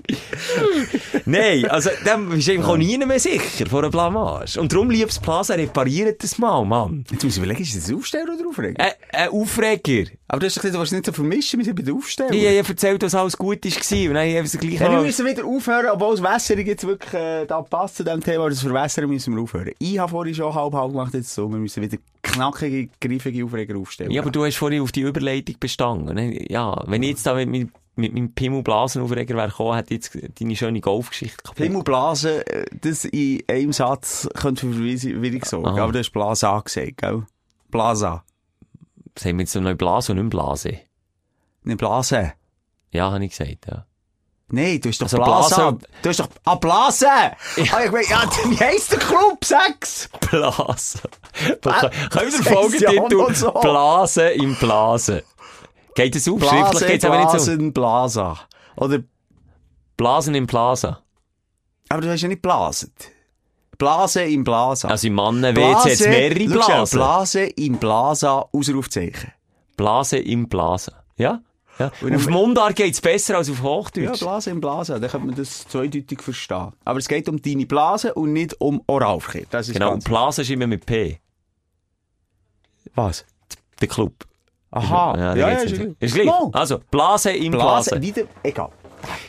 [1.26, 4.60] Nein, also, dann bist du einfach auch nie mehr sicher vor einer Blamage.
[4.60, 7.04] Und darum, liebes Plaza, repariert das mal, Mann.
[7.10, 8.82] Jetzt muss ich überlegen, ist das ein Aufsteller oder Aufreger?
[8.82, 10.10] Ein, ein Aufreger.
[10.26, 12.32] Aber du hast gesagt, du willst nicht so vermischen, wir sind bei den Aufstellern.
[12.32, 14.08] Ich habe erzählt, dass alles gut war.
[14.08, 17.12] Und dann habe ich gleich Ja, wir müssen wieder aufhören, obwohl das Wässerung jetzt wirklich
[17.12, 19.72] äh, da passt zu dem Thema, das Verwässern müssen wir aufhören.
[19.78, 23.76] Ich habe vorhin schon halb halb gemacht, jetzt so, wir müssen wieder knackige, griffige Aufreger
[23.78, 24.10] aufstellen.
[24.10, 26.14] Ja, aber du hast vorhin auf die Überleitung bestanden.
[26.14, 26.50] ne?
[26.50, 30.56] Ja, wenn ich jetzt da mit, mit, mit meinem Pimmelblasenaufreger wäre gekommen, hätte jetzt deine
[30.56, 31.56] schöne Golfgeschichte kaputt.
[31.56, 35.82] Pimmelblasen, äh, das in einem Satz könnte für Verwirrung sorgen, Aha.
[35.82, 37.24] aber du hast Blasa gesagt, gell?
[37.70, 38.24] Blasa.
[39.14, 40.80] Das haben wir jetzt so neu Blase und nicht Blase.
[41.62, 42.32] Nicht Blase.
[42.90, 43.86] Ja, habe ich gesagt, ja.
[44.48, 45.70] Nein, du hast doch Also Blasa.
[45.70, 47.08] Blase- Du hast doch, ah, Blase!
[47.10, 49.42] Ah, ich meine, ja, wie heisst der Club?
[49.44, 50.08] Sechs!
[50.30, 50.98] Blase.
[51.62, 53.50] Können wir den ja Folgetitel noch so.
[53.52, 55.22] Blase im Blasen.
[55.94, 56.40] Geht das auf?
[56.40, 57.36] Schriftlich Blase, geht es aber nicht so.
[57.36, 58.38] Blasen, Blasa.
[58.76, 58.98] Oder,
[59.96, 61.00] Blasen im Plaza.
[61.88, 62.92] aber du hast ja nicht blaset.
[63.78, 64.88] Blase im Blasa.
[64.88, 66.98] Also im Mannen-WC es mehrere Blasen.
[66.98, 69.32] Blase im Blasa, Ausrufzeichen.
[69.76, 70.94] Blase im Blasen.
[71.16, 71.40] Ja?
[71.78, 71.92] ja.
[72.00, 74.20] Und Auf Mundart geht es besser als auf Ja, Hochdeutsch.
[74.20, 76.72] Blase im Blasa, dann könnte man das zweideutig verstehen.
[76.84, 79.46] Aber es geht um deine Blase und nicht um Oralverkehr.
[79.50, 80.04] Das ist genau, und ganz...
[80.04, 81.18] Blasen ist immer mit P.
[82.94, 83.24] Was?
[83.80, 84.12] Der Club.
[84.70, 85.16] Aha.
[85.16, 85.72] Ja, Ja, ja, ist.
[86.00, 86.30] Ist gleich.
[86.52, 88.02] Also, Blase im Blase, Blasen.
[88.02, 88.70] wieder, egal.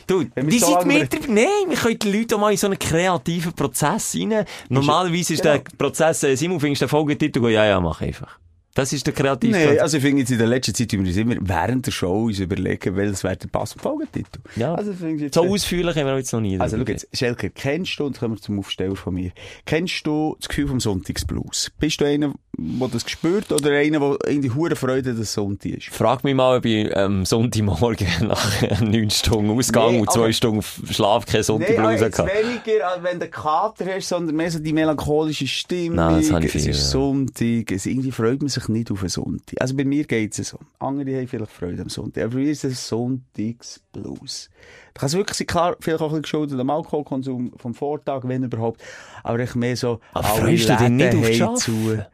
[0.06, 1.26] Du, die so sind mit dabei.
[1.28, 4.44] Nein, wir können die Leute mal in so einen kreativen Prozess rein.
[4.68, 5.54] Normalerweise ist Genau.
[5.58, 7.48] der Prozess, äh, Simon, findest du den Folgetitel?
[7.48, 8.38] Ja, ja, mach einfach.
[8.76, 11.16] Das ist der kreative Nee, also ich finde jetzt in der letzten Zeit, wir uns
[11.16, 14.40] immer während der Show uns überlegen, welches wäre der passende Folgetitel.
[14.54, 14.74] Ja.
[14.74, 16.60] Also jetzt, So äh, ausführlich haben wir jetzt noch nie.
[16.60, 19.30] Also, schau jetzt, Schelker, kennst du, und kommen wir zum Aufsteller von mir,
[19.64, 21.72] kennst du das Gefühl vom Sonntagsblues?
[21.78, 25.72] Bist du einer, der das spürt, oder einer, der in die hure Freude des Sonntag
[25.72, 25.88] ist?
[25.88, 30.62] Frag mich mal, ob ich am Sonntagmorgen nach neun Stunden Ausgang Nee, und zwei Stunden
[30.62, 32.30] Schlaf keine Sonntagblues jetzt hatte.
[32.30, 35.96] weniger, als wenn du Kater hast, sondern mehr so die melancholische Stimmung.
[35.96, 36.84] Nein, das habe ich es viel, ist ja.
[36.84, 39.60] Sonntag, es, irgendwie freut man sich nicht auf einen Sonntag.
[39.60, 40.58] Also bei mir geht es so.
[40.78, 42.24] Andere haben vielleicht Freude am Sonntag.
[42.24, 44.50] Aber bei mir ist es Sonntagsblues.
[44.94, 48.22] Da kann es wirklich sein, klar, vielleicht auch ein bisschen geschuldet am Alkoholkonsum vom Vortag,
[48.24, 48.82] wenn überhaupt.
[49.22, 51.56] Aber ich mehr so, Aber freust du dich nicht auf Schaffen?
[51.56, 52.04] zu.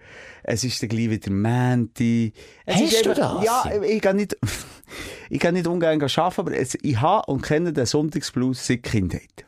[0.44, 2.32] Es ist dann gleich wieder Mänti.
[2.66, 3.44] Hast du einfach- das?
[3.44, 4.36] Ja, ich kann nicht,
[5.30, 9.44] ich kann nicht ungern arbeiten, aber es, ich habe und kenne den Sonntagsblues seit Kindheit.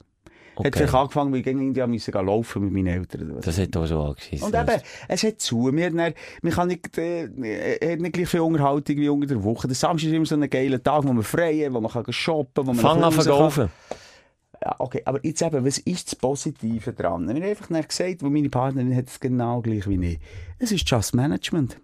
[0.57, 0.71] Hat Okay.
[0.73, 3.41] vielleicht angefangen, weil ich auch müssen gehen laufen mit meinen Eltern.
[3.43, 4.47] Das hat auch schon angeschissen.
[4.47, 5.75] Und eben, es hat zu.
[5.75, 6.15] Wir, dann,
[6.53, 9.67] kann nicht, äh, äh, hat nicht gleich viel Unterhaltung wie unter der Woche.
[9.67, 12.05] Der Samstag ist immer so ein geiler Tag, wo man frei hat, wo man kann
[12.13, 13.71] shoppen kann, wo man Fang an verkaufen.
[14.63, 17.27] Ja, okay, aber jetzt eben, was ist das Positive dran?
[17.29, 20.19] Wir haben einfach gesagt, wo meine Partnerin hat es genau gleich wie ich.
[20.59, 21.77] Es ist Just Management.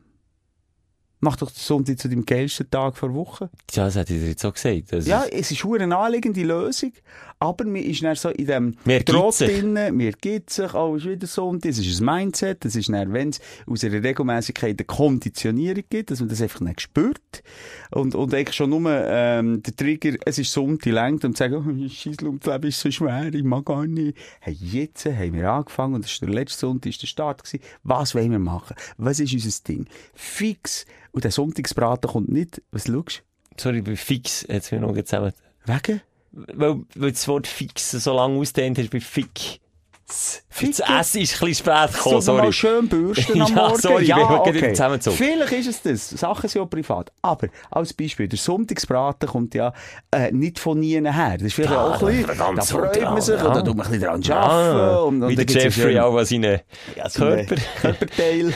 [1.22, 3.50] Mach doch den Sonntag zu deinem geilsten Tag vor Woche.
[3.72, 4.84] Ja, das hätte ich dir jetzt auch gesagt.
[4.92, 6.92] Das Ja, ist- es ist eine naheliegende Lösung,
[7.38, 11.04] aber man ist dann so in dem Mir Trott drin, mir gibt sich, oh, ist
[11.06, 14.84] wieder Sonntag, es ist ein Mindset, es ist dann, wenn es aus einer Regelmäßigkeit eine
[14.86, 17.42] Konditionierung gibt, dass man das einfach nicht spürt
[17.90, 21.54] und, und eigentlich schon nur ähm, der Trigger, es ist Sonntag, lenkt und sagen,
[21.84, 24.16] oh, Scheissel, und das Leben ist so schwer, ich mag gar nicht.
[24.40, 27.62] Hey, jetzt haben wir angefangen und das ist der letzte Sonntag, ist der Start gewesen.
[27.82, 28.74] Was wollen wir machen?
[28.96, 29.86] Was ist unser Ding?
[30.14, 30.86] Fix.
[31.12, 33.22] Und der Sonntagsbraten kommt nicht, was schaust
[33.56, 34.46] Sorry, ich bin fix.
[34.48, 35.32] Jetzt mir noch zusammen.
[35.66, 35.72] du?
[35.72, 36.00] Wegen?
[36.32, 39.60] Weil, weil das Wort fix so lange ausdehnt hast, bei Fick.
[40.06, 40.72] Das Ficken?
[40.98, 42.52] Essen ist ein bisschen spät gekommen, So, mal sorry.
[42.52, 43.78] schön bürsten am Ja, Morgen.
[43.80, 44.74] sorry, ja, okay.
[44.98, 46.10] Vielleicht ist es das.
[46.10, 47.12] Sachen sind auch privat.
[47.22, 49.72] Aber, als Beispiel, der Sonntagsbraten kommt ja
[50.10, 51.34] äh, nicht von nie her.
[51.34, 53.46] Das ist vielleicht Ja, auch ein bisschen, da freut man sich, ja.
[53.46, 55.04] und da tut man ein bisschen dran Ja, arbeiten.
[55.08, 56.60] und, und wie der ja Jeffrey auch an seinen
[56.96, 57.56] ja, so Körper.
[57.80, 58.52] Körperteil.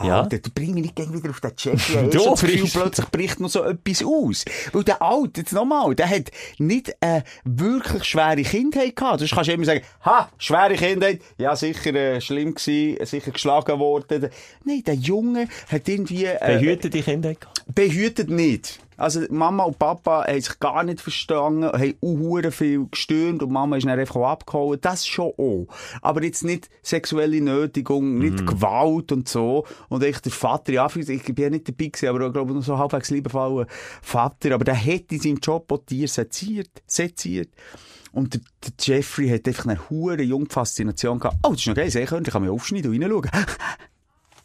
[0.00, 0.22] Ah, Ja.
[0.22, 4.02] Du bring mich nicht gleich wieder auf den Gefühl, bringst- plötzlich bricht noch so etwas
[4.04, 4.44] aus.
[4.72, 9.18] Weil der Alte, jetzt nochmal, der hat nicht eine wirklich schwere Kindheit gehabt.
[9.20, 13.78] Sonst kannst du immer sagen, ha, schwere Kindheit, ja, sicher äh, schlimm gewesen, sicher geschlagen
[13.78, 14.28] worden.
[14.64, 16.24] Nein, der Junge hat irgendwie...
[16.26, 17.62] Äh, Behütet die Kinder gehabt.
[17.74, 18.78] behütet nicht.
[18.98, 23.76] Also Mama und Papa haben sich gar nicht verstanden, haben auch viel gestürmt und Mama
[23.76, 24.78] ist dann einfach abgehauen.
[24.80, 25.68] Das schon auch.
[26.02, 29.64] Aber jetzt nicht sexuelle Nötigung, nicht Gewalt und so.
[29.88, 32.62] Und echt der Vater, ja, ich bin ja nicht dabei gewesen, aber ich glaube noch
[32.62, 33.66] so halbwegs liebevoller
[34.02, 34.52] Vater.
[34.52, 37.50] Aber der hat in seinem Job auch Tiere seziert, seziert.
[38.10, 41.36] Und der, der Jeffrey hat einfach eine hure junge Faszination gehabt.
[41.44, 43.30] Oh, das ist noch geil, Seekörnchen, kann man aufschneiden und reinschauen.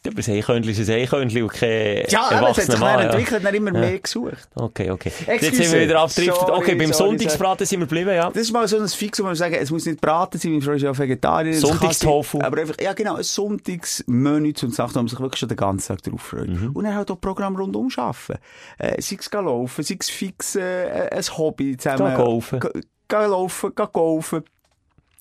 [0.06, 3.42] Aber das Eichhörnchen ist ein Eichhörnchen und kein Ja, aber es hat sich dann entwickelt,
[3.44, 4.48] dann immer mehr gesucht.
[4.54, 5.10] Okay, okay.
[5.20, 5.62] Jetzt Excuse.
[5.62, 6.46] sind wir wieder abgedriftet.
[6.46, 8.28] Sorry, Okay, beim sorry, Sonntagsbraten sind wir geblieben, ja.
[8.28, 10.72] Das ist mal so ein Fix, wo man sagen, es muss nicht braten sein, Frau
[10.72, 12.40] ist ja kann Sonntagstofu.
[12.42, 15.88] Aber einfach, ja genau, ein Sonntagsmenü zum Sachen, wo man sich wirklich schon den ganzen
[15.88, 16.48] Tag drauf freut.
[16.48, 16.70] Mhm.
[16.74, 18.38] Und dann halt auch Programm rundum arbeiten.
[18.78, 22.14] Äh, sei es laufen, sei es fix, äh, ein Hobby zusammen.
[22.16, 22.60] Gehen.
[22.60, 24.44] Ge- Gehen laufen, gehen golfen.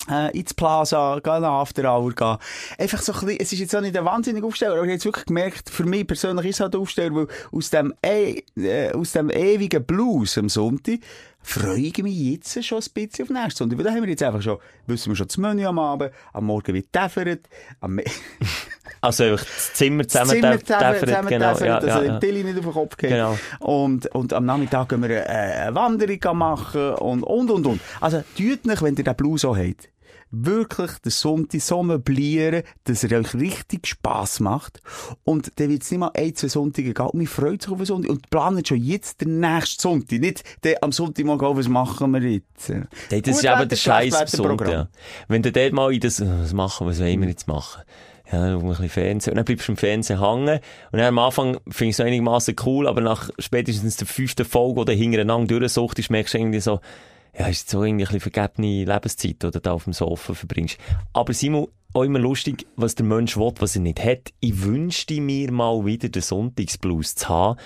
[0.09, 2.37] Äh, ins Plaza, gehen nach After Hour gehen.
[2.77, 4.93] Einfach so ein bisschen, es ist jetzt auch nicht ein wahnsinniger Aufsteller, aber ich habe
[4.93, 8.91] jetzt wirklich gemerkt, für mich persönlich ist es halt Aufsteller, weil aus dem, e äh,
[8.91, 10.99] aus dem ewigen Blues am Sonntag
[11.41, 13.77] freue ich mich jetzt schon ein bisschen auf den nächsten Sonntag.
[13.77, 16.45] Weil da haben wir jetzt einfach schon, wissen wir schon das Menü am Abend, am
[16.45, 17.47] Morgen wird täfert,
[17.79, 17.99] am
[19.01, 21.57] Also einfach das Zimmer zusammen Zimmer däf- zusammen, zusammen genau.
[21.59, 22.11] Ja, dass ja, ja.
[22.13, 23.09] dem Tilly nicht auf den Kopf geht.
[23.09, 23.37] Genau.
[23.59, 27.81] Und, und am Nachmittag gehen wir eine, eine Wanderung machen und, und, und, und.
[27.99, 29.89] Also, tut nicht, wenn ihr den Blues so habt,
[30.34, 34.81] wirklich den Sonntag so möblieren, dass er euch richtig Spass macht.
[35.23, 37.05] Und dann wird es nicht mal ein, zwei Sonntage gehen.
[37.05, 40.19] Und man freut sich auf den Sonntag und planet schon jetzt den nächsten Sonntag.
[40.19, 42.69] Nicht den am Sonntagmorgen, oh, was machen wir jetzt?
[42.69, 42.81] Hey,
[43.21, 44.31] das Gut ist eben Wetter, der Scheiß.
[44.31, 44.69] Sonntag.
[44.69, 44.89] Ja.
[45.27, 47.84] Wenn du dort mal in das, äh, was machen, was wollen wir jetzt machen?
[48.31, 49.31] Ja, dann ein bisschen Fernsehen.
[49.34, 50.59] Und dann bleibst du im Fernsehen hängen.
[50.91, 54.79] Und dann am Anfang finde ich es einigermaßen cool, aber nach spätestens der fünften Folge,
[54.79, 56.79] oder hintereinander durchsuchtest, merkst du irgendwie so,
[57.38, 60.77] ja, ist so irgendwie ein vergebene Lebenszeit, du da auf dem Sofa verbringst.
[61.13, 64.34] Aber Simon, auch immer lustig, was der Mensch will, was er nicht hat.
[64.39, 67.59] Ich wünschte mir mal wieder den Sonntagsblues zu haben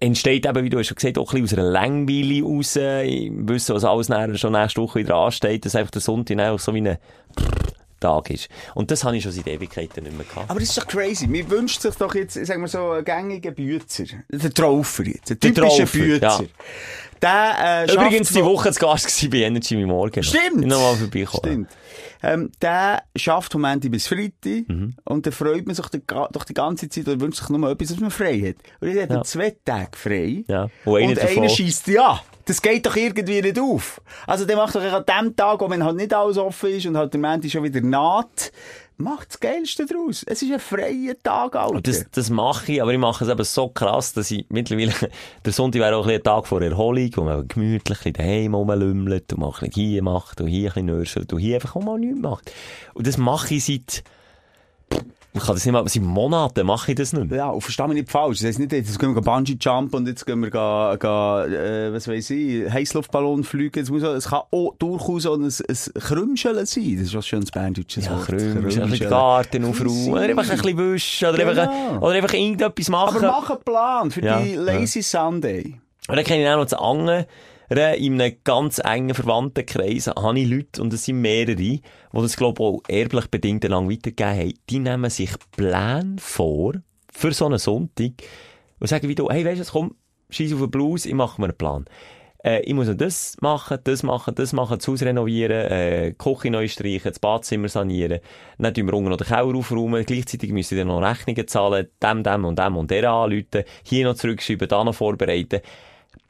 [0.00, 2.76] entsteht eben, wie du hast schon gesagt, auch ein bisschen aus einer Langweile raus.
[2.76, 6.74] Ich wüsste, was alles schon nächste Woche wieder ansteht, dass einfach der Sonntag einfach so
[6.74, 6.96] wie ein
[8.00, 8.48] Tag ist.
[8.74, 10.50] Und das habe ich schon seit Ewigkeiten nicht mehr gehabt.
[10.50, 11.26] Aber das ist doch crazy.
[11.26, 14.04] Man wünscht sich doch jetzt, sagen wir so, einen gängigen Bützer.
[14.30, 15.30] Der Traufer jetzt.
[15.30, 16.20] Ein Der typischer Bützer.
[16.20, 16.40] ja.
[17.22, 20.22] Der, äh, Übrigens die wo- Woche zu Gast gewesen bei Energy im Morgen.
[20.22, 20.66] Stimmt!
[20.66, 21.40] Nochmal vorbeikommen.
[21.42, 21.68] Stimmt.
[22.22, 24.96] ähm, der schafft vom Montag bis Freitag Mhm.
[25.04, 28.00] und dann freut man sich doch die ganze Zeit und wünscht sich nur etwas, dass
[28.00, 28.56] man frei hat.
[28.80, 29.22] Und jetzt hat er Ja.
[29.22, 30.44] zwei Tage frei.
[30.46, 30.68] Ja.
[30.84, 32.20] Und einer Und einer schießt ja.
[32.46, 34.00] Das geht doch irgendwie nicht auf.
[34.26, 36.96] Also der macht doch an dem Tag, wo wenn halt nicht alles offen ist und
[36.96, 38.52] halt der Montag schon wieder naht,
[38.98, 40.24] macht das Geilste draus.
[40.26, 41.80] Es ist ein freier Tag, Alter.
[41.80, 44.92] Das, das mache ich, aber ich mache es eben so krass, dass ich mittlerweile,
[45.44, 49.40] der Sonntag wäre auch ein, Tag vor Erholung, wo man gemütlich ein daheim rumlümmelt und
[49.40, 52.20] mal ein hier macht und hier ein bisschen nörschelt und hier einfach auch mal nichts
[52.20, 52.52] macht.
[52.94, 54.04] Und das mache ich seit,
[55.36, 57.38] ich kann das nicht mal, seit Monaten mache ich das nicht mehr.
[57.38, 58.38] Ja, und versteh mich nicht falsch.
[58.38, 61.92] Das heisst nicht, jetzt gehen wir Bungee Jump und jetzt gehen wir, ga, ga, äh,
[61.92, 63.80] was weiss ich, Heißluftballon fliegen.
[63.82, 66.96] Es, muss, auch- es kann auch durchaus auch ein, ein Krümscheln sein.
[66.98, 68.26] Das ist was schönes berndeutsches Ja, Wort.
[68.26, 69.00] Krümsch, ein bisschen Krümscheln.
[69.00, 72.06] den Garten aufräumen, oder einfach ein bisschen wischen, oder, einfach, Genau.
[72.06, 73.16] oder einfach irgendetwas machen.
[73.24, 75.76] Aber mach einen Plan für Ja, die Lazy Sunday.
[76.08, 77.26] Und dann kenne ich auch noch das andere.
[77.68, 77.78] In
[78.20, 82.68] einem ganz engen Verwandtenkreis habe ich Leute, und es sind mehrere, die das, glaube ich,
[82.68, 86.74] auch erblich bedingt lang weitergegeben haben, die nehmen sich Pläne vor,
[87.12, 88.12] für so einen Sonntag,
[88.78, 89.96] und sagen wie du, hey, weisst du, komm,
[90.30, 91.86] scheiß auf den Blues, ich mache mir einen Plan.
[92.44, 96.18] Äh, ich muss noch das machen, das machen, das machen, das Haus renovieren, äh, die
[96.18, 98.20] Küche neu streichen, das Badzimmer sanieren,
[98.58, 101.88] dann tun wir unten noch den Keller aufräumen, gleichzeitig müssen wir dann noch Rechnungen zahlen,
[102.00, 105.60] dem, dem und dem und der anrufen, hier noch zurückschreiben, da noch vorbereiten.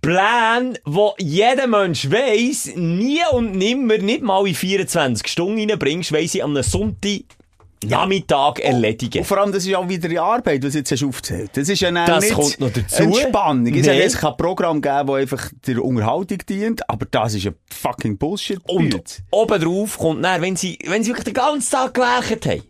[0.07, 6.37] Pläne, wo jeder Mensch weiss, nie und nimmer, nicht mal in 24 Stunden reinbringst, weiss
[6.37, 7.23] ich am einem Sonntag
[7.85, 9.19] Nachmittag erledigen.
[9.19, 11.51] Und vor allem, das ist auch wieder die Arbeit, was du jetzt hast aufgezählt.
[11.55, 13.03] Das ist ja Das nicht kommt noch dazu.
[13.03, 13.75] Entspannung.
[13.75, 17.49] Ich sage, es kann ein Programm geben, das einfach der Unterhaltung dient, aber das ist
[17.49, 18.61] ein fucking Bullshit.
[18.69, 22.63] Und obendrauf kommt dann, wenn sie, wenn sie wirklich den ganzen Tag gewerkt haben,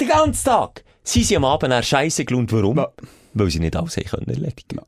[0.00, 2.52] den ganzen Tag, sind sie am Abend dann scheisse gelohnt.
[2.52, 2.76] Warum?
[2.76, 2.92] Ja.
[3.34, 4.78] Weil sie nicht alles haben können erledigen.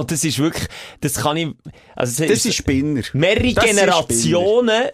[0.00, 0.66] Und das ist wirklich,
[1.02, 1.48] das kann ich,
[1.94, 3.02] also das ist Spinner.
[3.12, 4.84] mehrere Das Generationen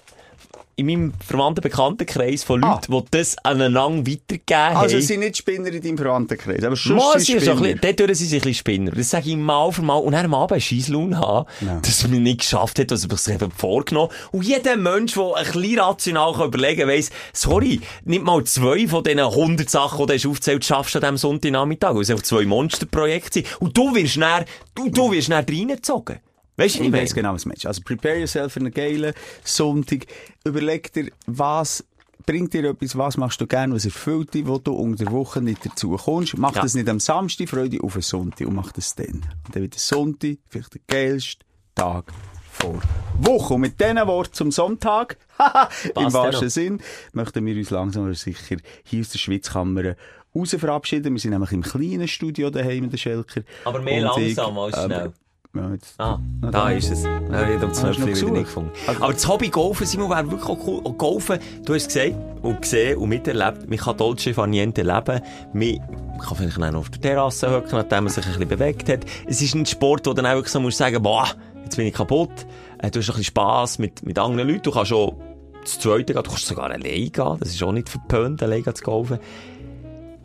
[0.78, 2.74] in meinem verwandten Bekanntenkreis von Ah.
[2.74, 4.98] Leuten, die das aneinander weitergegeben Also, haben.
[5.00, 7.74] es sind nicht Spinner in deinem Verwandtenkreis, aber schon sind sind so ein Spinner.
[7.80, 8.90] bisschen, dort sind sie ein bisschen Spinner.
[8.90, 9.96] Das sage ich mal für mal.
[9.96, 11.80] Und dann am Abend einen Scheisslaune haben, Ja.
[11.80, 15.44] dass mir nicht geschafft hat, was er sich eben vorgenommen Und jeder Mensch, der ein
[15.46, 20.18] bisschen rational kann überlegen kann, weiss, sorry, nicht mal zwei von diesen 100 Sachen, die
[20.18, 23.46] du aufgezählt schaffst du an diesem Sonntagnachmittag, es einfach zwei Monsterprojekte sind.
[23.62, 24.44] Und du wirst näher,
[24.74, 26.18] du, du wirst näher reingezogen.
[26.56, 27.66] Weißt du, Ich wie weiss genau, was du meinst.
[27.66, 29.12] Also, prepare yourself für einen geilen
[29.44, 30.06] Sonntag.
[30.44, 31.84] Überleg dir, was
[32.24, 35.40] bringt dir etwas, was machst du gerne, was erfüllt dich, wo du unter der Woche
[35.40, 36.36] nicht dazu kommst.
[36.36, 36.62] Mach Ja.
[36.62, 39.06] das nicht am Samstag, freu dich auf den Sonntag und mach das dann.
[39.46, 42.06] Und dann wird der Sonntag vielleicht der geilste Tag
[42.50, 42.80] vor
[43.20, 43.54] Woche.
[43.54, 46.48] Und mit diesen Worten zum Sonntag, haha, im wahrsten.
[46.48, 46.80] Sinn,
[47.12, 49.94] möchten wir uns langsam aber sicher hier aus der Schwitzkammer
[50.34, 51.12] raus verabschieden.
[51.14, 53.42] Wir sind nämlich im kleinen Studio daheim in der Schelker.
[53.64, 55.12] Aber mehr Und ich, langsam als ähm, schnell.
[55.58, 56.70] Ja, jetzt, Ah, Na, da da.
[56.70, 57.00] ist es.
[57.00, 58.70] Ich habe 12 Uhr wieder nicht gefunden.
[58.86, 60.80] Also- Aber das Hobby Golfen, Simon, wäre wirklich auch cool.
[60.84, 65.20] Und Golfen, du hast gesagt und gesehen und miterlebt, man kann Dolce Far Niente leben.
[65.52, 68.88] Man kann vielleicht auch noch auf der Terrasse hocken, nachdem man sich ein bisschen bewegt
[68.88, 69.00] hat.
[69.26, 71.26] Es ist ein Sport, wo du dann auch wirklich so musst sagen, boah,
[71.64, 72.30] jetzt bin ich kaputt.
[72.78, 74.62] Äh, Du hast ein bisschen Spass mit, mit anderen Leuten.
[74.62, 75.14] Du kannst schon
[75.62, 77.10] das Zweite gehen, du kannst sogar allein gehen.
[77.12, 79.18] Das ist auch nicht verpönt, allein zu golfen.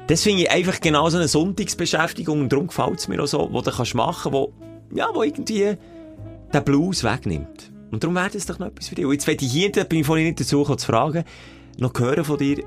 [0.08, 3.48] Das finde ich einfach genau so eine Sonntagsbeschäftigung und darum gefällt es mir auch so,
[3.52, 4.52] wo du kannst machen, wo,
[4.94, 5.78] ja, wo irgendwie
[6.54, 7.72] den Blues wegnimmt.
[7.92, 9.06] Und darum wäre das doch noch etwas für dich.
[9.06, 11.24] Und jetzt werde ich hier, da bin ich vorhin nicht dazu gekommen, zu fragen,
[11.78, 12.64] noch hören von dir,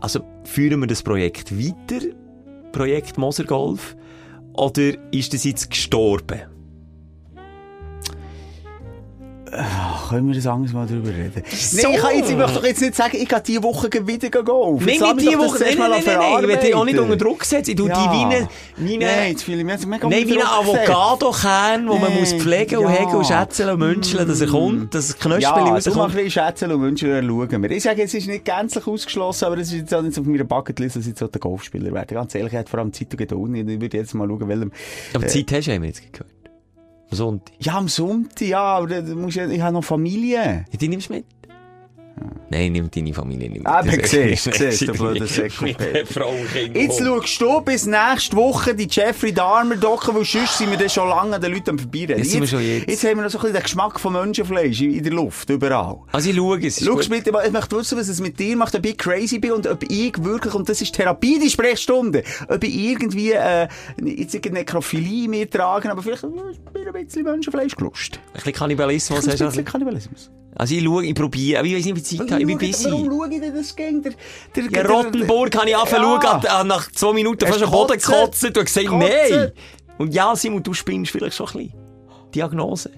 [0.00, 2.06] also führen wir das Projekt weiter,
[2.72, 3.96] Projekt Moser Golf,
[4.54, 6.40] oder ist das jetzt gestorben?
[10.08, 11.42] Können wir das anderes mal drüber reden?
[11.50, 11.76] So.
[11.82, 14.30] Nein, ich, kann jetzt, ich möchte doch jetzt nicht sagen, ich gehe diese Woche wieder
[14.42, 14.86] golfen.
[14.86, 16.84] Nein, nicht mich die doch das Woche, nein, nein, nein, nein, ich will dich auch
[16.84, 17.94] nicht unter Druck setzen, ich tue Ja.
[17.94, 20.46] die wie eine, wie eine, Nein, jetzt fühle ich mich mega Nein, wie ein.
[20.46, 23.00] Avocado-Kern, wo man muss pflegen und ja.
[23.00, 25.74] hegen und schätzeln und münzeln, dass er kommt, dass das Knöspel Ja, du mach ein
[25.74, 26.14] rauskommt.
[26.14, 27.70] bisschen schätzen und wünschen, dann schauen wir.
[27.70, 30.44] Ich sage, es ist nicht gänzlich ausgeschlossen, aber es ist jetzt auch nicht auf meiner
[30.44, 32.14] Bucketlist, dass ich jetzt auch der Golfspieler werde.
[32.14, 33.54] Ganz ehrlich, ich hätte vor allem Zeit und Geduld.
[33.56, 34.72] Ich würde jetzt mal schauen, welchem...
[35.14, 36.30] Aber Zeit hast du, wir jetzt gehört.
[37.10, 37.54] Am Sonntag.
[37.60, 40.64] Ja, am Sonntag, ja, aber da musst du, ich habe noch Familie.
[40.70, 41.24] Ja, die nimmst du mit?
[42.50, 43.66] Nein, nimm deine Familie nicht mit.
[43.66, 45.74] Ah, aber ist- siehst du, siehst du, blöder Säckel.
[46.74, 50.88] Jetzt schaust du bis nächste Woche die Jeffrey Dahmer Doku, weil sonst sind wir dann
[50.88, 52.18] schon lange an den Leuten am Vorbeireden.
[52.18, 52.88] Jetzt sind wir schon jetzt.
[52.88, 55.48] jetzt haben wir noch so ein bisschen den Geschmack von Menschenfleisch in in der Luft,
[55.50, 55.98] überall.
[56.12, 58.74] Also ich schaue, es Schau bitte mal, ich möchte wissen, was es mit dir macht,
[58.74, 62.62] ob ich crazy bin und ob ich wirklich, und das ist Therapie, die Sprechstunde, ob
[62.64, 63.68] ich irgendwie, äh,
[64.04, 66.52] jetzt irgendeine Nekrophilie mir tragen, aber vielleicht äh, mir
[66.94, 68.16] ein bisschen Menschenfleisch gelust.
[68.16, 69.44] Ein bisschen Kannibalismus Ein hast du.
[69.46, 69.62] bisschen also.
[69.72, 70.30] Kannibalismus.
[70.56, 72.74] Also ich schaue, ich probiere, aber ich weiß nicht, Zeit haben, ich bin.
[72.84, 74.02] Warum schaue ich denn das Gang?
[74.02, 74.12] Der,
[74.54, 76.60] der, ja, der, Rottenburg habe ich angefangen ja.
[76.60, 79.30] Äh, nach zwei Minuten fast einen Boden gekotzt und gesagt, Kotze.
[79.30, 79.52] nein.
[79.98, 81.72] Und ja, Simon, du spinnst vielleicht schon ein bisschen.
[82.34, 82.90] Diagnose.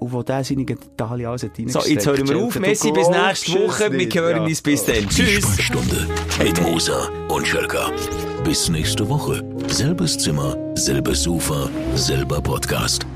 [0.00, 2.58] Und wo der seine Gitarre alles hat So, jetzt hören wir auf.
[2.58, 3.92] Messi, bis nächste Woche.
[3.92, 5.08] Wir hören uns bis dann.
[5.08, 5.56] Tschüss.
[5.56, 6.08] Die Sprechstunde
[6.42, 7.90] mit Musa und Schelka.
[8.42, 9.44] Bis nächste Woche.
[9.68, 13.06] Selbes Zimmer, selbes Sofa, selber Podcast.